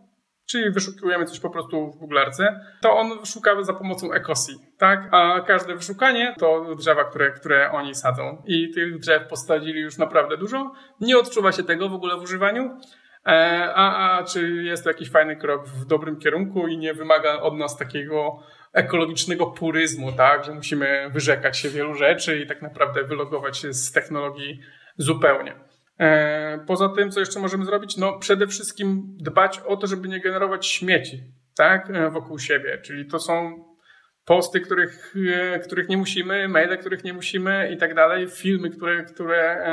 czyli 0.50 0.72
wyszukujemy 0.72 1.26
coś 1.26 1.40
po 1.40 1.50
prostu 1.50 1.92
w 1.92 2.02
Google'arce, 2.02 2.60
to 2.82 2.98
on 2.98 3.26
szuka 3.26 3.64
za 3.64 3.74
pomocą 3.74 4.14
Ecosi, 4.14 4.52
tak? 4.78 5.10
A 5.12 5.42
każde 5.42 5.76
wyszukanie 5.76 6.36
to 6.40 6.76
drzewa, 6.76 7.04
które, 7.04 7.32
które 7.32 7.72
oni 7.72 7.96
sadzą. 7.96 8.44
I 8.46 8.72
tych 8.74 9.00
drzew 9.00 9.28
posadzili 9.28 9.82
już 9.82 9.98
naprawdę 9.98 10.38
dużo. 10.38 10.72
Nie 11.02 11.18
odczuwa 11.18 11.52
się 11.52 11.64
tego 11.64 11.90
w 11.90 11.94
ogóle 11.94 12.18
w 12.18 12.22
używaniu. 12.22 12.78
E, 13.26 13.74
a, 13.76 14.18
a 14.18 14.24
czy 14.24 14.64
jest 14.64 14.84
to 14.84 14.90
jakiś 14.90 15.12
fajny 15.12 15.36
krok 15.36 15.68
w 15.68 15.86
dobrym 15.86 16.20
kierunku 16.20 16.68
i 16.68 16.78
nie 16.78 16.94
wymaga 16.94 17.40
od 17.42 17.58
nas 17.58 17.78
takiego 17.78 18.40
ekologicznego 18.74 19.48
puryzmu, 19.48 20.12
tak? 20.12 20.46
Że 20.46 20.54
musimy 20.54 21.10
wyrzekać 21.10 21.58
się 21.58 21.70
wielu 21.70 21.96
rzeczy 21.96 22.40
i 22.40 22.48
tak 22.48 22.62
naprawdę 22.62 23.04
wylogować 23.04 23.58
się 23.58 23.74
z 23.74 23.92
technologii 23.92 24.60
zupełnie. 24.98 25.56
E, 26.00 26.60
poza 26.68 26.90
tym, 26.90 27.12
co 27.12 27.20
jeszcze 27.20 27.40
możemy 27.40 27.66
zrobić? 27.66 27.98
No, 27.98 28.20
przede 28.20 28.48
wszystkim 28.48 29.18
dbać 29.18 29.60
o 29.60 29.78
to, 29.78 29.88
żeby 29.88 30.08
nie 30.08 30.20
generować 30.20 30.68
śmieci, 30.68 31.24
tak, 31.56 31.90
e, 31.90 32.10
wokół 32.10 32.40
siebie. 32.40 32.78
Czyli 32.82 33.06
to 33.06 33.20
są 33.20 33.66
posty, 34.26 34.60
których, 34.60 35.16
e, 35.34 35.60
których 35.60 35.90
nie 35.90 35.98
musimy, 35.98 36.48
maile, 36.48 36.78
których 36.78 37.04
nie 37.04 37.14
musimy 37.14 37.72
i 37.74 37.78
tak 37.78 37.96
dalej, 37.96 38.28
filmy, 38.28 38.70
które, 38.70 39.04
które 39.04 39.64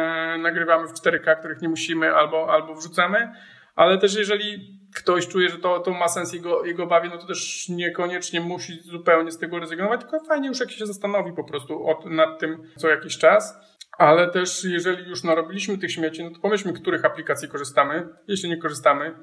nagrywamy 0.43 0.89
w 0.89 0.93
4K, 0.93 1.37
których 1.39 1.63
nie 1.63 1.69
musimy 1.69 2.15
albo, 2.15 2.53
albo 2.53 2.75
wrzucamy, 2.75 3.33
ale 3.75 3.99
też 3.99 4.15
jeżeli 4.15 4.81
ktoś 4.97 5.29
czuje, 5.29 5.49
że 5.49 5.59
to, 5.59 5.81
to 5.81 5.91
ma 5.91 6.09
sens 6.09 6.33
jego, 6.33 6.65
jego 6.65 6.87
bawi, 6.87 7.09
no 7.09 7.19
to 7.19 7.27
też 7.27 7.69
niekoniecznie 7.69 8.41
musi 8.41 8.81
zupełnie 8.83 9.33
z 9.33 9.39
tego 9.39 9.59
rezygnować, 9.59 10.01
tylko 10.01 10.21
fajnie 10.21 10.49
już 10.49 10.61
jak 10.61 10.71
się 10.71 10.87
zastanowi 10.87 11.33
po 11.33 11.45
prostu 11.45 11.87
od, 11.87 12.05
nad 12.05 12.39
tym 12.39 12.63
co 12.77 12.89
jakiś 12.89 13.19
czas. 13.19 13.55
Ale 13.99 14.31
też, 14.31 14.65
jeżeli 14.65 15.09
już 15.09 15.25
narobiliśmy 15.25 15.79
tych 15.79 15.93
śmieci, 15.93 16.25
no 16.25 16.31
to 16.31 16.41
pomyślmy, 16.41 16.73
których 16.73 17.05
aplikacji 17.05 17.49
korzystamy. 17.49 18.09
Jeśli 18.29 18.49
nie 18.49 18.57
korzystamy, 18.57 19.15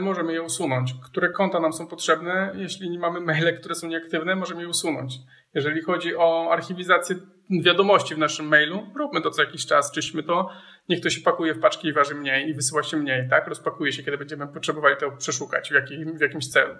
możemy 0.00 0.32
je 0.32 0.42
usunąć. 0.42 0.94
Które 1.04 1.28
konta 1.28 1.60
nam 1.60 1.72
są 1.72 1.86
potrzebne, 1.86 2.52
jeśli 2.56 2.90
nie 2.90 2.98
mamy 2.98 3.20
maile, 3.20 3.58
które 3.58 3.74
są 3.74 3.88
nieaktywne, 3.88 4.36
możemy 4.36 4.62
je 4.62 4.68
usunąć. 4.68 5.14
Jeżeli 5.54 5.82
chodzi 5.82 6.16
o 6.16 6.48
archiwizację 6.52 7.16
wiadomości 7.50 8.14
w 8.14 8.18
naszym 8.18 8.46
mailu, 8.46 8.86
róbmy 8.94 9.20
to 9.20 9.30
co 9.30 9.42
jakiś 9.42 9.66
czas, 9.66 9.92
czyśmy 9.92 10.22
to, 10.22 10.50
niech 10.88 11.00
to 11.00 11.10
się 11.10 11.20
pakuje 11.20 11.54
w 11.54 11.60
paczki 11.60 11.88
i 11.88 11.92
waży 11.92 12.14
mniej 12.14 12.48
i 12.48 12.54
wysyła 12.54 12.82
się 12.82 12.96
mniej, 12.96 13.28
tak? 13.30 13.46
Rozpakuje 13.46 13.92
się, 13.92 14.02
kiedy 14.02 14.18
będziemy 14.18 14.48
potrzebowali 14.48 14.96
to 14.96 15.10
przeszukać 15.10 15.70
w, 15.70 15.74
jakim, 15.74 16.18
w 16.18 16.20
jakimś 16.20 16.48
celu. 16.48 16.74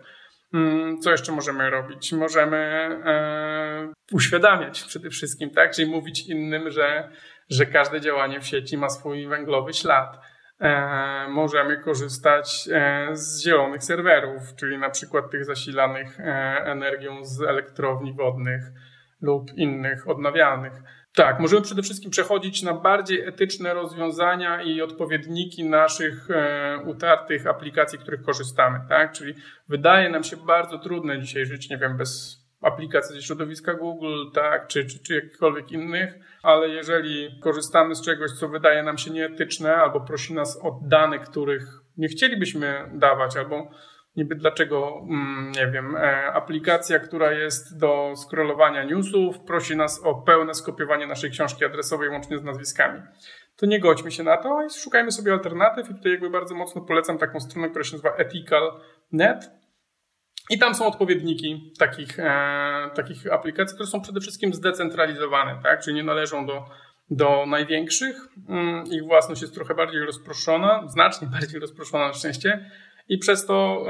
Mm, 0.55 0.99
co 0.99 1.11
jeszcze 1.11 1.33
możemy 1.33 1.71
robić? 1.71 2.13
Możemy 2.13 2.57
e, 3.05 3.93
uświadamiać 4.13 4.83
przede 4.83 5.11
wszystkim, 5.11 5.51
tak? 5.51 5.75
Czyli 5.75 5.91
mówić 5.91 6.29
innym, 6.29 6.71
że, 6.71 7.09
że 7.51 7.67
każde 7.67 8.01
działanie 8.01 8.41
w 8.41 8.47
sieci 8.47 8.79
ma 8.79 8.89
swój 8.89 9.27
węglowy 9.27 9.75
ślad. 9.75 10.19
E, 10.63 11.29
możemy 11.29 11.77
korzystać 11.77 12.69
e, 12.73 13.09
z 13.13 13.43
zielonych 13.43 13.85
serwerów, 13.85 14.55
czyli 14.57 14.79
na 14.79 14.91
przykład 14.91 15.31
tych 15.31 15.45
zasilanych 15.45 16.21
e, 16.21 16.25
energią 16.65 17.25
z 17.25 17.43
elektrowni 17.43 18.13
wodnych 18.13 18.63
lub 19.21 19.53
innych 19.57 20.09
odnawialnych. 20.09 20.73
Tak, 21.15 21.41
możemy 21.41 21.63
przede 21.63 21.83
wszystkim 21.83 22.11
przechodzić 22.11 22.63
na 22.63 22.75
bardziej 22.75 23.29
etyczne 23.29 23.75
rozwiązania 23.75 24.63
i 24.63 24.83
odpowiedniki 24.83 25.65
naszych 25.65 26.29
utartych 26.87 27.47
aplikacji, 27.47 27.99
których 27.99 28.23
korzystamy, 28.23 28.81
tak? 28.89 29.13
Czyli 29.13 29.35
wydaje 29.69 30.11
nam 30.11 30.25
się 30.25 30.37
bardzo 30.37 30.79
trudne 30.79 31.21
dzisiaj 31.21 31.47
żyć, 31.47 31.71
nie 31.71 31.79
wiem, 31.79 31.97
bez 31.97 32.42
aplikacji 32.63 33.17
ze 33.17 33.23
środowiska 33.23 33.75
Google, 33.75 34.31
tak, 34.35 34.67
czy, 34.67 34.87
czy, 34.87 34.99
czy 34.99 35.15
jakichkolwiek 35.15 35.73
innych, 35.73 36.15
ale 36.43 36.69
jeżeli 36.69 37.41
korzystamy 37.41 37.95
z 37.95 38.03
czegoś, 38.03 38.31
co 38.31 38.49
wydaje 38.49 38.83
nam 38.83 38.99
się 38.99 39.11
nieetyczne, 39.11 39.77
albo 39.77 40.01
prosi 40.01 40.35
nas 40.35 40.59
o 40.63 40.81
dane, 40.83 41.19
których 41.19 41.63
nie 41.97 42.09
chcielibyśmy 42.09 42.91
dawać, 42.93 43.37
albo 43.37 43.71
niby 44.17 44.35
dlaczego, 44.35 45.01
mm, 45.03 45.53
nie 45.53 45.67
wiem, 45.67 45.97
e, 45.97 46.33
aplikacja, 46.33 46.99
która 46.99 47.33
jest 47.33 47.79
do 47.79 48.15
scrollowania 48.17 48.85
newsów, 48.85 49.41
prosi 49.41 49.77
nas 49.77 50.05
o 50.05 50.15
pełne 50.15 50.55
skopiowanie 50.55 51.07
naszej 51.07 51.31
książki 51.31 51.65
adresowej 51.65 52.09
łącznie 52.09 52.39
z 52.39 52.45
nazwiskami. 52.45 53.03
To 53.57 53.67
nie 53.67 53.81
godźmy 53.81 54.11
się 54.11 54.23
na 54.23 54.37
to 54.37 54.63
i 54.67 54.71
szukajmy 54.71 55.13
sobie 55.13 55.33
alternatyw 55.33 55.91
i 55.91 55.95
tutaj 55.95 56.13
jakby 56.13 56.31
bardzo 56.31 56.55
mocno 56.55 56.81
polecam 56.81 57.19
taką 57.19 57.41
stronę, 57.41 57.69
która 57.69 57.85
się 57.85 57.93
nazywa 57.93 58.15
ethical.net 58.17 59.62
i 60.51 60.59
tam 60.59 60.75
są 60.75 60.87
odpowiedniki 60.87 61.73
takich, 61.79 62.19
e, 62.19 62.91
takich 62.95 63.33
aplikacji, 63.33 63.75
które 63.75 63.89
są 63.89 64.01
przede 64.01 64.21
wszystkim 64.21 64.55
zdecentralizowane, 64.55 65.61
tak? 65.63 65.83
czyli 65.83 65.97
nie 65.97 66.05
należą 66.05 66.47
do, 66.47 66.65
do 67.11 67.47
największych. 67.47 68.17
Mm, 68.49 68.87
ich 68.87 69.05
własność 69.05 69.43
jest 69.43 69.55
trochę 69.55 69.75
bardziej 69.75 70.01
rozproszona, 70.01 70.89
znacznie 70.89 71.29
bardziej 71.29 71.61
rozproszona 71.61 72.07
na 72.07 72.13
szczęście, 72.13 72.71
i 73.09 73.19
przez 73.19 73.47
to 73.47 73.85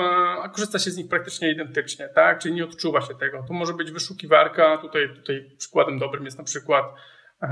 e, 0.45 0.49
korzysta 0.49 0.79
się 0.79 0.91
z 0.91 0.97
nich 0.97 1.09
praktycznie 1.09 1.53
identycznie, 1.53 2.09
tak? 2.15 2.39
Czyli 2.39 2.55
nie 2.55 2.65
odczuwa 2.65 3.01
się 3.01 3.15
tego. 3.15 3.45
To 3.49 3.55
może 3.55 3.75
być 3.75 3.91
wyszukiwarka, 3.91 4.79
tutaj, 4.79 5.15
tutaj 5.15 5.51
przykładem 5.59 5.99
dobrym 5.99 6.25
jest 6.25 6.39
na 6.39 6.45
przykład 6.45 6.85
e, 7.43 7.49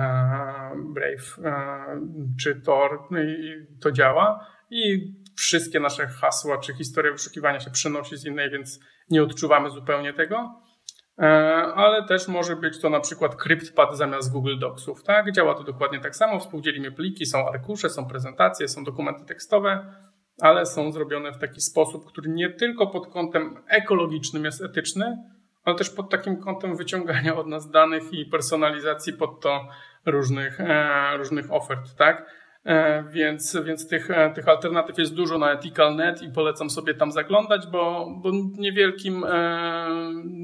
Brave 0.76 1.38
e, 1.44 2.00
czy 2.42 2.60
Tor 2.60 2.98
no 3.10 3.20
i 3.20 3.66
to 3.80 3.92
działa 3.92 4.46
i 4.70 5.12
wszystkie 5.40 5.80
nasze 5.80 6.06
hasła 6.06 6.58
czy 6.58 6.74
historia 6.74 7.12
wyszukiwania 7.12 7.60
się 7.60 7.70
przenosi 7.70 8.16
z 8.16 8.24
innej, 8.24 8.50
więc 8.50 8.80
nie 9.10 9.22
odczuwamy 9.22 9.70
zupełnie 9.70 10.12
tego. 10.12 10.62
E, 11.18 11.26
ale 11.74 12.06
też 12.06 12.28
może 12.28 12.56
być 12.56 12.80
to 12.80 12.90
na 12.90 13.00
przykład 13.00 13.36
CryptPad 13.42 13.96
zamiast 13.96 14.32
Google 14.32 14.58
Docsów. 14.58 15.02
Tak? 15.02 15.32
Działa 15.32 15.54
to 15.54 15.64
dokładnie 15.64 16.00
tak 16.00 16.16
samo. 16.16 16.40
Współdzielimy 16.40 16.92
pliki, 16.92 17.26
są 17.26 17.48
arkusze, 17.48 17.90
są 17.90 18.06
prezentacje, 18.06 18.68
są 18.68 18.84
dokumenty 18.84 19.24
tekstowe 19.24 19.94
ale 20.40 20.66
są 20.66 20.92
zrobione 20.92 21.32
w 21.32 21.38
taki 21.38 21.60
sposób, 21.60 22.06
który 22.06 22.30
nie 22.30 22.50
tylko 22.50 22.86
pod 22.86 23.06
kątem 23.06 23.56
ekologicznym 23.68 24.44
jest 24.44 24.62
etyczny, 24.62 25.18
ale 25.64 25.76
też 25.76 25.90
pod 25.90 26.10
takim 26.10 26.36
kątem 26.36 26.76
wyciągania 26.76 27.36
od 27.36 27.46
nas 27.46 27.70
danych 27.70 28.12
i 28.12 28.26
personalizacji 28.26 29.12
pod 29.12 29.40
to 29.40 29.68
różnych, 30.06 30.60
e, 30.60 31.16
różnych 31.16 31.52
ofert, 31.52 31.96
tak? 31.96 32.39
E, 32.64 33.04
więc, 33.10 33.56
więc 33.64 33.88
tych, 33.88 34.10
e, 34.10 34.30
tych 34.34 34.48
alternatyw 34.48 34.98
jest 34.98 35.14
dużo 35.14 35.38
na 35.38 35.52
Ethical.net 35.52 36.22
i 36.22 36.32
polecam 36.32 36.70
sobie 36.70 36.94
tam 36.94 37.12
zaglądać, 37.12 37.66
bo, 37.66 38.06
bo 38.22 38.30
niewielkim 38.58 39.24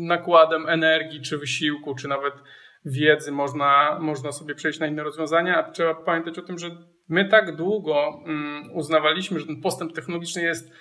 nakładem 0.08 0.68
energii, 0.68 1.20
czy 1.20 1.38
wysiłku, 1.38 1.94
czy 1.94 2.08
nawet 2.08 2.34
wiedzy 2.84 3.32
można, 3.32 3.98
można 4.00 4.32
sobie 4.32 4.54
przejść 4.54 4.80
na 4.80 4.86
inne 4.86 5.02
rozwiązania. 5.02 5.70
Trzeba 5.70 5.94
pamiętać 5.94 6.38
o 6.38 6.42
tym, 6.42 6.58
że 6.58 6.70
My 7.08 7.28
tak 7.28 7.56
długo 7.56 8.22
mm, 8.26 8.70
uznawaliśmy, 8.72 9.40
że 9.40 9.46
ten 9.46 9.60
postęp 9.60 9.92
technologiczny 9.92 10.42
jest, 10.42 10.72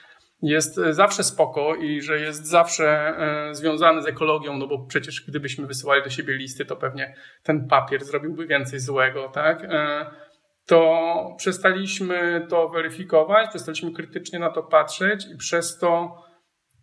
jest 0.42 0.76
zawsze 0.76 1.24
spoko 1.24 1.76
i 1.76 2.02
że 2.02 2.20
jest 2.20 2.46
zawsze 2.48 2.88
e, 2.90 3.56
związany 3.56 4.02
z 4.02 4.08
ekologią, 4.08 4.58
no 4.58 4.68
bo 4.68 4.86
przecież 4.86 5.26
gdybyśmy 5.28 5.68
wysyłali 5.68 6.04
do 6.04 6.10
siebie 6.10 6.34
listy, 6.34 6.66
to 6.66 6.76
pewnie 6.76 7.16
ten 7.44 7.68
papier 7.68 8.04
zrobiłby 8.04 8.48
więcej 8.48 8.80
złego, 8.80 9.30
tak? 9.30 9.68
To 10.66 11.36
przestaliśmy 11.38 12.48
to 12.50 12.70
weryfikować, 12.70 13.50
przestaliśmy 13.50 13.92
krytycznie 13.92 14.40
na 14.40 14.50
to 14.50 14.64
patrzeć 14.64 15.26
i 15.34 15.38
przez 15.38 15.78
to 15.80 16.26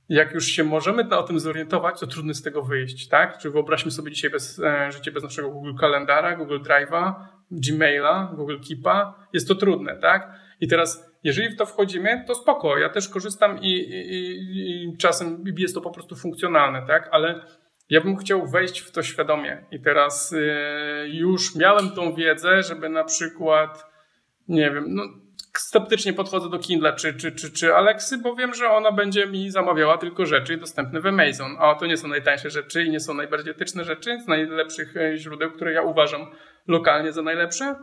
jak 0.08 0.32
już 0.32 0.46
się 0.46 0.64
możemy 0.64 1.16
o 1.18 1.22
tym 1.22 1.40
zorientować, 1.40 2.00
to 2.00 2.06
trudno 2.06 2.34
z 2.34 2.42
tego 2.42 2.62
wyjść, 2.62 3.08
tak? 3.08 3.38
Czy 3.38 3.50
wyobraźmy 3.50 3.90
sobie 3.90 4.12
dzisiaj 4.12 4.30
bez, 4.30 4.58
e, 4.58 4.92
życie 4.92 5.12
bez 5.12 5.22
naszego 5.22 5.50
Google 5.50 5.74
Kalendara, 5.80 6.36
Google 6.36 6.58
Drive'a, 6.58 7.14
Gmaila, 7.50 8.32
Google 8.36 8.56
Keepa, 8.68 9.26
jest 9.32 9.48
to 9.48 9.54
trudne, 9.54 9.96
tak? 9.96 10.32
I 10.60 10.68
teraz, 10.68 11.10
jeżeli 11.22 11.48
w 11.48 11.56
to 11.56 11.66
wchodzimy, 11.66 12.24
to 12.26 12.34
spoko, 12.34 12.78
ja 12.78 12.88
też 12.88 13.08
korzystam 13.08 13.58
i, 13.60 13.68
i, 13.68 14.92
i 14.92 14.96
czasem 14.96 15.44
jest 15.58 15.74
to 15.74 15.80
po 15.80 15.90
prostu 15.90 16.16
funkcjonalne, 16.16 16.86
tak? 16.86 17.08
Ale 17.12 17.40
ja 17.92 18.00
bym 18.00 18.16
chciał 18.16 18.46
wejść 18.46 18.80
w 18.80 18.90
to 18.90 19.02
świadomie 19.02 19.64
i 19.70 19.80
teraz 19.80 20.32
y, 20.32 21.08
już 21.08 21.56
miałem 21.56 21.90
tą 21.90 22.14
wiedzę, 22.14 22.62
żeby 22.62 22.88
na 22.88 23.04
przykład, 23.04 23.86
nie 24.48 24.70
wiem, 24.70 24.84
no, 24.88 25.02
sceptycznie 25.56 26.12
podchodzę 26.12 26.50
do 26.50 26.58
Kindle 26.58 26.92
czy, 26.92 27.14
czy, 27.14 27.32
czy, 27.32 27.52
czy 27.52 27.74
Alexy, 27.74 28.18
bo 28.18 28.34
wiem, 28.34 28.54
że 28.54 28.68
ona 28.68 28.92
będzie 28.92 29.26
mi 29.26 29.50
zamawiała 29.50 29.98
tylko 29.98 30.26
rzeczy 30.26 30.56
dostępne 30.56 31.00
w 31.00 31.06
Amazon, 31.06 31.56
a 31.58 31.74
to 31.74 31.86
nie 31.86 31.96
są 31.96 32.08
najtańsze 32.08 32.50
rzeczy 32.50 32.84
i 32.84 32.90
nie 32.90 33.00
są 33.00 33.14
najbardziej 33.14 33.50
etyczne 33.50 33.84
rzeczy 33.84 34.20
z 34.20 34.28
najlepszych 34.28 34.96
e, 34.96 35.16
źródeł, 35.16 35.50
które 35.50 35.72
ja 35.72 35.82
uważam 35.82 36.26
lokalnie 36.68 37.12
za 37.12 37.22
najlepsze. 37.22 37.74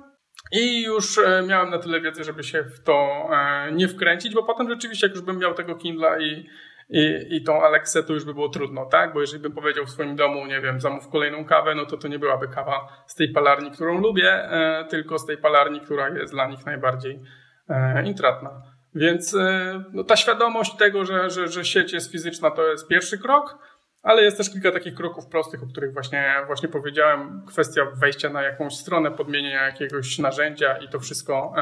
I 0.52 0.84
już 0.84 1.18
e, 1.18 1.44
miałem 1.48 1.70
na 1.70 1.80
tyle 1.80 2.02
wiedzy, 2.02 2.24
żeby 2.24 2.44
się 2.44 2.64
w 2.64 2.84
to 2.84 3.30
nie 3.72 3.88
wkręcić, 3.88 4.34
bo 4.34 4.44
potem 4.44 4.70
rzeczywiście, 4.70 5.08
jak 5.08 5.16
już 5.16 5.26
bym 5.26 5.38
miał 5.38 5.54
tego 5.54 5.76
Kindla 5.76 6.20
i, 6.20 6.50
i, 6.90 7.26
i 7.30 7.44
tą 7.44 7.64
Alexę 7.64 8.04
to 8.04 8.14
już 8.14 8.26
by 8.26 8.34
było 8.34 8.50
trudno, 8.50 8.86
tak? 8.86 9.14
Bo 9.14 9.22
jeżeli 9.22 9.42
bym 9.42 9.52
powiedział 9.52 9.86
w 9.86 9.90
swoim 9.90 10.16
domu, 10.16 10.46
nie 10.46 10.62
wiem, 10.62 10.82
zamów 10.82 11.10
kolejną 11.10 11.46
kawę, 11.46 11.76
no 11.76 11.86
to 11.86 11.98
to 11.98 12.08
nie 12.08 12.20
byłaby 12.20 12.48
kawa 12.48 13.04
z 13.08 13.16
tej 13.16 13.32
palarni, 13.32 13.72
którą 13.72 14.02
lubię, 14.02 14.32
e, 14.32 14.86
tylko 14.90 15.20
z 15.20 15.26
tej 15.26 15.38
palarni, 15.38 15.82
która 15.82 16.10
jest 16.10 16.34
dla 16.34 16.48
nich 16.48 16.66
najbardziej 16.66 17.22
e, 17.70 18.04
intratna. 18.06 18.62
Więc 18.96 19.36
e, 19.36 19.84
no, 19.94 20.04
ta 20.04 20.16
świadomość 20.16 20.76
tego, 20.76 21.06
że, 21.06 21.30
że, 21.30 21.48
że 21.48 21.66
sieć 21.66 21.94
jest 21.94 22.12
fizyczna, 22.12 22.52
to 22.52 22.68
jest 22.68 22.88
pierwszy 22.88 23.18
krok, 23.18 23.58
ale 24.04 24.24
jest 24.24 24.38
też 24.38 24.50
kilka 24.50 24.72
takich 24.72 24.96
kroków 24.96 25.28
prostych, 25.28 25.64
o 25.64 25.68
których 25.68 25.94
właśnie, 25.94 26.36
właśnie 26.48 26.70
powiedziałem. 26.70 27.46
Kwestia 27.48 27.82
wejścia 27.96 28.30
na 28.30 28.42
jakąś 28.42 28.76
stronę, 28.76 29.12
podmienienia 29.12 29.66
jakiegoś 29.66 30.20
narzędzia 30.20 30.78
i 30.78 30.90
to 30.90 31.00
wszystko 31.00 31.54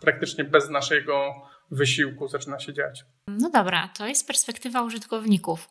praktycznie 0.00 0.44
bez 0.44 0.70
naszego 0.70 1.34
wysiłku 1.70 2.28
zaczyna 2.28 2.60
się 2.60 2.74
dziać. 2.74 3.04
No 3.28 3.50
dobra, 3.50 3.88
to 3.88 4.06
jest 4.06 4.26
perspektywa 4.26 4.82
użytkowników. 4.82 5.68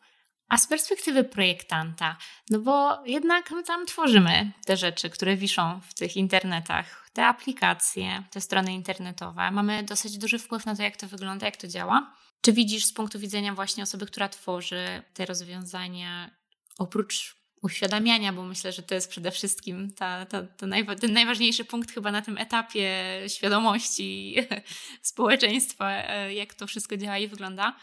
A 0.49 0.57
z 0.57 0.67
perspektywy 0.67 1.23
projektanta, 1.23 2.17
no 2.49 2.59
bo 2.59 3.05
jednak 3.05 3.51
my 3.51 3.63
tam 3.63 3.85
tworzymy 3.85 4.51
te 4.65 4.77
rzeczy, 4.77 5.09
które 5.09 5.35
wiszą 5.35 5.81
w 5.81 5.93
tych 5.93 6.17
internetach, 6.17 7.09
te 7.13 7.25
aplikacje, 7.25 8.23
te 8.31 8.41
strony 8.41 8.73
internetowe. 8.73 9.51
Mamy 9.51 9.83
dosyć 9.83 10.17
duży 10.17 10.39
wpływ 10.39 10.65
na 10.65 10.75
to, 10.75 10.83
jak 10.83 10.97
to 10.97 11.07
wygląda, 11.07 11.45
jak 11.45 11.57
to 11.57 11.67
działa. 11.67 12.13
Czy 12.41 12.53
widzisz 12.53 12.85
z 12.85 12.93
punktu 12.93 13.19
widzenia 13.19 13.53
właśnie 13.53 13.83
osoby, 13.83 14.05
która 14.05 14.29
tworzy 14.29 14.85
te 15.13 15.25
rozwiązania, 15.25 16.31
oprócz 16.77 17.42
uświadamiania, 17.63 18.33
bo 18.33 18.43
myślę, 18.43 18.71
że 18.71 18.83
to 18.83 18.95
jest 18.95 19.09
przede 19.09 19.31
wszystkim 19.31 19.91
ta, 19.91 20.25
ta, 20.25 20.43
ta 20.43 20.67
najwa 20.67 20.95
ten 20.95 21.13
najważniejszy 21.13 21.65
punkt 21.65 21.91
chyba 21.91 22.11
na 22.11 22.21
tym 22.21 22.37
etapie 22.37 22.93
świadomości 23.27 24.35
społeczeństwa, 25.11 25.91
e, 25.91 26.33
jak 26.33 26.53
to 26.53 26.67
wszystko 26.67 26.97
działa 26.97 27.17
i 27.17 27.27
wygląda. 27.27 27.75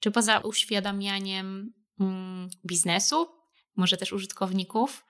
Czy 0.00 0.10
poza 0.10 0.38
uświadamianiem 0.38 1.72
mm, 2.00 2.48
biznesu, 2.66 3.28
może 3.76 3.96
też 3.96 4.12
użytkowników, 4.12 5.04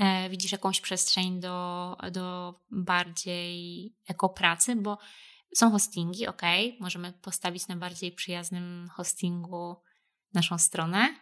e, 0.00 0.30
widzisz 0.30 0.52
jakąś 0.52 0.80
przestrzeń 0.80 1.40
do, 1.40 1.96
do 2.12 2.54
bardziej 2.70 3.94
ekopracy, 4.08 4.76
bo 4.76 4.98
są 5.54 5.70
hostingi, 5.70 6.26
ok, 6.26 6.42
możemy 6.80 7.12
postawić 7.12 7.68
na 7.68 7.76
bardziej 7.76 8.12
przyjaznym 8.12 8.88
hostingu 8.92 9.76
naszą 10.34 10.58
stronę, 10.58 11.14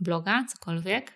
bloga, 0.00 0.44
cokolwiek. 0.44 1.15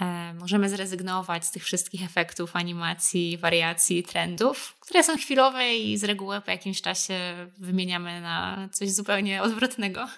E, 0.00 0.34
możemy 0.40 0.68
zrezygnować 0.68 1.44
z 1.44 1.50
tych 1.50 1.64
wszystkich 1.64 2.04
efektów, 2.04 2.56
animacji, 2.56 3.38
wariacji, 3.38 4.02
trendów, 4.02 4.76
które 4.80 5.02
są 5.02 5.16
chwilowe 5.16 5.74
i 5.74 5.96
z 5.96 6.04
reguły 6.04 6.40
po 6.40 6.50
jakimś 6.50 6.82
czasie 6.82 7.14
wymieniamy 7.58 8.20
na 8.20 8.68
coś 8.72 8.90
zupełnie 8.90 9.42
odwrotnego. 9.42 10.06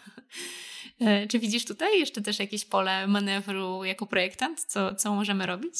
E, 1.00 1.26
czy 1.26 1.38
widzisz 1.38 1.64
tutaj 1.64 1.98
jeszcze 1.98 2.22
też 2.22 2.38
jakieś 2.38 2.64
pole 2.64 3.06
manewru 3.06 3.84
jako 3.84 4.06
projektant? 4.06 4.64
Co, 4.64 4.94
co 4.94 5.14
możemy 5.14 5.46
robić? 5.46 5.74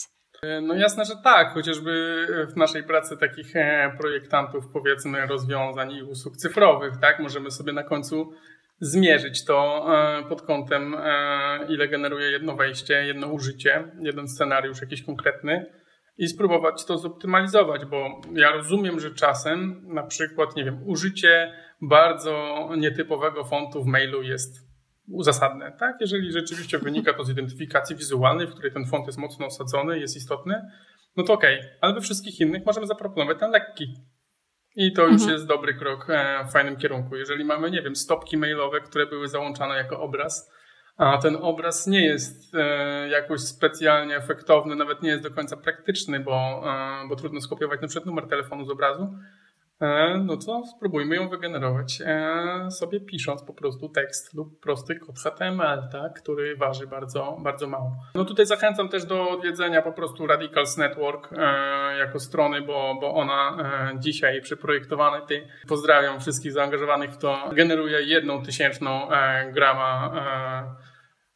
No 0.62 0.74
jasne, 0.74 1.04
że 1.04 1.16
tak, 1.24 1.54
chociażby 1.54 2.26
w 2.52 2.56
naszej 2.56 2.84
pracy 2.84 3.16
takich 3.16 3.56
e, 3.56 3.92
projektantów, 3.98 4.64
powiedzmy, 4.72 5.26
rozwiązań 5.26 5.92
i 5.92 6.02
usług 6.02 6.36
cyfrowych, 6.36 6.92
tak, 7.00 7.20
możemy 7.20 7.50
sobie 7.50 7.72
na 7.72 7.82
końcu 7.82 8.32
zmierzyć 8.80 9.44
to 9.44 9.86
e, 9.88 10.28
pod 10.28 10.42
kątem, 10.42 10.94
e, 10.94 11.66
ile 11.68 11.88
generuje 11.88 12.30
jedno 12.30 12.56
wejście, 12.56 12.94
jedno 12.94 13.26
użycie, 13.26 13.92
jeden 14.00 14.28
scenariusz 14.28 14.80
jakiś 14.80 15.02
konkretny 15.02 15.66
i 16.18 16.28
spróbować 16.28 16.84
to 16.84 16.98
zoptymalizować, 16.98 17.84
bo 17.84 18.20
ja 18.32 18.52
rozumiem, 18.52 19.00
że 19.00 19.14
czasem 19.14 19.82
na 19.94 20.02
przykład, 20.02 20.56
nie 20.56 20.64
wiem, 20.64 20.82
użycie 20.86 21.52
bardzo 21.80 22.68
nietypowego 22.76 23.44
fontu 23.44 23.84
w 23.84 23.86
mailu 23.86 24.22
jest 24.22 24.66
uzasadne, 25.08 25.72
tak? 25.78 25.96
Jeżeli 26.00 26.32
rzeczywiście 26.32 26.78
wynika 26.78 27.14
to 27.14 27.24
z 27.24 27.30
identyfikacji 27.30 27.96
wizualnej, 27.96 28.46
w 28.46 28.50
której 28.50 28.72
ten 28.72 28.86
font 28.86 29.06
jest 29.06 29.18
mocno 29.18 29.46
osadzony, 29.46 29.98
jest 29.98 30.16
istotny, 30.16 30.62
no 31.16 31.24
to 31.24 31.32
okej, 31.32 31.58
okay. 31.58 31.70
ale 31.80 31.94
we 31.94 32.00
wszystkich 32.00 32.40
innych 32.40 32.66
możemy 32.66 32.86
zaproponować 32.86 33.38
ten 33.38 33.50
lekki. 33.50 33.94
I 34.76 34.92
to 34.92 35.02
już 35.02 35.12
mhm. 35.12 35.30
jest 35.30 35.46
dobry 35.46 35.74
krok 35.74 36.06
e, 36.10 36.44
w 36.48 36.52
fajnym 36.52 36.76
kierunku. 36.76 37.16
Jeżeli 37.16 37.44
mamy, 37.44 37.70
nie 37.70 37.82
wiem, 37.82 37.96
stopki 37.96 38.36
mailowe, 38.36 38.80
które 38.80 39.06
były 39.06 39.28
załączane 39.28 39.76
jako 39.76 40.00
obraz, 40.00 40.50
a 40.96 41.18
ten 41.18 41.36
obraz 41.40 41.86
nie 41.86 42.04
jest 42.04 42.54
e, 42.54 43.08
jakoś 43.08 43.40
specjalnie 43.40 44.16
efektowny, 44.16 44.76
nawet 44.76 45.02
nie 45.02 45.10
jest 45.10 45.22
do 45.22 45.30
końca 45.30 45.56
praktyczny, 45.56 46.20
bo, 46.20 46.62
e, 46.66 47.08
bo 47.08 47.16
trudno 47.16 47.40
skopiować 47.40 47.80
na 47.80 47.88
przykład 47.88 48.06
numer 48.06 48.28
telefonu 48.28 48.64
z 48.64 48.70
obrazu, 48.70 49.18
no 50.24 50.36
to 50.36 50.62
spróbujmy 50.76 51.16
ją 51.16 51.28
wygenerować 51.28 52.02
e, 52.06 52.70
sobie 52.70 53.00
pisząc 53.00 53.42
po 53.42 53.54
prostu 53.54 53.88
tekst 53.88 54.34
lub 54.34 54.60
prosty 54.60 54.98
kod 54.98 55.18
HTML, 55.18 55.88
tak, 55.92 56.20
który 56.22 56.56
waży 56.56 56.86
bardzo, 56.86 57.36
bardzo 57.40 57.66
mało. 57.66 57.96
No 58.14 58.24
tutaj 58.24 58.46
zachęcam 58.46 58.88
też 58.88 59.04
do 59.04 59.30
odwiedzenia 59.30 59.82
po 59.82 59.92
prostu 59.92 60.26
Radicals 60.26 60.76
Network 60.76 61.32
e, 61.32 61.98
jako 61.98 62.20
strony, 62.20 62.62
bo, 62.62 62.98
bo 63.00 63.14
ona 63.14 63.56
dzisiaj 63.98 64.40
przy 64.40 64.56
projektowanej 64.56 65.26
tej, 65.28 65.48
pozdrawiam 65.68 66.20
wszystkich 66.20 66.52
zaangażowanych 66.52 67.10
w 67.10 67.18
to, 67.18 67.50
generuje 67.52 68.02
jedną 68.02 68.42
tysięczną 68.42 69.08
grama 69.52 70.12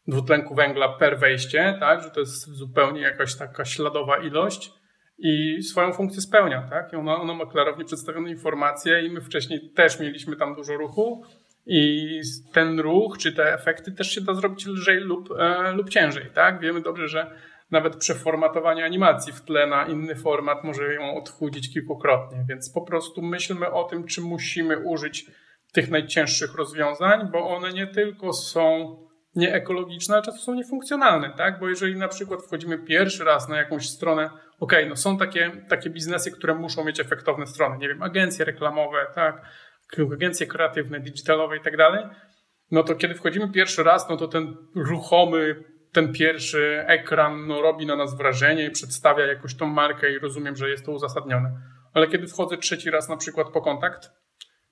dwutlenku 0.07 0.55
węgla 0.55 0.88
per 0.88 1.18
wejście, 1.18 1.76
tak, 1.80 2.03
że 2.03 2.11
to 2.11 2.20
jest 2.20 2.49
zupełnie 2.49 3.01
jakaś 3.01 3.36
taka 3.36 3.64
śladowa 3.64 4.16
ilość 4.16 4.80
i 5.23 5.62
swoją 5.62 5.93
funkcję 5.93 6.23
spełnia, 6.23 6.62
tak? 6.71 6.93
I 6.93 6.97
ona, 6.97 7.16
ona 7.16 7.35
ma 7.35 7.47
klarownie 7.47 7.85
przedstawione 7.85 8.31
informacje 8.31 9.03
i 9.07 9.11
my 9.11 9.21
wcześniej 9.21 9.71
też 9.71 10.01
mieliśmy 10.01 10.37
tam 10.37 10.55
dużo 10.55 10.77
ruchu 10.77 11.25
i 11.66 12.21
ten 12.53 12.81
ruch 12.81 13.18
czy 13.18 13.33
te 13.33 13.55
efekty 13.55 13.93
też 13.93 14.14
się 14.14 14.21
da 14.21 14.35
zrobić 14.35 14.66
lżej 14.66 15.01
lub, 15.01 15.29
e, 15.39 15.73
lub 15.73 15.89
ciężej, 15.89 16.25
tak? 16.35 16.61
Wiemy 16.61 16.81
dobrze, 16.81 17.09
że 17.09 17.31
nawet 17.71 17.97
przeformatowanie 17.97 18.85
animacji 18.85 19.33
w 19.33 19.41
tle 19.41 19.66
na 19.66 19.87
inny 19.87 20.14
format 20.14 20.64
może 20.64 20.95
ją 20.95 21.16
odchudzić 21.16 21.73
kilkukrotnie, 21.73 22.45
więc 22.49 22.71
po 22.71 22.81
prostu 22.81 23.23
myślmy 23.23 23.71
o 23.71 23.85
tym, 23.85 24.05
czy 24.05 24.21
musimy 24.21 24.79
użyć 24.79 25.27
tych 25.73 25.91
najcięższych 25.91 26.55
rozwiązań, 26.55 27.29
bo 27.33 27.49
one 27.49 27.73
nie 27.73 27.87
tylko 27.87 28.33
są 28.33 28.97
nieekologiczne, 29.35 30.14
ale 30.14 30.24
często 30.24 30.41
są 30.41 30.55
niefunkcjonalne, 30.55 31.31
tak? 31.37 31.61
Bo 31.61 31.68
jeżeli 31.68 31.97
na 31.97 32.09
przykład 32.09 32.43
wchodzimy 32.43 32.78
pierwszy 32.78 33.24
raz 33.24 33.49
na 33.49 33.57
jakąś 33.57 33.89
stronę 33.89 34.31
okay, 34.61 34.87
no 34.89 34.97
są 34.97 35.18
takie, 35.18 35.53
takie 35.68 35.91
biznesy, 35.91 36.31
które 36.31 36.55
muszą 36.55 36.85
mieć 36.85 37.01
efektowne 37.01 37.47
strony, 37.47 37.78
nie 37.78 37.89
wiem, 37.89 38.03
agencje 38.03 38.45
reklamowe, 38.45 39.07
tak, 39.14 39.43
agencje 40.12 40.47
kreatywne, 40.47 41.01
digitalowe 41.01 41.57
i 41.57 41.61
tak 41.61 41.76
dalej, 41.76 42.05
no 42.70 42.83
to 42.83 42.95
kiedy 42.95 43.14
wchodzimy 43.14 43.53
pierwszy 43.53 43.83
raz, 43.83 44.09
no 44.09 44.16
to 44.16 44.28
ten 44.28 44.57
ruchomy, 44.74 45.64
ten 45.93 46.12
pierwszy 46.12 46.85
ekran 46.87 47.47
no, 47.47 47.62
robi 47.62 47.87
na 47.87 47.97
nas 47.97 48.16
wrażenie 48.16 48.66
i 48.66 48.70
przedstawia 48.70 49.26
jakoś 49.26 49.55
tą 49.55 49.66
markę 49.66 50.12
i 50.12 50.18
rozumiem, 50.18 50.57
że 50.57 50.70
jest 50.70 50.87
to 50.87 50.93
uzasadnione. 50.93 51.53
Ale 51.95 52.09
kiedy 52.09 52.26
wchodzę 52.26 52.57
trzeci 52.57 52.91
raz 52.91 53.09
na 53.09 53.16
przykład 53.16 53.49
po 53.49 53.61
kontakt, 53.61 54.11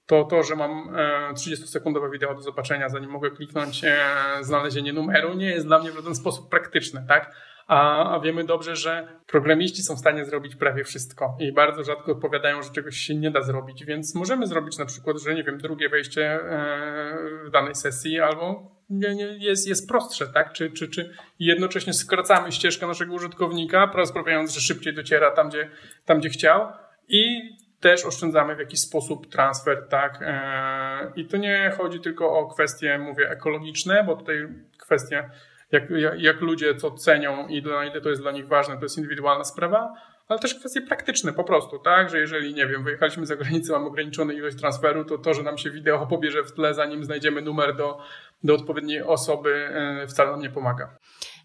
to 0.09 0.25
to, 0.25 0.43
że 0.43 0.57
mam 0.57 0.91
30-sekundowe 1.35 2.13
wideo 2.13 2.35
do 2.35 2.41
zobaczenia, 2.41 2.89
zanim 2.89 3.11
mogę 3.11 3.31
kliknąć 3.31 3.85
e, 3.85 3.97
znalezienie 4.41 4.93
numeru, 4.93 5.35
nie 5.35 5.51
jest 5.51 5.67
dla 5.67 5.79
mnie 5.79 5.91
w 5.91 5.95
żaden 5.95 6.15
sposób 6.15 6.51
praktyczne, 6.51 7.05
tak? 7.09 7.35
a, 7.69 8.11
a 8.15 8.21
wiemy 8.21 8.45
dobrze, 8.45 8.77
że 8.77 9.09
programiści 9.27 9.83
są 9.83 9.97
w 9.97 9.99
stanie 9.99 10.25
zrobić 10.25 10.57
prawie 10.57 10.85
wszystko 10.85 11.37
i 11.41 11.53
bardzo 11.53 11.85
rzadko 11.85 12.13
odpowiadają, 12.13 12.63
że 12.63 12.71
czegoś 12.71 12.97
się 12.97 13.15
nie 13.15 13.31
da 13.31 13.43
zrobić, 13.43 13.85
więc 13.85 14.15
możemy 14.15 14.47
zrobić 14.47 14.79
na 14.79 14.87
przykład, 14.87 15.17
że 15.19 15.35
nie 15.35 15.45
wiem, 15.45 15.59
drugie 15.59 15.89
wejście 15.89 16.25
e, 16.25 17.19
w 17.47 17.51
danej 17.51 17.75
sesji 17.75 18.21
albo 18.21 18.71
nie, 18.91 19.15
nie, 19.15 19.25
jest, 19.25 19.69
jest 19.69 19.89
prostsze, 19.89 20.27
tak? 20.27 20.53
Czy, 20.53 20.71
czy, 20.71 20.89
czy 20.89 21.15
jednocześnie 21.39 21.93
skracamy 21.93 22.53
ścieżkę 22.53 22.87
naszego 22.87 23.15
użytkownika, 23.15 23.93
sprawiając, 24.05 24.53
że 24.53 24.61
szybciej 24.61 24.95
dociera 24.95 25.31
tam, 25.31 25.49
gdzie, 25.49 25.71
tam, 26.05 26.19
gdzie 26.19 26.29
chciał 26.29 26.73
i 27.09 27.51
też 27.81 28.05
oszczędzamy 28.05 28.57
w 28.57 28.59
jakiś 28.59 28.81
sposób 28.81 29.27
transfer, 29.27 29.87
tak? 29.91 30.19
E, 30.21 31.13
I 31.17 31.27
to 31.27 31.37
nie 31.37 31.73
chodzi 31.79 32.01
tylko 32.01 32.39
o 32.39 32.47
kwestie, 32.47 32.99
mówię, 32.99 33.31
ekologiczne, 33.31 34.05
bo 34.05 34.17
tutaj 34.17 34.49
kwestie 34.79 35.31
jak, 35.73 35.83
jak, 36.17 36.41
ludzie 36.41 36.75
to 36.75 36.91
cenią 36.91 37.47
i 37.49 37.63
na 37.63 37.85
ile 37.85 38.01
to 38.01 38.09
jest 38.09 38.23
dla 38.23 38.33
nich 38.33 38.49
ważne, 38.49 38.77
to 38.77 38.83
jest 38.83 38.99
indywidualna 38.99 39.45
sprawa, 39.45 39.95
ale 40.29 40.39
też 40.39 40.55
kwestie 40.55 40.81
praktyczne 40.81 41.33
po 41.33 41.45
prostu, 41.45 41.79
tak, 41.79 42.11
że 42.11 42.19
jeżeli, 42.19 42.55
nie 42.55 42.67
wiem, 42.67 42.85
wyjechaliśmy 42.85 43.27
za 43.27 43.37
granicę, 43.37 43.73
mamy 43.73 43.87
ograniczoną 43.87 44.33
ilość 44.33 44.57
transferu, 44.59 45.05
to 45.05 45.19
to, 45.19 45.35
że 45.35 45.43
nam 45.43 45.59
się 45.59 45.71
wideo 45.71 46.07
pobierze 46.07 46.45
w 46.45 46.53
tle, 46.53 46.75
zanim 46.75 47.05
znajdziemy 47.05 47.43
numer 47.43 47.77
do, 47.77 47.99
do 48.45 48.55
odpowiedniej 48.55 49.03
osoby, 49.03 49.55
e, 49.55 50.07
wcale 50.07 50.31
nam 50.31 50.41
nie 50.41 50.51
pomaga. 50.51 50.99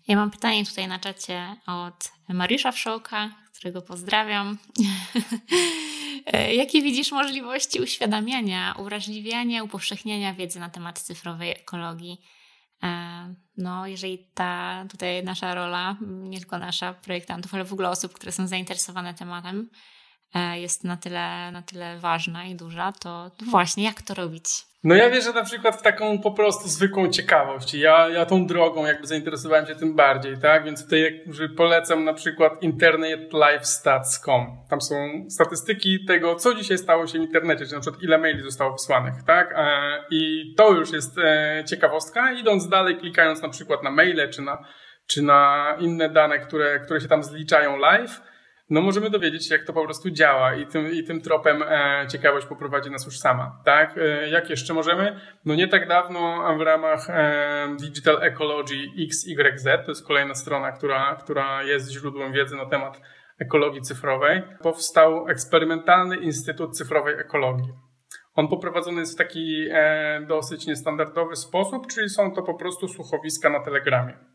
Ja 0.08 0.16
mam 0.16 0.32
pytanie 0.32 0.66
tutaj 0.66 0.88
na 0.88 1.00
czacie 1.00 1.56
od 1.68 2.12
Mariusza 2.30 2.72
Wszołka, 2.72 3.30
którego 3.54 3.82
pozdrawiam. 3.82 4.58
E, 6.26 6.56
jakie 6.56 6.82
widzisz 6.82 7.12
możliwości 7.12 7.82
uświadamiania, 7.82 8.76
uwrażliwiania, 8.80 9.64
upowszechniania 9.64 10.34
wiedzy 10.34 10.60
na 10.60 10.70
temat 10.70 11.00
cyfrowej 11.00 11.52
ekologii? 11.52 12.22
E, 12.84 13.36
no, 13.58 13.88
jeżeli 13.88 14.28
ta 14.34 14.86
tutaj 14.92 15.24
nasza 15.24 15.56
rola, 15.56 15.98
nie 16.02 16.40
tylko 16.40 16.58
nasza 16.58 16.94
projektantów, 16.94 17.54
ale 17.54 17.66
w 17.66 17.74
ogóle 17.74 17.90
osób, 17.90 18.14
które 18.14 18.32
są 18.32 18.48
zainteresowane 18.48 19.14
tematem, 19.14 19.70
jest 20.56 20.84
na 20.84 20.98
tyle, 20.98 21.52
na 21.52 21.62
tyle 21.62 22.00
ważna 22.00 22.46
i 22.46 22.56
duża, 22.56 22.92
to 22.92 23.32
właśnie 23.52 23.84
jak 23.84 24.02
to 24.02 24.14
robić? 24.14 24.46
No 24.84 24.96
ja 24.96 25.10
wierzę 25.10 25.34
na 25.34 25.44
przykład 25.44 25.76
w 25.76 25.82
taką 25.82 26.20
po 26.20 26.32
prostu 26.32 26.68
zwykłą 26.68 27.10
ciekawość. 27.10 27.74
Ja, 27.74 28.10
ja 28.10 28.26
tą 28.26 28.48
drogą 28.48 28.86
jakby 28.86 29.08
zainteresowałem 29.08 29.66
się 29.66 29.76
tym 29.76 29.96
bardziej, 29.96 30.38
tak? 30.38 30.64
Więc 30.64 30.84
tutaj 30.84 31.24
polecam 31.58 32.04
na 32.04 32.14
przykład 32.14 32.64
internetlifestats.com. 32.64 34.58
Tam 34.70 34.82
są 34.82 35.26
statystyki 35.30 36.06
tego, 36.06 36.36
co 36.36 36.54
dzisiaj 36.54 36.78
stało 36.78 37.08
się 37.08 37.20
w 37.20 37.22
internecie, 37.22 37.66
czyli 37.66 37.76
na 37.76 37.82
przykład 37.82 38.04
ile 38.04 38.18
maili 38.18 38.42
zostało 38.42 38.72
wysłanych, 38.72 39.14
tak? 39.28 39.54
E, 39.58 39.66
I 40.12 40.54
to 40.58 40.72
już 40.72 40.92
jest 40.92 41.18
e, 41.18 41.64
ciekawostka. 41.70 42.32
Idąc 42.32 42.70
dalej, 42.70 42.98
klikając 42.98 43.42
na 43.42 43.50
przykład 43.50 43.84
na 43.84 43.92
maile, 43.92 44.30
czy 44.30 44.42
na, 44.42 44.66
czy 45.08 45.22
na 45.22 45.76
inne 45.80 46.10
dane, 46.10 46.40
które, 46.40 46.80
które 46.80 47.02
się 47.02 47.08
tam 47.08 47.24
zliczają 47.24 47.78
live, 47.78 48.22
no 48.74 48.82
możemy 48.82 49.10
dowiedzieć 49.10 49.48
się, 49.48 49.56
jak 49.56 49.64
to 49.64 49.74
po 49.74 49.84
prostu 49.84 50.10
działa 50.10 50.56
i 50.56 50.68
tym, 50.68 50.92
i 50.92 51.04
tym 51.04 51.22
tropem 51.22 51.64
e, 51.64 52.08
ciekawość 52.12 52.48
poprowadzi 52.48 52.92
nas 52.92 53.06
już 53.06 53.20
sama. 53.20 53.62
Tak? 53.66 53.98
E, 53.98 54.30
jak 54.30 54.50
jeszcze 54.50 54.74
możemy? 54.74 55.20
No 55.46 55.56
nie 55.56 55.68
tak 55.68 55.88
dawno 55.88 56.44
w 56.58 56.62
ramach 56.62 57.10
e, 57.10 57.76
Digital 57.80 58.24
Ecology 58.24 58.76
XYZ, 59.04 59.64
to 59.86 59.92
jest 59.92 60.08
kolejna 60.08 60.36
strona, 60.36 60.72
która, 60.72 61.16
która 61.16 61.64
jest 61.64 61.92
źródłem 61.92 62.34
wiedzy 62.34 62.56
na 62.56 62.66
temat 62.66 63.02
ekologii 63.40 63.82
cyfrowej, 63.82 64.44
powstał 64.62 65.28
eksperymentalny 65.28 66.18
Instytut 66.18 66.78
Cyfrowej 66.78 67.16
Ekologii. 67.20 67.74
On 68.36 68.48
poprowadzony 68.48 69.00
jest 69.00 69.14
w 69.14 69.18
taki 69.18 69.68
dosyć 70.28 70.68
niestandardowy 70.68 71.36
sposób, 71.36 71.88
czyli 71.88 72.10
są 72.10 72.32
to 72.32 72.44
po 72.44 72.54
prostu 72.54 72.88
słuchowiska 72.88 73.50
na 73.50 73.60
Telegramie. 73.60 74.33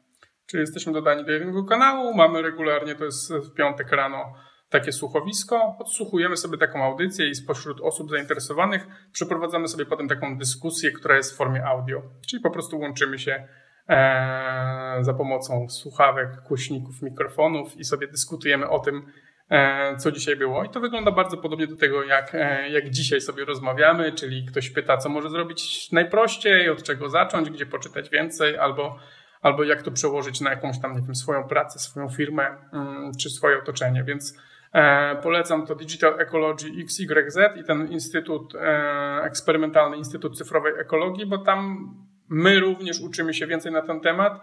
Czyli 0.51 0.61
jesteśmy 0.61 0.93
dodani 0.93 1.25
do 1.25 1.33
jednego 1.33 1.65
kanału, 1.65 2.15
mamy 2.15 2.43
regularnie, 2.43 2.95
to 2.95 3.05
jest 3.05 3.35
w 3.35 3.55
piątek 3.55 3.93
rano, 3.93 4.35
takie 4.71 4.93
słuchowisko, 4.93 5.77
odsłuchujemy 5.79 6.37
sobie 6.37 6.59
taką 6.59 6.85
audycję 6.85 7.29
i 7.29 7.35
spośród 7.35 7.81
osób 7.81 8.11
zainteresowanych 8.11 8.87
przeprowadzamy 9.13 9.69
sobie 9.69 9.87
potem 9.87 10.09
taką 10.09 10.39
dyskusję, 10.39 10.93
która 10.93 11.17
jest 11.17 11.33
w 11.33 11.37
formie 11.37 11.65
audio. 11.65 12.03
Czyli 12.29 12.43
po 12.43 12.51
prostu 12.51 12.79
łączymy 12.79 13.19
się 13.19 13.49
e, 13.89 14.99
za 15.01 15.15
pomocą 15.15 15.69
słuchawek, 15.69 16.29
głośników, 16.49 17.03
mikrofonów 17.03 17.77
i 17.77 17.85
sobie 17.85 18.07
dyskutujemy 18.07 18.69
o 18.69 18.79
tym, 18.79 19.13
e, 19.51 19.97
co 19.97 20.13
dzisiaj 20.13 20.37
było. 20.37 20.65
I 20.65 20.71
to 20.71 20.81
wygląda 20.81 21.11
bardzo 21.11 21.37
podobnie 21.37 21.67
do 21.67 21.77
tego, 21.77 22.05
jak, 22.05 22.35
e, 22.35 22.71
jak 22.71 22.91
dzisiaj 22.91 23.21
sobie 23.21 23.45
rozmawiamy, 23.45 24.13
czyli 24.13 24.47
ktoś 24.47 24.71
pyta, 24.71 24.97
co 24.97 25.09
może 25.09 25.31
zrobić 25.31 25.93
najprościej, 25.93 26.71
od 26.71 26.83
czego 26.83 27.09
zacząć, 27.09 27.51
gdzie 27.51 27.67
poczytać 27.67 28.11
więcej, 28.11 28.59
albo 28.59 28.99
albo 29.43 29.65
jak 29.65 29.83
to 29.83 29.91
przełożyć 29.91 30.41
na 30.41 30.51
jakąś 30.51 30.81
tam, 30.81 30.95
nie 30.95 31.03
wiem, 31.03 31.15
swoją 31.15 31.45
pracę, 31.45 31.79
swoją 31.79 32.09
firmę 32.09 32.47
mm, 32.73 33.13
czy 33.21 33.31
swoje 33.31 33.59
otoczenie. 33.59 34.05
Więc 34.05 34.39
e, 34.73 35.17
polecam 35.23 35.67
to 35.67 35.75
Digital 35.75 36.21
Ecology 36.21 36.67
XYZ 36.83 37.39
i 37.57 37.65
ten 37.65 37.89
Instytut, 37.89 38.55
e, 38.55 39.21
eksperymentalny 39.23 39.97
Instytut 39.97 40.39
Cyfrowej 40.39 40.73
Ekologii, 40.81 41.27
bo 41.27 41.39
tam 41.39 41.89
my 42.29 42.61
również 42.61 43.01
uczymy 43.01 43.35
się 43.35 43.47
więcej 43.47 43.73
na 43.73 43.83
ten 43.83 44.01
temat 44.01 44.41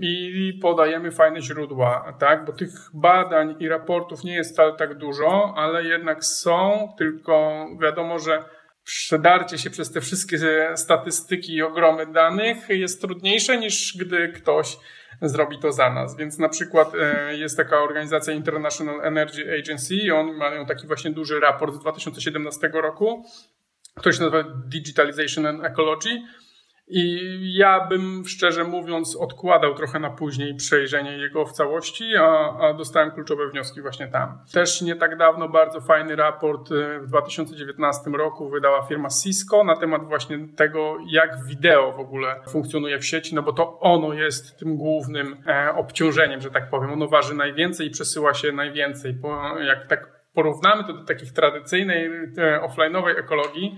i 0.00 0.58
podajemy 0.62 1.10
fajne 1.10 1.42
źródła, 1.42 2.12
tak? 2.18 2.44
Bo 2.44 2.52
tych 2.52 2.70
badań 2.94 3.54
i 3.58 3.68
raportów 3.68 4.24
nie 4.24 4.34
jest 4.34 4.52
wcale 4.52 4.72
tak 4.72 4.94
dużo, 4.94 5.54
ale 5.56 5.84
jednak 5.84 6.24
są, 6.24 6.88
tylko 6.98 7.66
wiadomo, 7.82 8.18
że 8.18 8.44
przedarcie 8.86 9.58
się 9.58 9.70
przez 9.70 9.92
te 9.92 10.00
wszystkie 10.00 10.38
statystyki 10.76 11.54
i 11.54 11.62
ogromy 11.62 12.06
danych 12.06 12.68
jest 12.68 13.00
trudniejsze 13.00 13.58
niż 13.58 13.96
gdy 13.96 14.28
ktoś 14.28 14.76
zrobi 15.22 15.58
to 15.58 15.72
za 15.72 15.90
nas. 15.90 16.16
Więc 16.16 16.38
na 16.38 16.48
przykład 16.48 16.92
e, 16.94 17.36
jest 17.36 17.56
taka 17.56 17.82
organizacja 17.82 18.34
International 18.34 19.00
Energy 19.02 19.58
Agency 19.58 19.94
i 19.94 20.10
oni 20.10 20.32
mają 20.32 20.66
taki 20.66 20.86
właśnie 20.86 21.10
duży 21.10 21.40
raport 21.40 21.74
z 21.74 21.78
2017 21.78 22.70
roku, 22.72 23.24
który 23.94 24.14
się 24.14 24.22
nazywa 24.22 24.44
Digitalization 24.66 25.46
and 25.46 25.64
Ecology 25.64 26.22
i 26.88 27.20
ja 27.54 27.86
bym 27.86 28.24
szczerze 28.26 28.64
mówiąc 28.64 29.16
odkładał 29.16 29.74
trochę 29.74 29.98
na 30.00 30.10
później 30.10 30.54
przejrzenie 30.54 31.18
jego 31.18 31.46
w 31.46 31.52
całości, 31.52 32.16
a, 32.16 32.58
a, 32.58 32.74
dostałem 32.74 33.10
kluczowe 33.10 33.48
wnioski 33.50 33.82
właśnie 33.82 34.08
tam. 34.08 34.38
Też 34.52 34.82
nie 34.82 34.96
tak 34.96 35.16
dawno 35.16 35.48
bardzo 35.48 35.80
fajny 35.80 36.16
raport 36.16 36.70
y, 36.70 37.00
w 37.00 37.06
2019 37.06 38.10
roku 38.10 38.48
wydała 38.48 38.82
firma 38.82 39.08
Cisco 39.22 39.64
na 39.64 39.76
temat 39.76 40.04
właśnie 40.04 40.38
tego, 40.56 40.96
jak 41.10 41.44
wideo 41.44 41.92
w 41.92 42.00
ogóle 42.00 42.40
funkcjonuje 42.48 42.98
w 42.98 43.06
sieci, 43.06 43.34
no 43.34 43.42
bo 43.42 43.52
to 43.52 43.80
ono 43.80 44.12
jest 44.12 44.58
tym 44.58 44.76
głównym 44.76 45.36
e, 45.46 45.74
obciążeniem, 45.74 46.40
że 46.40 46.50
tak 46.50 46.70
powiem. 46.70 46.92
Ono 46.92 47.08
waży 47.08 47.34
najwięcej 47.34 47.86
i 47.86 47.90
przesyła 47.90 48.34
się 48.34 48.52
najwięcej. 48.52 49.12
Bo 49.12 49.58
jak 49.58 49.86
tak 49.86 50.16
porównamy 50.34 50.84
to 50.84 50.92
do 50.92 51.04
takich 51.04 51.32
tradycyjnej 51.32 52.06
e, 52.06 52.60
offline'owej 52.60 53.18
ekologii, 53.18 53.76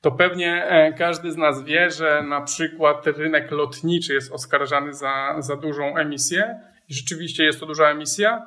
to 0.00 0.10
pewnie 0.10 0.64
e, 0.64 0.92
każdy 0.92 1.32
z 1.32 1.36
nas 1.36 1.64
wie, 1.64 1.90
że 1.90 2.22
na 2.22 2.40
przykład 2.40 3.06
rynek 3.06 3.50
lotniczy 3.50 4.14
jest 4.14 4.32
oskarżany 4.32 4.94
za, 4.94 5.36
za 5.38 5.56
dużą 5.56 5.96
emisję 5.96 6.60
i 6.88 6.94
rzeczywiście 6.94 7.44
jest 7.44 7.60
to 7.60 7.66
duża 7.66 7.90
emisja, 7.90 8.46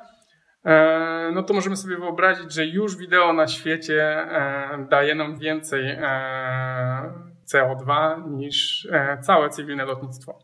e, 0.64 1.30
no 1.34 1.42
to 1.42 1.54
możemy 1.54 1.76
sobie 1.76 1.96
wyobrazić, 1.96 2.52
że 2.52 2.66
już 2.66 2.96
wideo 2.96 3.32
na 3.32 3.48
świecie 3.48 4.02
e, 4.02 4.86
daje 4.90 5.14
nam 5.14 5.38
więcej 5.38 5.98
CO2 7.52 8.22
niż 8.30 8.88
całe 9.22 9.50
cywilne 9.50 9.84
lotnictwo. 9.84 10.38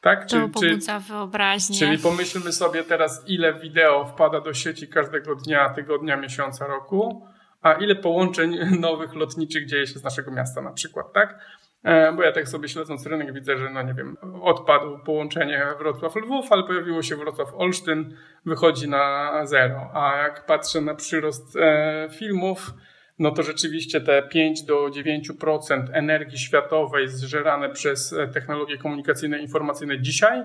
Tak? 0.00 0.22
To 0.22 0.28
czyli, 0.28 0.48
pobudza 0.48 0.98
wyobraźnię. 1.00 1.78
Czyli 1.78 1.98
pomyślmy 1.98 2.52
sobie 2.52 2.84
teraz, 2.84 3.24
ile 3.26 3.54
wideo 3.54 4.04
wpada 4.06 4.40
do 4.40 4.54
sieci 4.54 4.88
każdego 4.88 5.34
dnia, 5.34 5.68
tygodnia, 5.68 6.16
miesiąca, 6.16 6.66
roku 6.66 7.26
a 7.60 7.72
ile 7.72 7.94
połączeń 7.94 8.58
nowych 8.80 9.14
lotniczych 9.14 9.66
dzieje 9.66 9.86
się 9.86 9.98
z 9.98 10.04
naszego 10.04 10.30
miasta 10.30 10.60
na 10.62 10.72
przykład, 10.72 11.12
tak? 11.12 11.38
E, 11.82 12.12
bo 12.12 12.22
ja 12.22 12.32
tak 12.32 12.48
sobie 12.48 12.68
śledząc 12.68 13.06
rynek 13.06 13.32
widzę, 13.32 13.58
że 13.58 13.70
no 13.70 13.82
nie 13.82 13.94
wiem, 13.94 14.16
odpadł 14.42 14.98
połączenie 14.98 15.66
Wrocław-Lwów, 15.78 16.46
ale 16.50 16.62
pojawiło 16.62 17.02
się 17.02 17.16
Wrocław-Olsztyn, 17.16 18.04
wychodzi 18.46 18.88
na 18.88 19.32
zero. 19.46 19.90
A 19.94 20.16
jak 20.16 20.46
patrzę 20.46 20.80
na 20.80 20.94
przyrost 20.94 21.56
e, 21.56 22.08
filmów, 22.18 22.70
no 23.18 23.30
to 23.30 23.42
rzeczywiście 23.42 24.00
te 24.00 24.22
5 24.22 24.62
do 24.62 24.88
9% 24.88 25.84
energii 25.92 26.38
światowej 26.38 27.08
zżerane 27.08 27.68
przez 27.68 28.12
e, 28.12 28.28
technologie 28.28 28.78
komunikacyjne 28.78 29.38
i 29.38 29.42
informacyjne 29.42 30.00
dzisiaj 30.00 30.42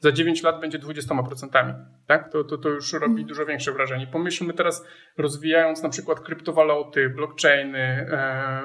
za 0.00 0.12
9 0.12 0.42
lat 0.42 0.60
będzie 0.60 0.78
20%. 0.78 1.74
Tak? 2.06 2.32
To, 2.32 2.44
to, 2.44 2.58
to 2.58 2.68
już 2.68 2.92
robi 2.92 3.06
mhm. 3.06 3.26
dużo 3.26 3.46
większe 3.46 3.72
wrażenie. 3.72 4.06
Pomyślmy 4.06 4.54
teraz, 4.54 4.84
rozwijając 5.18 5.82
na 5.82 5.88
przykład 5.88 6.20
kryptowaluty, 6.20 7.10
blockchainy, 7.10 8.06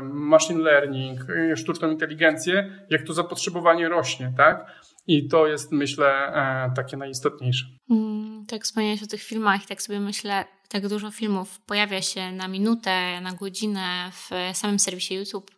machine 0.04 0.62
learning, 0.62 1.20
e, 1.30 1.56
sztuczną 1.58 1.92
inteligencję, 1.92 2.86
jak 2.90 3.04
to 3.04 3.14
zapotrzebowanie 3.14 3.90
rośnie. 3.90 4.34
Tak? 4.38 4.66
I 5.08 5.28
to 5.28 5.48
jest, 5.48 5.72
myślę, 5.72 6.08
e, 6.08 6.74
takie 6.76 6.98
najistotniejsze. 6.98 7.66
Mm, 7.90 8.46
tak 8.46 8.64
wspomniałeś 8.64 9.04
o 9.04 9.08
tych 9.08 9.24
filmach, 9.24 9.66
tak 9.66 9.82
sobie 9.82 10.00
myślę, 10.00 10.46
tak 10.70 10.88
dużo 10.88 11.12
filmów 11.12 11.60
pojawia 11.66 12.02
się 12.02 12.32
na 12.32 12.48
minutę, 12.48 13.22
na 13.22 13.34
godzinę 13.34 14.12
w 14.12 14.30
samym 14.58 14.80
serwisie 14.80 15.16
YouTube 15.16 15.52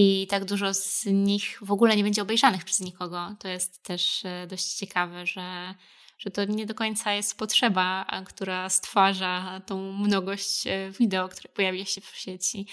i 0.00 0.26
tak 0.30 0.44
dużo 0.44 0.74
z 0.74 1.06
nich 1.06 1.58
w 1.62 1.72
ogóle 1.72 1.96
nie 1.96 2.02
będzie 2.02 2.22
obejrzanych 2.22 2.64
przez 2.64 2.80
nikogo. 2.80 3.34
To 3.38 3.48
jest 3.48 3.82
też 3.82 4.24
e, 4.24 4.46
dość 4.46 4.74
ciekawe, 4.74 5.26
że, 5.26 5.74
że 6.18 6.30
to 6.30 6.44
nie 6.44 6.66
do 6.66 6.74
końca 6.74 7.12
jest 7.12 7.38
potrzeba, 7.38 8.06
która 8.26 8.68
stwarza 8.68 9.60
tą 9.66 9.92
mnogość 9.92 10.66
e, 10.66 10.90
wideo, 10.90 11.28
które 11.28 11.48
pojawia 11.48 11.84
się 11.84 12.00
w 12.00 12.16
sieci. 12.16 12.66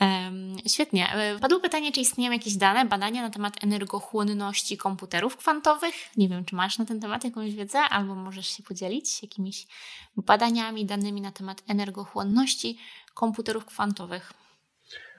Um, 0.00 0.56
świetnie. 0.66 1.12
E, 1.12 1.38
padło 1.38 1.60
pytanie, 1.60 1.92
czy 1.92 2.00
istnieją 2.00 2.32
jakieś 2.32 2.54
dane, 2.54 2.84
badania 2.84 3.22
na 3.22 3.30
temat 3.30 3.64
energochłonności 3.64 4.76
komputerów 4.76 5.36
kwantowych. 5.36 5.94
Nie 6.16 6.28
wiem, 6.28 6.44
czy 6.44 6.54
masz 6.54 6.78
na 6.78 6.84
ten 6.84 7.00
temat 7.00 7.24
jakąś 7.24 7.54
wiedzę, 7.54 7.78
albo 7.78 8.14
możesz 8.14 8.48
się 8.48 8.62
podzielić 8.62 9.22
jakimiś 9.22 9.66
badaniami, 10.16 10.86
danymi 10.86 11.20
na 11.20 11.32
temat 11.32 11.62
energochłonności 11.68 12.78
komputerów 13.14 13.64
kwantowych. 13.64 14.45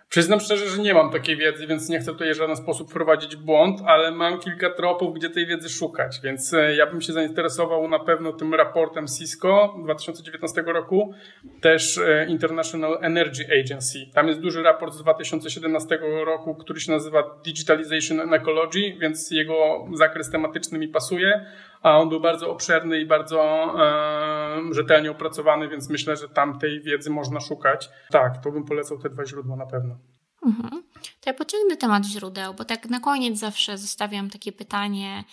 Przyznam 0.10 0.39
szczerze, 0.39 0.70
że 0.70 0.82
nie 0.82 0.93
mam 0.93 1.12
takiej 1.12 1.38
wiedzy, 1.38 1.68
więc 1.68 1.89
nie 1.89 1.99
chcę 1.99 2.12
tutaj 2.12 2.34
w 2.34 2.38
żaden 2.38 2.55
sposób 2.55 2.89
wprowadzić 2.89 3.36
w 3.36 3.39
błąd, 3.39 3.80
ale 3.86 4.12
mam 4.12 4.39
kilka 4.39 4.70
tropów, 4.70 5.14
gdzie 5.14 5.30
tej 5.30 5.45
wiedzy 5.45 5.70
szukać, 5.70 6.20
więc 6.24 6.53
e, 6.53 6.76
ja 6.76 6.86
bym 6.86 7.01
się 7.01 7.14
zainteresował 7.14 7.88
na 7.88 7.99
pewno 7.99 8.34
tym 8.34 8.53
raportem 8.53 9.08
Cisco 9.08 9.76
2019 9.84 10.64
roku, 10.68 11.14
też 11.62 11.97
e, 11.97 12.26
International 12.30 12.97
Energy 13.01 13.45
Agency. 13.64 13.99
Tam 14.14 14.28
jest 14.28 14.39
duży 14.39 14.64
raport 14.64 14.93
z 14.93 15.01
2017 15.01 15.99
roku, 16.26 16.55
który 16.55 16.80
się 16.80 16.91
nazywa 16.91 17.39
Digitalization 17.45 18.20
and 18.20 18.34
Ecology, 18.34 18.97
więc 18.99 19.32
jego 19.32 19.86
zakres 19.93 20.30
tematyczny 20.30 20.80
mi 20.80 20.88
pasuje 20.88 21.45
a 21.82 21.97
on 21.97 22.09
był 22.09 22.19
bardzo 22.19 22.51
obszerny 22.51 22.99
i 22.99 23.05
bardzo 23.05 23.41
e, 23.80 24.73
rzetelnie 24.73 25.11
opracowany, 25.11 25.67
więc 25.67 25.89
myślę, 25.89 26.17
że 26.17 26.30
tam 26.30 26.59
tej 26.59 26.82
wiedzy 26.82 27.09
można 27.09 27.39
szukać. 27.39 27.89
Tak, 28.11 28.43
to 28.43 28.51
bym 28.51 28.65
polecał 28.65 28.97
te 28.97 29.09
dwa 29.09 29.25
źródła 29.25 29.55
na 29.55 29.65
pewno. 29.65 29.97
Mhm. 30.45 30.84
To 31.21 31.30
ja 31.30 31.34
pociągnę 31.34 31.78
temat 31.78 32.05
źródeł, 32.05 32.53
bo 32.53 32.65
tak 32.65 32.86
na 32.86 32.99
koniec 32.99 33.39
zawsze 33.39 33.78
zostawiam 33.78 34.30
takie 34.30 34.51
pytanie 34.51 35.23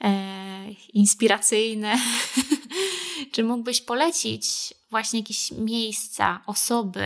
e, 0.00 0.10
inspiracyjne. 0.92 1.94
Czy 3.32 3.44
mógłbyś 3.44 3.80
polecić 3.80 4.74
właśnie 4.90 5.20
jakieś 5.20 5.50
miejsca, 5.50 6.40
osoby, 6.46 7.04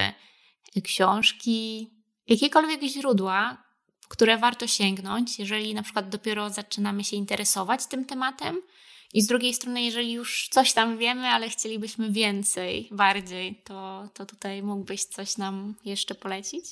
książki, 0.84 1.90
jakiekolwiek 2.28 2.82
źródła, 2.82 3.63
które 4.08 4.38
warto 4.38 4.66
sięgnąć, 4.66 5.38
jeżeli 5.38 5.74
na 5.74 5.82
przykład 5.82 6.08
dopiero 6.08 6.50
zaczynamy 6.50 7.04
się 7.04 7.16
interesować 7.16 7.86
tym 7.86 8.04
tematem? 8.04 8.60
I 9.14 9.22
z 9.22 9.26
drugiej 9.26 9.54
strony, 9.54 9.82
jeżeli 9.82 10.12
już 10.12 10.48
coś 10.48 10.72
tam 10.72 10.98
wiemy, 10.98 11.26
ale 11.26 11.48
chcielibyśmy 11.48 12.10
więcej, 12.10 12.88
bardziej, 12.90 13.60
to, 13.64 14.08
to 14.14 14.26
tutaj 14.26 14.62
mógłbyś 14.62 15.04
coś 15.04 15.36
nam 15.36 15.74
jeszcze 15.84 16.14
polecić? 16.14 16.64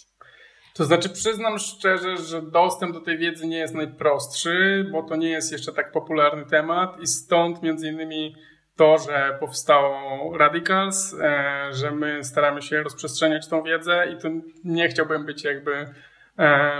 To 0.74 0.84
znaczy, 0.84 1.08
przyznam 1.08 1.58
szczerze, 1.58 2.16
że 2.16 2.42
dostęp 2.42 2.92
do 2.92 3.00
tej 3.00 3.18
wiedzy 3.18 3.46
nie 3.46 3.56
jest 3.56 3.74
najprostszy, 3.74 4.86
bo 4.92 5.02
to 5.02 5.16
nie 5.16 5.28
jest 5.28 5.52
jeszcze 5.52 5.72
tak 5.72 5.92
popularny 5.92 6.46
temat 6.46 7.00
i 7.00 7.06
stąd 7.06 7.62
między 7.62 7.88
innymi 7.88 8.34
to, 8.76 8.98
że 8.98 9.36
powstało 9.40 10.38
Radicals, 10.38 11.14
e, 11.14 11.68
że 11.72 11.90
my 11.90 12.24
staramy 12.24 12.62
się 12.62 12.82
rozprzestrzeniać 12.82 13.48
tą 13.48 13.62
wiedzę 13.62 14.06
i 14.12 14.22
to 14.22 14.28
nie 14.64 14.88
chciałbym 14.88 15.26
być 15.26 15.44
jakby 15.44 15.94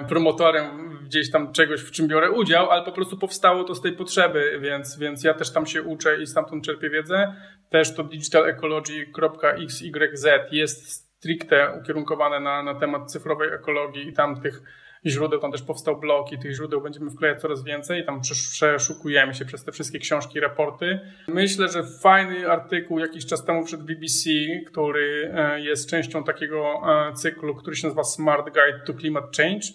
promotorem 0.08 0.98
gdzieś 1.04 1.30
tam 1.30 1.52
czegoś, 1.52 1.80
w 1.80 1.90
czym 1.90 2.08
biorę 2.08 2.30
udział, 2.30 2.70
ale 2.70 2.84
po 2.84 2.92
prostu 2.92 3.18
powstało 3.18 3.64
to 3.64 3.74
z 3.74 3.80
tej 3.80 3.92
potrzeby, 3.92 4.58
więc, 4.60 4.98
więc 4.98 5.24
ja 5.24 5.34
też 5.34 5.52
tam 5.52 5.66
się 5.66 5.82
uczę 5.82 6.22
i 6.22 6.26
stamtąd 6.26 6.64
czerpię 6.64 6.90
wiedzę. 6.90 7.34
Też 7.70 7.94
to 7.94 8.04
digitalecology.xyz 8.04 10.52
jest 10.52 10.90
stricte 10.90 11.78
ukierunkowane 11.82 12.40
na, 12.40 12.62
na 12.62 12.74
temat 12.74 13.12
cyfrowej 13.12 13.52
ekologii 13.52 14.08
i 14.08 14.12
tam 14.12 14.40
tych 14.40 14.62
źródeł, 15.06 15.40
tam 15.40 15.52
też 15.52 15.62
powstał 15.62 16.00
blog 16.00 16.32
i 16.32 16.38
tych 16.38 16.54
źródeł 16.54 16.80
będziemy 16.80 17.10
wklejać 17.10 17.40
coraz 17.40 17.64
więcej. 17.64 18.04
Tam 18.04 18.20
przeszukujemy 18.20 19.34
się 19.34 19.44
przez 19.44 19.64
te 19.64 19.72
wszystkie 19.72 19.98
książki, 19.98 20.40
raporty. 20.40 21.00
Myślę, 21.28 21.68
że 21.68 21.82
fajny 22.02 22.50
artykuł 22.50 22.98
jakiś 22.98 23.26
czas 23.26 23.44
temu 23.44 23.64
przed 23.64 23.82
BBC, 23.82 24.30
który 24.66 25.32
e, 25.34 25.60
jest 25.60 25.90
częścią 25.90 26.24
takiego 26.24 26.82
e, 27.10 27.12
cyklu, 27.14 27.54
który 27.54 27.76
się 27.76 27.86
nazywa 27.86 28.04
Smart 28.04 28.44
Guide 28.44 28.80
to 28.86 28.94
Climate 28.94 29.28
Change. 29.36 29.66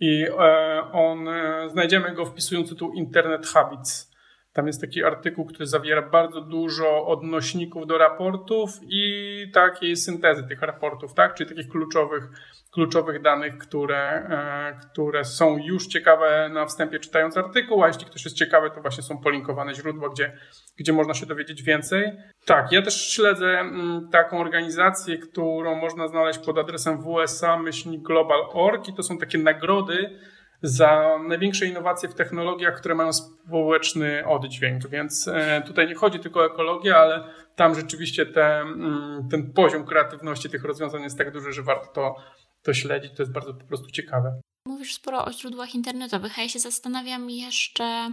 I 0.00 0.26
e, 0.38 0.82
on, 0.92 1.28
znajdziemy 1.72 2.14
go 2.14 2.26
wpisując 2.26 2.68
tytuł 2.68 2.92
Internet 2.92 3.46
Habits 3.46 4.11
tam 4.52 4.66
jest 4.66 4.80
taki 4.80 5.04
artykuł, 5.04 5.44
który 5.44 5.66
zawiera 5.66 6.02
bardzo 6.02 6.40
dużo 6.40 7.06
odnośników 7.06 7.86
do 7.86 7.98
raportów 7.98 8.70
i 8.82 9.46
takiej 9.54 9.96
syntezy 9.96 10.48
tych 10.48 10.62
raportów, 10.62 11.14
tak? 11.14 11.34
czyli 11.34 11.50
takich 11.50 11.68
kluczowych, 11.68 12.28
kluczowych 12.72 13.22
danych, 13.22 13.58
które, 13.58 13.98
e, 13.98 14.80
które 14.80 15.24
są 15.24 15.58
już 15.58 15.86
ciekawe 15.86 16.50
na 16.54 16.66
wstępie 16.66 16.98
czytając 16.98 17.36
artykuł, 17.36 17.84
a 17.84 17.86
jeśli 17.86 18.06
ktoś 18.06 18.24
jest 18.24 18.36
ciekawy, 18.36 18.70
to 18.70 18.80
właśnie 18.80 19.02
są 19.02 19.18
polinkowane 19.18 19.74
źródła, 19.74 20.08
gdzie, 20.08 20.36
gdzie 20.76 20.92
można 20.92 21.14
się 21.14 21.26
dowiedzieć 21.26 21.62
więcej. 21.62 22.12
Tak, 22.46 22.72
ja 22.72 22.82
też 22.82 23.10
śledzę 23.10 23.60
mm, 23.60 24.08
taką 24.10 24.40
organizację, 24.40 25.18
którą 25.18 25.74
można 25.74 26.08
znaleźć 26.08 26.38
pod 26.38 26.58
adresem 26.58 27.02
wsa-global.org 27.02 28.88
i 28.88 28.94
to 28.94 29.02
są 29.02 29.18
takie 29.18 29.38
nagrody, 29.38 30.18
za 30.62 31.18
największe 31.28 31.66
innowacje 31.66 32.08
w 32.08 32.14
technologiach, 32.14 32.78
które 32.78 32.94
mają 32.94 33.12
społeczny 33.12 34.26
oddźwięk. 34.26 34.88
Więc 34.88 35.28
e, 35.28 35.62
tutaj 35.66 35.88
nie 35.88 35.94
chodzi 35.94 36.20
tylko 36.20 36.40
o 36.40 36.46
ekologię, 36.46 36.96
ale 36.96 37.24
tam 37.56 37.74
rzeczywiście 37.74 38.26
te, 38.26 38.60
mm, 38.60 39.28
ten 39.30 39.52
poziom 39.52 39.84
kreatywności 39.84 40.50
tych 40.50 40.64
rozwiązań 40.64 41.02
jest 41.02 41.18
tak 41.18 41.32
duży, 41.32 41.52
że 41.52 41.62
warto 41.62 41.86
to, 41.92 42.16
to 42.62 42.74
śledzić. 42.74 43.12
To 43.16 43.22
jest 43.22 43.32
bardzo 43.32 43.54
po 43.54 43.64
prostu 43.64 43.90
ciekawe. 43.90 44.40
Mówisz 44.68 44.94
sporo 44.94 45.24
o 45.24 45.32
źródłach 45.32 45.74
internetowych, 45.74 46.38
a 46.38 46.42
ja 46.42 46.48
się 46.48 46.58
zastanawiam 46.58 47.30
jeszcze, 47.30 48.10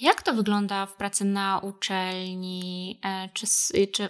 jak 0.00 0.22
to 0.22 0.34
wygląda 0.34 0.86
w 0.86 0.94
pracy 0.94 1.24
na 1.24 1.58
uczelni? 1.58 3.00
E, 3.04 3.28
czy, 3.34 3.46
czy, 3.92 4.08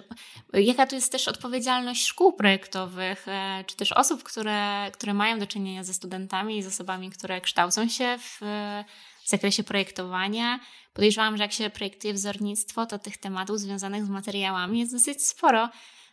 jaka 0.53 0.87
tu 0.87 0.95
jest 0.95 1.12
też 1.12 1.28
odpowiedzialność 1.28 2.07
szkół 2.07 2.33
projektowych, 2.33 3.28
e, 3.28 3.64
czy 3.66 3.76
też 3.76 3.93
osób, 3.93 4.22
które, 4.22 4.91
które 4.93 5.14
mają 5.14 5.39
do 5.39 5.47
czynienia 5.47 5.85
ze 5.85 5.95
studentami 5.95 6.59
i 6.59 6.62
z 6.62 6.66
osobami, 6.66 7.11
które 7.11 7.41
kształcą 7.41 7.89
się 7.89 8.18
w, 8.18 8.39
w 9.24 9.28
zakresie 9.28 9.64
projektowania? 9.64 10.61
Podejrzewam, 10.95 11.37
że 11.37 11.43
jak 11.43 11.53
się 11.53 11.70
projektuje 11.70 12.14
wzornictwo, 12.14 12.87
to 12.87 12.99
tych 12.99 13.18
tematów 13.18 13.59
związanych 13.59 14.05
z 14.05 14.09
materiałami 14.09 14.78
jest 14.81 14.93
dosyć 14.93 15.26
sporo. 15.26 15.68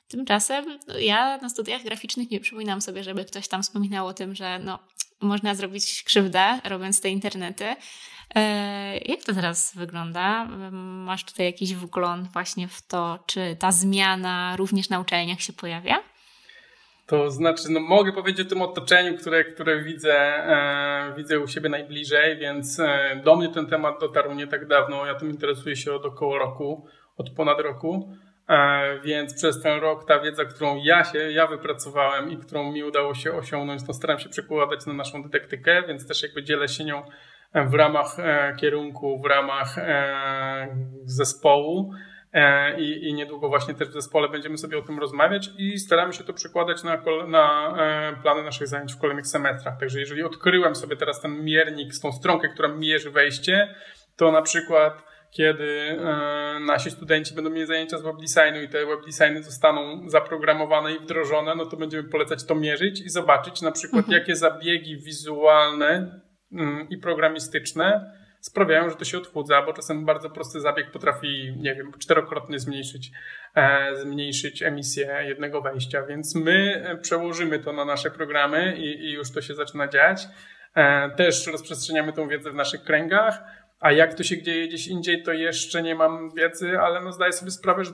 Tymczasem 0.07 0.65
ja 0.99 1.37
na 1.37 1.49
studiach 1.49 1.83
graficznych 1.83 2.31
nie 2.31 2.39
przypominam 2.39 2.81
sobie, 2.81 3.03
żeby 3.03 3.25
ktoś 3.25 3.47
tam 3.47 3.63
wspominał 3.63 4.07
o 4.07 4.13
tym, 4.13 4.35
że 4.35 4.59
no, 4.59 4.79
można 5.21 5.55
zrobić 5.55 6.03
krzywdę 6.03 6.59
robiąc 6.63 7.01
te 7.01 7.09
internety. 7.09 7.75
E, 8.35 8.97
jak 8.97 9.23
to 9.23 9.33
teraz 9.33 9.75
wygląda? 9.75 10.45
Masz 10.71 11.23
tutaj 11.23 11.45
jakiś 11.45 11.73
wgląd 11.73 12.27
właśnie 12.27 12.67
w 12.67 12.81
to, 12.81 13.19
czy 13.25 13.55
ta 13.59 13.71
zmiana 13.71 14.55
również 14.55 14.89
na 14.89 14.99
uczelniach 14.99 15.41
się 15.41 15.53
pojawia? 15.53 16.03
To 17.07 17.31
znaczy, 17.31 17.63
no 17.69 17.79
mogę 17.79 18.13
powiedzieć 18.13 18.47
o 18.47 18.49
tym 18.49 18.61
otoczeniu, 18.61 19.17
które, 19.17 19.43
które 19.43 19.83
widzę, 19.83 20.13
e, 20.13 21.13
widzę 21.17 21.39
u 21.39 21.47
siebie 21.47 21.69
najbliżej, 21.69 22.37
więc 22.37 22.79
e, 22.79 23.21
do 23.23 23.35
mnie 23.35 23.49
ten 23.49 23.67
temat 23.67 23.99
dotarł 23.99 24.33
nie 24.33 24.47
tak 24.47 24.67
dawno. 24.67 25.05
Ja 25.05 25.15
tym 25.15 25.29
interesuję 25.29 25.75
się 25.75 25.93
od 25.93 26.05
około 26.05 26.37
roku, 26.37 26.87
od 27.17 27.29
ponad 27.29 27.59
roku. 27.59 28.13
E, 28.49 28.99
więc 28.99 29.33
przez 29.33 29.61
ten 29.61 29.79
rok 29.79 30.05
ta 30.05 30.19
wiedza, 30.19 30.45
którą 30.45 30.75
ja 30.83 31.03
się, 31.03 31.31
ja 31.31 31.47
wypracowałem 31.47 32.31
i 32.31 32.37
którą 32.37 32.71
mi 32.71 32.83
udało 32.83 33.13
się 33.13 33.33
osiągnąć, 33.33 33.87
to 33.87 33.93
staram 33.93 34.19
się 34.19 34.29
przekładać 34.29 34.85
na 34.85 34.93
naszą 34.93 35.23
dydaktykę, 35.23 35.83
więc 35.87 36.07
też 36.07 36.23
jakby 36.23 36.43
dzielę 36.43 36.67
się 36.67 36.83
nią 36.83 37.03
w 37.55 37.73
ramach 37.73 38.19
e, 38.19 38.55
kierunku, 38.59 39.21
w 39.21 39.25
ramach 39.25 39.77
e, 39.77 40.67
zespołu. 41.05 41.91
I, 42.77 43.07
I 43.09 43.13
niedługo 43.13 43.49
właśnie 43.49 43.73
też 43.73 43.87
w 43.87 43.93
zespole 43.93 44.29
będziemy 44.29 44.57
sobie 44.57 44.77
o 44.77 44.81
tym 44.81 44.99
rozmawiać 44.99 45.49
i 45.57 45.79
staramy 45.79 46.13
się 46.13 46.23
to 46.23 46.33
przekładać 46.33 46.83
na, 46.83 47.01
na 47.27 47.75
plany 48.21 48.43
naszych 48.43 48.67
zajęć 48.67 48.93
w 48.93 48.99
kolejnych 48.99 49.27
semestrach. 49.27 49.79
Także 49.79 49.99
jeżeli 49.99 50.23
odkryłem 50.23 50.75
sobie 50.75 50.95
teraz 50.95 51.21
ten 51.21 51.43
miernik 51.43 51.93
z 51.93 51.99
tą 51.99 52.11
stronkę, 52.11 52.49
która 52.49 52.67
mierzy 52.67 53.11
wejście, 53.11 53.75
to 54.15 54.31
na 54.31 54.41
przykład 54.41 55.06
kiedy 55.31 55.97
e, 55.99 56.59
nasi 56.59 56.91
studenci 56.91 57.35
będą 57.35 57.49
mieli 57.49 57.67
zajęcia 57.67 57.97
z 57.97 58.01
webdesignu 58.01 58.61
i 58.61 58.69
te 58.69 58.85
webdesigny 58.85 59.43
zostaną 59.43 60.09
zaprogramowane 60.09 60.93
i 60.93 60.99
wdrożone, 60.99 61.55
no 61.55 61.65
to 61.65 61.77
będziemy 61.77 62.09
polecać 62.09 62.43
to 62.43 62.55
mierzyć 62.55 63.01
i 63.01 63.09
zobaczyć 63.09 63.61
na 63.61 63.71
przykład, 63.71 64.05
mhm. 64.05 64.19
jakie 64.19 64.35
zabiegi 64.35 64.97
wizualne 64.97 66.21
mm, 66.51 66.89
i 66.89 66.97
programistyczne 66.97 68.11
sprawiają, 68.41 68.89
że 68.89 68.95
to 68.95 69.05
się 69.05 69.17
odchudza, 69.17 69.61
bo 69.61 69.73
czasem 69.73 70.05
bardzo 70.05 70.29
prosty 70.29 70.59
zabieg 70.59 70.91
potrafi, 70.91 71.53
nie 71.57 71.75
wiem, 71.75 71.91
czterokrotnie 71.99 72.59
zmniejszyć, 72.59 73.11
e, 73.55 73.95
zmniejszyć 73.95 74.63
emisję 74.63 75.23
jednego 75.27 75.61
wejścia, 75.61 76.05
więc 76.05 76.35
my 76.35 76.83
e, 76.85 76.97
przełożymy 76.97 77.59
to 77.59 77.73
na 77.73 77.85
nasze 77.85 78.11
programy 78.11 78.75
i, 78.77 79.05
i 79.05 79.11
już 79.11 79.31
to 79.31 79.41
się 79.41 79.55
zaczyna 79.55 79.87
dziać. 79.87 80.27
Też 81.15 81.47
rozprzestrzeniamy 81.47 82.13
tą 82.13 82.27
wiedzę 82.27 82.51
w 82.51 82.55
naszych 82.55 82.83
kręgach. 82.83 83.43
A 83.79 83.91
jak 83.91 84.13
to 84.13 84.23
się 84.23 84.41
dzieje 84.41 84.67
gdzieś 84.67 84.87
indziej, 84.87 85.23
to 85.23 85.33
jeszcze 85.33 85.83
nie 85.83 85.95
mam 85.95 86.29
wiedzy, 86.37 86.79
ale 86.79 87.01
no 87.01 87.11
zdaję 87.11 87.33
sobie 87.33 87.51
sprawę, 87.51 87.85
że 87.85 87.91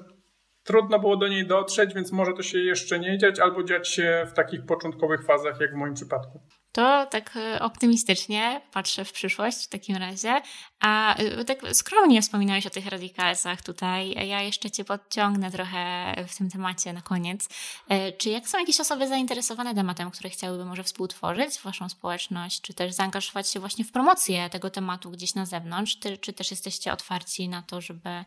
trudno 0.64 1.00
było 1.00 1.18
do 1.18 1.28
niej 1.28 1.48
dotrzeć, 1.48 1.94
więc 1.94 2.12
może 2.12 2.34
to 2.34 2.44
się 2.44 2.60
jeszcze 2.60 3.00
nie 3.00 3.18
dziać, 3.18 3.40
albo 3.40 3.64
dziać 3.64 3.90
się 3.90 4.26
w 4.28 4.34
takich 4.34 4.66
początkowych 4.66 5.26
fazach, 5.26 5.60
jak 5.60 5.72
w 5.72 5.78
moim 5.78 5.94
przypadku. 5.94 6.40
To 6.74 7.06
tak 7.06 7.38
e, 7.38 7.60
optymistycznie 7.60 8.62
patrzę 8.72 9.06
w 9.06 9.12
przyszłość 9.12 9.66
w 9.66 9.68
takim 9.68 9.96
razie. 9.96 10.42
A 10.80 11.16
e, 11.16 11.46
tak 11.46 11.60
skromnie 11.74 12.22
wspominałeś 12.22 12.68
o 12.68 12.70
tych 12.70 12.88
radikalsach 12.88 13.62
tutaj. 13.62 14.28
Ja 14.28 14.42
jeszcze 14.42 14.72
Cię 14.72 14.86
podciągnę 14.86 15.52
trochę 15.52 16.14
w 16.28 16.38
tym 16.38 16.50
temacie 16.50 16.94
na 16.94 17.02
koniec. 17.02 17.50
E, 17.90 18.12
czy 18.12 18.30
jak 18.30 18.48
są 18.48 18.60
jakieś 18.60 18.80
osoby 18.80 19.08
zainteresowane 19.08 19.76
tematem, 19.76 20.12
które 20.12 20.30
chciałyby 20.30 20.66
może 20.66 20.84
współtworzyć 20.84 21.60
Waszą 21.60 21.90
społeczność, 21.90 22.62
czy 22.62 22.74
też 22.74 22.94
zaangażować 22.94 23.50
się 23.50 23.60
właśnie 23.60 23.86
w 23.86 23.92
promocję 23.92 24.50
tego 24.50 24.70
tematu 24.70 25.12
gdzieś 25.12 25.36
na 25.36 25.46
zewnątrz? 25.46 26.00
Czy, 26.00 26.18
czy 26.18 26.34
też 26.34 26.52
jesteście 26.52 26.94
otwarci 26.94 27.50
na 27.50 27.62
to, 27.62 27.82
żeby 27.82 28.26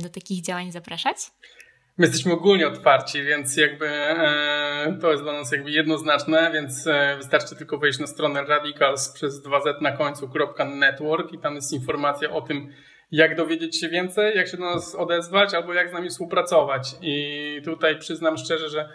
do 0.00 0.08
takich 0.08 0.42
działań 0.44 0.72
zapraszać? 0.72 1.16
My 1.98 2.06
jesteśmy 2.06 2.32
ogólnie 2.32 2.68
otwarci, 2.68 3.22
więc 3.22 3.56
jakby 3.56 3.86
e, 3.88 4.98
to 5.00 5.10
jest 5.10 5.22
dla 5.22 5.32
nas 5.32 5.52
jakby 5.52 5.70
jednoznaczne, 5.70 6.50
więc 6.52 6.86
e, 6.86 7.16
wystarczy 7.16 7.56
tylko 7.56 7.78
wejść 7.78 7.98
na 7.98 8.06
stronę 8.06 8.44
radicals 8.44 9.08
przez 9.08 9.42
2z 9.42 9.82
na 9.82 9.92
końcu 9.92 10.30
.network 10.66 11.32
i 11.32 11.38
tam 11.38 11.54
jest 11.54 11.72
informacja 11.72 12.30
o 12.30 12.40
tym, 12.40 12.72
jak 13.12 13.36
dowiedzieć 13.36 13.80
się 13.80 13.88
więcej, 13.88 14.36
jak 14.36 14.48
się 14.48 14.56
do 14.56 14.64
nas 14.64 14.94
odezwać 14.94 15.54
albo 15.54 15.74
jak 15.74 15.90
z 15.90 15.92
nami 15.92 16.08
współpracować. 16.08 16.94
I 17.02 17.60
tutaj 17.64 17.98
przyznam 17.98 18.36
szczerze, 18.36 18.68
że 18.68 18.88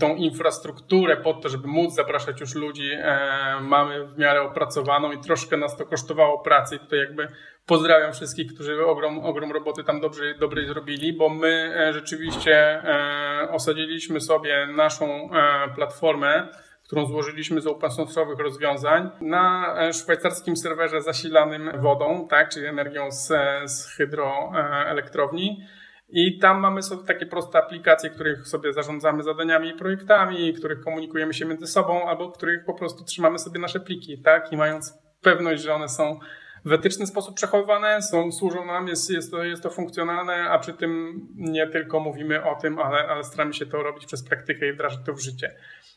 tą 0.00 0.16
infrastrukturę 0.16 1.16
pod 1.16 1.42
to, 1.42 1.48
żeby 1.48 1.68
móc 1.68 1.94
zapraszać 1.94 2.40
już 2.40 2.54
ludzi, 2.54 2.90
e, 2.92 3.60
mamy 3.60 4.06
w 4.06 4.18
miarę 4.18 4.42
opracowaną 4.42 5.12
i 5.12 5.18
troszkę 5.18 5.56
nas 5.56 5.76
to 5.76 5.86
kosztowało 5.86 6.38
pracy. 6.38 6.76
I 6.76 6.78
tutaj 6.78 6.98
jakby 6.98 7.28
pozdrawiam 7.66 8.12
wszystkich, 8.12 8.54
którzy 8.54 8.86
ogrom, 8.86 9.18
ogrom 9.18 9.52
roboty 9.52 9.84
tam 9.84 10.00
dobrze, 10.00 10.34
dobrej 10.34 10.66
zrobili, 10.66 11.12
bo 11.12 11.28
my 11.28 11.74
e, 11.76 11.92
rzeczywiście 11.92 12.54
e, 12.54 13.48
osadziliśmy 13.50 14.20
sobie 14.20 14.66
naszą 14.66 15.30
platformę, 15.74 16.48
którą 16.84 17.06
złożyliśmy 17.06 17.60
z 17.60 17.66
open 17.66 17.90
source'owych 17.90 18.38
rozwiązań 18.38 19.10
na 19.20 19.74
szwajcarskim 19.92 20.56
serwerze 20.56 21.02
zasilanym 21.02 21.70
wodą, 21.80 22.26
tak, 22.30 22.48
czyli 22.48 22.66
energią 22.66 23.10
z, 23.10 23.32
z 23.70 23.86
hydroelektrowni 23.96 25.66
I 26.12 26.38
tam 26.38 26.60
mamy 26.60 26.82
sobie 26.82 27.06
takie 27.06 27.26
proste 27.26 27.58
aplikacje, 27.58 28.10
których 28.10 28.48
sobie 28.48 28.72
zarządzamy 28.72 29.22
zadaniami 29.22 29.68
i 29.68 29.74
projektami, 29.74 30.54
których 30.54 30.80
komunikujemy 30.80 31.34
się 31.34 31.46
między 31.46 31.66
sobą, 31.66 32.08
albo 32.08 32.32
których 32.32 32.64
po 32.64 32.74
prostu 32.74 33.04
trzymamy 33.04 33.38
sobie 33.38 33.60
nasze 33.60 33.80
pliki, 33.80 34.22
tak? 34.22 34.52
I 34.52 34.56
mając 34.56 34.98
pewność, 35.22 35.62
że 35.62 35.74
one 35.74 35.88
są 35.88 36.20
w 36.64 36.72
etyczny 36.72 37.06
sposób 37.06 37.34
przechowywane, 37.34 38.02
są, 38.02 38.32
służą 38.32 38.64
nam, 38.66 38.88
jest, 38.88 39.10
jest, 39.10 39.30
to, 39.30 39.44
jest 39.44 39.62
to 39.62 39.70
funkcjonalne, 39.70 40.50
a 40.50 40.58
przy 40.58 40.72
tym 40.72 41.20
nie 41.36 41.66
tylko 41.66 42.00
mówimy 42.00 42.44
o 42.44 42.54
tym, 42.54 42.78
ale, 42.78 43.08
ale 43.08 43.24
staramy 43.24 43.54
się 43.54 43.66
to 43.66 43.82
robić 43.82 44.06
przez 44.06 44.28
praktykę 44.28 44.68
i 44.68 44.72
wdrażać 44.72 45.00
to 45.06 45.12
w 45.12 45.20
życie. 45.20 45.54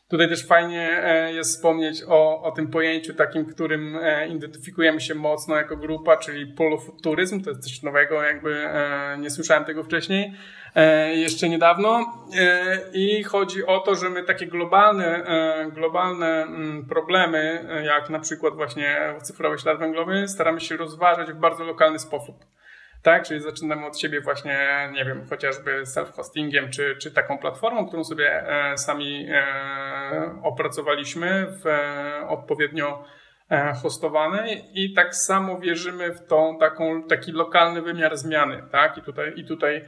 Tutaj 0.08 0.28
też 0.28 0.46
fajnie 0.46 1.02
e, 1.04 1.32
jest 1.32 1.56
wspomnieć 1.56 2.02
o, 2.08 2.42
o 2.42 2.52
tym 2.52 2.70
pojęciu 2.70 3.14
takim, 3.14 3.46
którym 3.46 3.96
e, 4.02 4.28
identyfikujemy 4.28 5.00
się 5.00 5.14
mocno 5.14 5.56
jako 5.56 5.76
grupa, 5.76 6.16
czyli 6.16 6.46
polofuturyzm. 6.46 7.42
To 7.42 7.50
jest 7.50 7.62
coś 7.62 7.82
nowego, 7.82 8.22
jakby 8.22 8.54
e, 8.54 9.16
nie 9.18 9.30
słyszałem 9.30 9.64
tego 9.64 9.84
wcześniej 9.84 10.32
jeszcze 11.14 11.48
niedawno. 11.48 12.06
I 12.92 13.22
chodzi 13.22 13.66
o 13.66 13.80
to, 13.80 13.94
że 13.94 14.10
my 14.10 14.22
takie 14.22 14.46
globalne, 14.46 15.24
globalne 15.72 16.42
mm, 16.42 16.86
problemy, 16.86 17.64
jak 17.84 18.10
na 18.10 18.18
przykład 18.18 18.54
właśnie 18.54 19.14
cyfrowy 19.22 19.58
ślad 19.58 19.78
węglowy, 19.78 20.28
staramy 20.28 20.60
się 20.60 20.76
rozważać 20.76 21.32
w 21.32 21.36
bardzo 21.36 21.64
lokalny 21.64 21.98
sposób 21.98 22.36
tak? 23.04 23.24
Czyli 23.24 23.40
zaczynamy 23.40 23.86
od 23.86 23.98
siebie 23.98 24.20
właśnie, 24.20 24.88
nie 24.92 25.04
wiem, 25.04 25.26
chociażby 25.30 25.82
self-hostingiem, 25.82 26.70
czy, 26.70 26.96
czy 26.96 27.10
taką 27.10 27.38
platformą, 27.38 27.86
którą 27.86 28.04
sobie 28.04 28.48
e, 28.48 28.78
sami 28.78 29.26
e, 29.30 30.40
opracowaliśmy 30.42 31.46
w 31.62 31.66
e, 31.66 32.28
odpowiednio 32.28 33.04
hostowanej 33.82 34.64
i 34.74 34.94
tak 34.94 35.14
samo 35.14 35.58
wierzymy 35.58 36.12
w 36.12 36.26
tą 36.26 36.58
taką, 36.58 37.02
taki 37.02 37.32
lokalny 37.32 37.82
wymiar 37.82 38.16
zmiany, 38.16 38.62
tak? 38.72 38.98
I 38.98 39.02
tutaj, 39.02 39.32
i 39.36 39.44
tutaj 39.44 39.84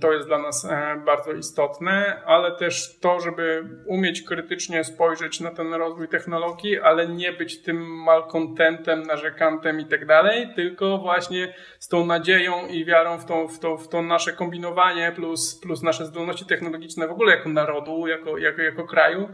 to 0.00 0.12
jest 0.12 0.28
dla 0.28 0.38
nas 0.38 0.64
e, 0.64 1.02
bardzo 1.06 1.32
istotne, 1.32 2.22
ale 2.26 2.56
też 2.56 2.98
to, 3.00 3.20
żeby 3.20 3.64
umieć 3.86 4.22
krytycznie 4.22 4.84
spojrzeć 4.84 5.40
na 5.40 5.50
ten 5.50 5.74
rozwój 5.74 6.08
technologii, 6.08 6.80
ale 6.80 7.08
nie 7.08 7.32
być 7.32 7.62
tym 7.62 8.02
malkontentem, 8.04 9.02
narzekantem 9.02 9.80
i 9.80 9.86
tak 9.86 10.06
dalej, 10.06 10.48
tylko 10.56 10.98
właśnie 10.98 11.54
z 11.78 11.88
tą 11.88 12.06
nadzieją 12.06 12.66
i 12.66 12.84
wiarą 12.84 13.18
w 13.18 13.24
to, 13.24 13.48
w 13.48 13.58
to, 13.58 13.76
w 13.76 13.88
to 13.88 14.02
nasze 14.02 14.32
kombinowanie 14.32 15.12
plus, 15.16 15.60
plus 15.62 15.82
nasze 15.82 16.06
zdolności 16.06 16.46
technologiczne 16.46 17.08
w 17.08 17.12
ogóle 17.12 17.36
jako 17.36 17.48
narodu, 17.48 18.06
jako, 18.06 18.38
jako, 18.38 18.62
jako 18.62 18.84
kraju, 18.84 19.28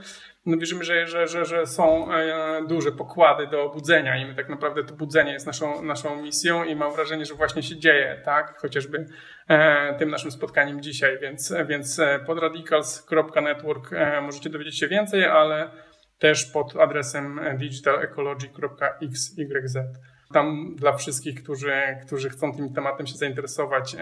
no 0.47 0.57
wierzymy, 0.57 0.85
że, 0.85 1.07
że, 1.07 1.29
że, 1.29 1.45
że 1.45 1.67
są 1.67 2.13
e, 2.13 2.63
duże 2.69 2.93
pokłady 2.93 3.47
do 3.47 3.69
budzenia 3.69 4.17
i 4.17 4.27
my 4.27 4.35
tak 4.35 4.49
naprawdę 4.49 4.85
to 4.85 4.95
budzenie 4.95 5.33
jest 5.33 5.47
naszą, 5.47 5.83
naszą 5.83 6.23
misją 6.23 6.65
i 6.65 6.77
mam 6.77 6.93
wrażenie, 6.93 7.27
że 7.27 7.35
właśnie 7.35 7.63
się 7.63 7.77
dzieje, 7.77 8.23
tak? 8.25 8.59
Chociażby 8.59 9.07
e, 9.49 9.95
tym 9.99 10.11
naszym 10.11 10.31
spotkaniem 10.31 10.83
dzisiaj, 10.83 11.19
więc, 11.19 11.55
więc 11.69 11.99
e, 11.99 12.21
pod 12.27 12.39
radicals.network 12.39 13.91
możecie 14.23 14.51
dowiedzieć 14.51 14.79
się 14.79 14.89
więcej, 14.89 15.25
ale 15.25 15.71
też 16.19 16.45
pod 16.45 16.77
adresem 16.77 17.41
digitalecology.xyz. 17.59 19.77
Tam 20.33 20.75
dla 20.77 20.93
wszystkich, 20.93 21.43
którzy, 21.43 21.73
którzy 22.07 22.31
chcą 22.31 22.57
tym 22.57 22.75
tematem 22.75 23.07
się 23.07 23.15
zainteresować, 23.15 23.97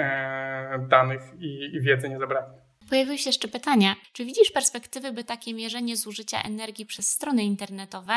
danych 0.89 1.23
i, 1.39 1.77
i 1.77 1.81
wiedzy 1.81 2.09
nie 2.09 2.19
zabraknie. 2.19 2.62
Pojawiły 2.93 3.19
się 3.19 3.29
jeszcze 3.29 3.49
pytania. 3.49 3.97
Czy 4.13 4.25
widzisz 4.25 4.51
perspektywy, 4.51 5.13
by 5.13 5.25
takie 5.25 5.55
mierzenie 5.55 5.97
zużycia 5.97 6.43
energii 6.43 6.87
przez 6.87 7.09
strony 7.09 7.45
internetowe 7.45 8.13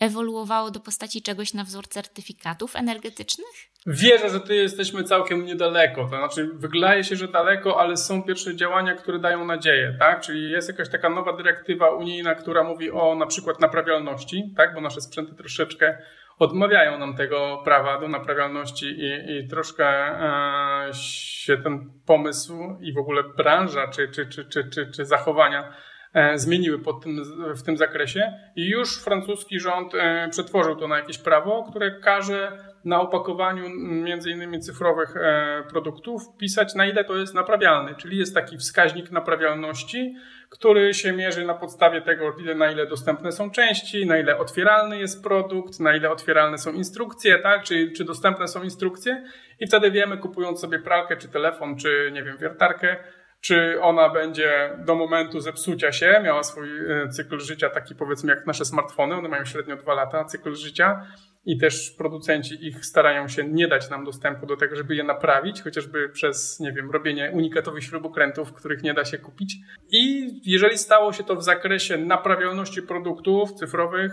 ewoluowało 0.00 0.70
do 0.70 0.80
postaci 0.80 1.22
czegoś 1.22 1.54
na 1.54 1.64
wzór 1.64 1.88
certyfikatów 1.88 2.76
energetycznych? 2.76 3.70
Wierzę, 3.86 4.30
że 4.30 4.40
tu 4.40 4.52
jesteśmy 4.52 5.04
całkiem 5.04 5.44
niedaleko. 5.44 6.02
To 6.02 6.08
znaczy, 6.08 6.50
wydaje 6.54 7.04
się, 7.04 7.16
że 7.16 7.28
daleko, 7.28 7.80
ale 7.80 7.96
są 7.96 8.22
pierwsze 8.22 8.56
działania, 8.56 8.94
które 8.94 9.18
dają 9.18 9.44
nadzieję, 9.44 9.96
tak? 9.98 10.20
Czyli 10.20 10.50
jest 10.50 10.68
jakaś 10.68 10.88
taka 10.88 11.10
nowa 11.10 11.36
dyrektywa 11.36 11.90
unijna, 11.90 12.34
która 12.34 12.64
mówi 12.64 12.90
o 12.90 13.14
na 13.14 13.26
przykład 13.26 13.60
naprawialności, 13.60 14.54
tak? 14.56 14.74
Bo 14.74 14.80
nasze 14.80 15.00
sprzęty 15.00 15.34
troszeczkę 15.34 15.98
odmawiają 16.40 16.98
nam 16.98 17.16
tego 17.16 17.62
prawa 17.64 18.00
do 18.00 18.08
naprawialności 18.08 18.86
i, 18.86 19.38
i 19.38 19.48
troszkę 19.48 19.86
e, 19.86 20.94
się 20.94 21.56
ten 21.56 21.90
pomysł 22.06 22.76
i 22.80 22.92
w 22.92 22.98
ogóle 22.98 23.22
branża 23.36 23.88
czy, 23.88 24.08
czy, 24.08 24.26
czy, 24.26 24.44
czy, 24.44 24.70
czy, 24.70 24.90
czy 24.90 25.04
zachowania 25.04 25.72
e, 26.14 26.38
zmieniły 26.38 26.78
pod 26.78 27.02
tym, 27.02 27.22
w 27.56 27.62
tym 27.62 27.76
zakresie. 27.76 28.32
I 28.56 28.68
już 28.68 29.02
francuski 29.02 29.60
rząd 29.60 29.94
e, 29.94 30.28
przetworzył 30.30 30.76
to 30.76 30.88
na 30.88 30.96
jakieś 30.96 31.18
prawo, 31.18 31.66
które 31.70 32.00
każe 32.00 32.69
na 32.84 33.00
opakowaniu 33.00 33.68
między 33.78 34.30
innymi 34.30 34.60
cyfrowych 34.60 35.16
e, 35.16 35.62
produktów 35.70 36.22
pisać 36.38 36.74
na 36.74 36.86
ile 36.86 37.04
to 37.04 37.16
jest 37.16 37.34
naprawialny, 37.34 37.94
czyli 37.94 38.18
jest 38.18 38.34
taki 38.34 38.58
wskaźnik 38.58 39.10
naprawialności, 39.10 40.14
który 40.48 40.94
się 40.94 41.12
mierzy 41.12 41.44
na 41.44 41.54
podstawie 41.54 42.00
tego, 42.02 42.36
na 42.56 42.72
ile 42.72 42.86
dostępne 42.86 43.32
są 43.32 43.50
części, 43.50 44.06
na 44.06 44.18
ile 44.18 44.38
otwieralny 44.38 44.98
jest 44.98 45.22
produkt, 45.22 45.80
na 45.80 45.96
ile 45.96 46.10
otwieralne 46.10 46.58
są 46.58 46.72
instrukcje, 46.72 47.38
tak? 47.38 47.62
czy, 47.62 47.90
czy 47.90 48.04
dostępne 48.04 48.48
są 48.48 48.62
instrukcje. 48.62 49.24
I 49.60 49.66
wtedy 49.66 49.90
wiemy, 49.90 50.18
kupując 50.18 50.60
sobie 50.60 50.78
pralkę, 50.78 51.16
czy 51.16 51.28
telefon, 51.28 51.76
czy 51.76 52.10
nie 52.12 52.22
wiem, 52.22 52.36
wiertarkę, 52.36 52.96
czy 53.40 53.80
ona 53.80 54.08
będzie 54.08 54.76
do 54.78 54.94
momentu 54.94 55.40
zepsucia 55.40 55.92
się, 55.92 56.20
miała 56.24 56.42
swój 56.42 56.68
e, 56.92 57.08
cykl 57.08 57.40
życia 57.40 57.70
taki 57.70 57.94
powiedzmy 57.94 58.34
jak 58.34 58.46
nasze 58.46 58.64
smartfony, 58.64 59.14
one 59.14 59.28
mają 59.28 59.44
średnio 59.44 59.76
dwa 59.76 59.94
lata 59.94 60.24
cykl 60.24 60.54
życia 60.54 61.06
i 61.44 61.58
też 61.58 61.90
producenci 61.90 62.66
ich 62.66 62.86
starają 62.86 63.28
się 63.28 63.44
nie 63.44 63.68
dać 63.68 63.90
nam 63.90 64.04
dostępu 64.04 64.46
do 64.46 64.56
tego, 64.56 64.76
żeby 64.76 64.94
je 64.94 65.04
naprawić, 65.04 65.62
chociażby 65.62 66.08
przez, 66.08 66.60
nie 66.60 66.72
wiem, 66.72 66.90
robienie 66.90 67.30
unikatowych 67.34 67.84
śrubokrętów, 67.84 68.52
których 68.52 68.82
nie 68.82 68.94
da 68.94 69.04
się 69.04 69.18
kupić. 69.18 69.56
I 69.90 70.30
jeżeli 70.50 70.78
stało 70.78 71.12
się 71.12 71.24
to 71.24 71.36
w 71.36 71.44
zakresie 71.44 71.98
naprawialności 71.98 72.82
produktów 72.82 73.52
cyfrowych, 73.52 74.12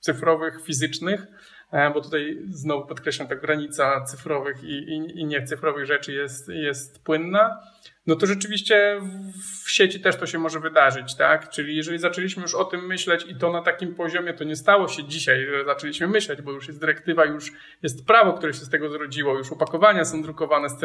cyfrowych, 0.00 0.64
fizycznych, 0.64 1.26
bo 1.94 2.00
tutaj 2.00 2.38
znowu 2.50 2.86
podkreślam, 2.86 3.28
ta 3.28 3.36
granica 3.36 4.04
cyfrowych 4.04 4.64
i, 4.64 4.72
i, 4.72 5.20
i 5.20 5.24
niecyfrowych 5.24 5.86
rzeczy 5.86 6.12
jest, 6.12 6.48
jest 6.48 7.04
płynna, 7.04 7.60
no 8.08 8.16
to 8.16 8.26
rzeczywiście 8.26 9.00
w 9.64 9.70
sieci 9.70 10.00
też 10.00 10.16
to 10.16 10.26
się 10.26 10.38
może 10.38 10.60
wydarzyć, 10.60 11.14
tak? 11.14 11.50
Czyli 11.50 11.76
jeżeli 11.76 11.98
zaczęliśmy 11.98 12.42
już 12.42 12.54
o 12.54 12.64
tym 12.64 12.86
myśleć 12.86 13.26
i 13.28 13.36
to 13.36 13.52
na 13.52 13.62
takim 13.62 13.94
poziomie, 13.94 14.34
to 14.34 14.44
nie 14.44 14.56
stało 14.56 14.88
się 14.88 15.04
dzisiaj, 15.04 15.46
że 15.46 15.64
zaczęliśmy 15.64 16.06
myśleć, 16.06 16.42
bo 16.42 16.52
już 16.52 16.68
jest 16.68 16.80
dyrektywa, 16.80 17.24
już 17.24 17.52
jest 17.82 18.06
prawo, 18.06 18.32
które 18.32 18.52
się 18.54 18.64
z 18.64 18.70
tego 18.70 18.88
zrodziło, 18.88 19.38
już 19.38 19.52
opakowania 19.52 20.04
są 20.04 20.22
drukowane 20.22 20.68
z, 20.68 20.78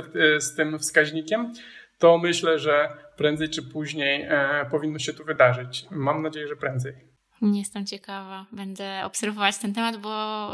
z 0.44 0.56
tym 0.56 0.80
wskaźnikiem, 0.80 1.54
to 2.00 2.18
myślę, 2.18 2.60
że 2.60 2.90
prędzej 3.18 3.50
czy 3.50 3.64
później 3.64 4.26
e, 4.30 4.66
powinno 4.72 5.00
się 5.00 5.14
to 5.14 5.24
wydarzyć. 5.24 5.86
Mam 5.92 6.22
nadzieję, 6.22 6.48
że 6.48 6.56
prędzej. 6.56 7.13
Nie 7.44 7.60
jestem 7.60 7.86
ciekawa. 7.86 8.46
Będę 8.52 9.06
obserwować 9.06 9.58
ten 9.58 9.74
temat, 9.74 9.98
bo, 9.98 10.50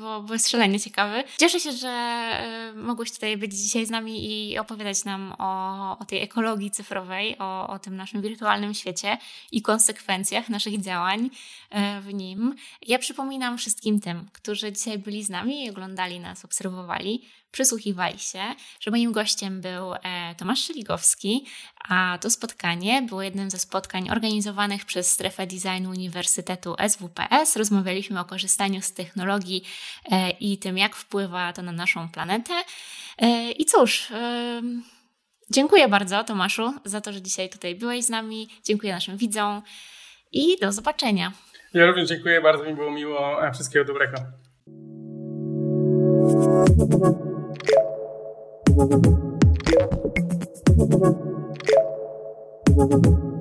bo, 0.00 0.22
bo 0.22 0.32
jest 0.32 0.48
szalenie 0.48 0.80
ciekawy. 0.80 1.24
Cieszę 1.38 1.60
się, 1.60 1.72
że 1.72 1.88
e, 1.88 2.72
mogłeś 2.76 3.12
tutaj 3.12 3.36
być 3.36 3.54
dzisiaj 3.54 3.86
z 3.86 3.90
nami 3.90 4.50
i 4.50 4.58
opowiadać 4.58 5.04
nam 5.04 5.34
o, 5.38 5.98
o 5.98 6.04
tej 6.04 6.22
ekologii 6.22 6.70
cyfrowej, 6.70 7.38
o, 7.38 7.68
o 7.68 7.78
tym 7.78 7.96
naszym 7.96 8.22
wirtualnym 8.22 8.74
świecie 8.74 9.18
i 9.52 9.62
konsekwencjach 9.62 10.48
naszych 10.48 10.80
działań 10.80 11.30
e, 11.70 12.00
w 12.00 12.14
nim. 12.14 12.54
Ja 12.86 12.98
przypominam 12.98 13.58
wszystkim 13.58 14.00
tym, 14.00 14.28
którzy 14.32 14.72
dzisiaj 14.72 14.98
byli 14.98 15.24
z 15.24 15.30
nami 15.30 15.64
i 15.64 15.70
oglądali 15.70 16.20
nas, 16.20 16.44
obserwowali, 16.44 17.22
przysłuchiwali 17.50 18.18
się, 18.18 18.42
że 18.80 18.90
moim 18.90 19.12
gościem 19.12 19.60
był 19.60 19.94
e, 19.94 19.98
Tomasz 20.38 20.64
Szeligowski, 20.64 21.46
a 21.88 22.18
to 22.20 22.30
spotkanie 22.30 23.02
było 23.02 23.22
jednym 23.22 23.50
ze 23.50 23.58
spotkań 23.58 24.10
organizowanych 24.10 24.84
przez 24.84 25.10
Strefę 25.10 25.46
Designu 25.46 25.90
Uniwersytetu 25.90 26.74
SWPS. 26.88 27.56
Rozmawialiśmy 27.56 28.20
o 28.20 28.24
korzystaniu 28.24 28.82
z 28.82 28.92
technologii 28.92 29.64
e, 30.10 30.30
i 30.30 30.58
tym, 30.58 30.78
jak 30.78 30.96
wpływa 30.96 31.52
to 31.52 31.62
na 31.62 31.72
naszą 31.72 32.08
planetę. 32.08 32.54
E, 33.18 33.50
I 33.50 33.64
cóż... 33.64 34.12
Dziękuję 35.52 35.88
bardzo, 35.88 36.24
Tomaszu, 36.24 36.74
za 36.84 37.00
to, 37.00 37.12
że 37.12 37.22
dzisiaj 37.22 37.48
tutaj 37.48 37.74
byłeś 37.74 38.04
z 38.04 38.08
nami. 38.08 38.48
Dziękuję 38.64 38.92
naszym 38.92 39.16
widzom 39.16 39.62
i 40.32 40.56
do 40.60 40.72
zobaczenia. 40.72 41.32
Ja 41.74 41.86
również 41.86 42.08
dziękuję, 42.08 42.40
bardzo 42.40 42.64
mi 42.64 42.74
było 42.74 42.90
miło. 42.90 43.36
Wszystkiego 43.54 43.84
dobrego. 43.84 44.16
Thank 48.80 49.04
you. 53.06 53.39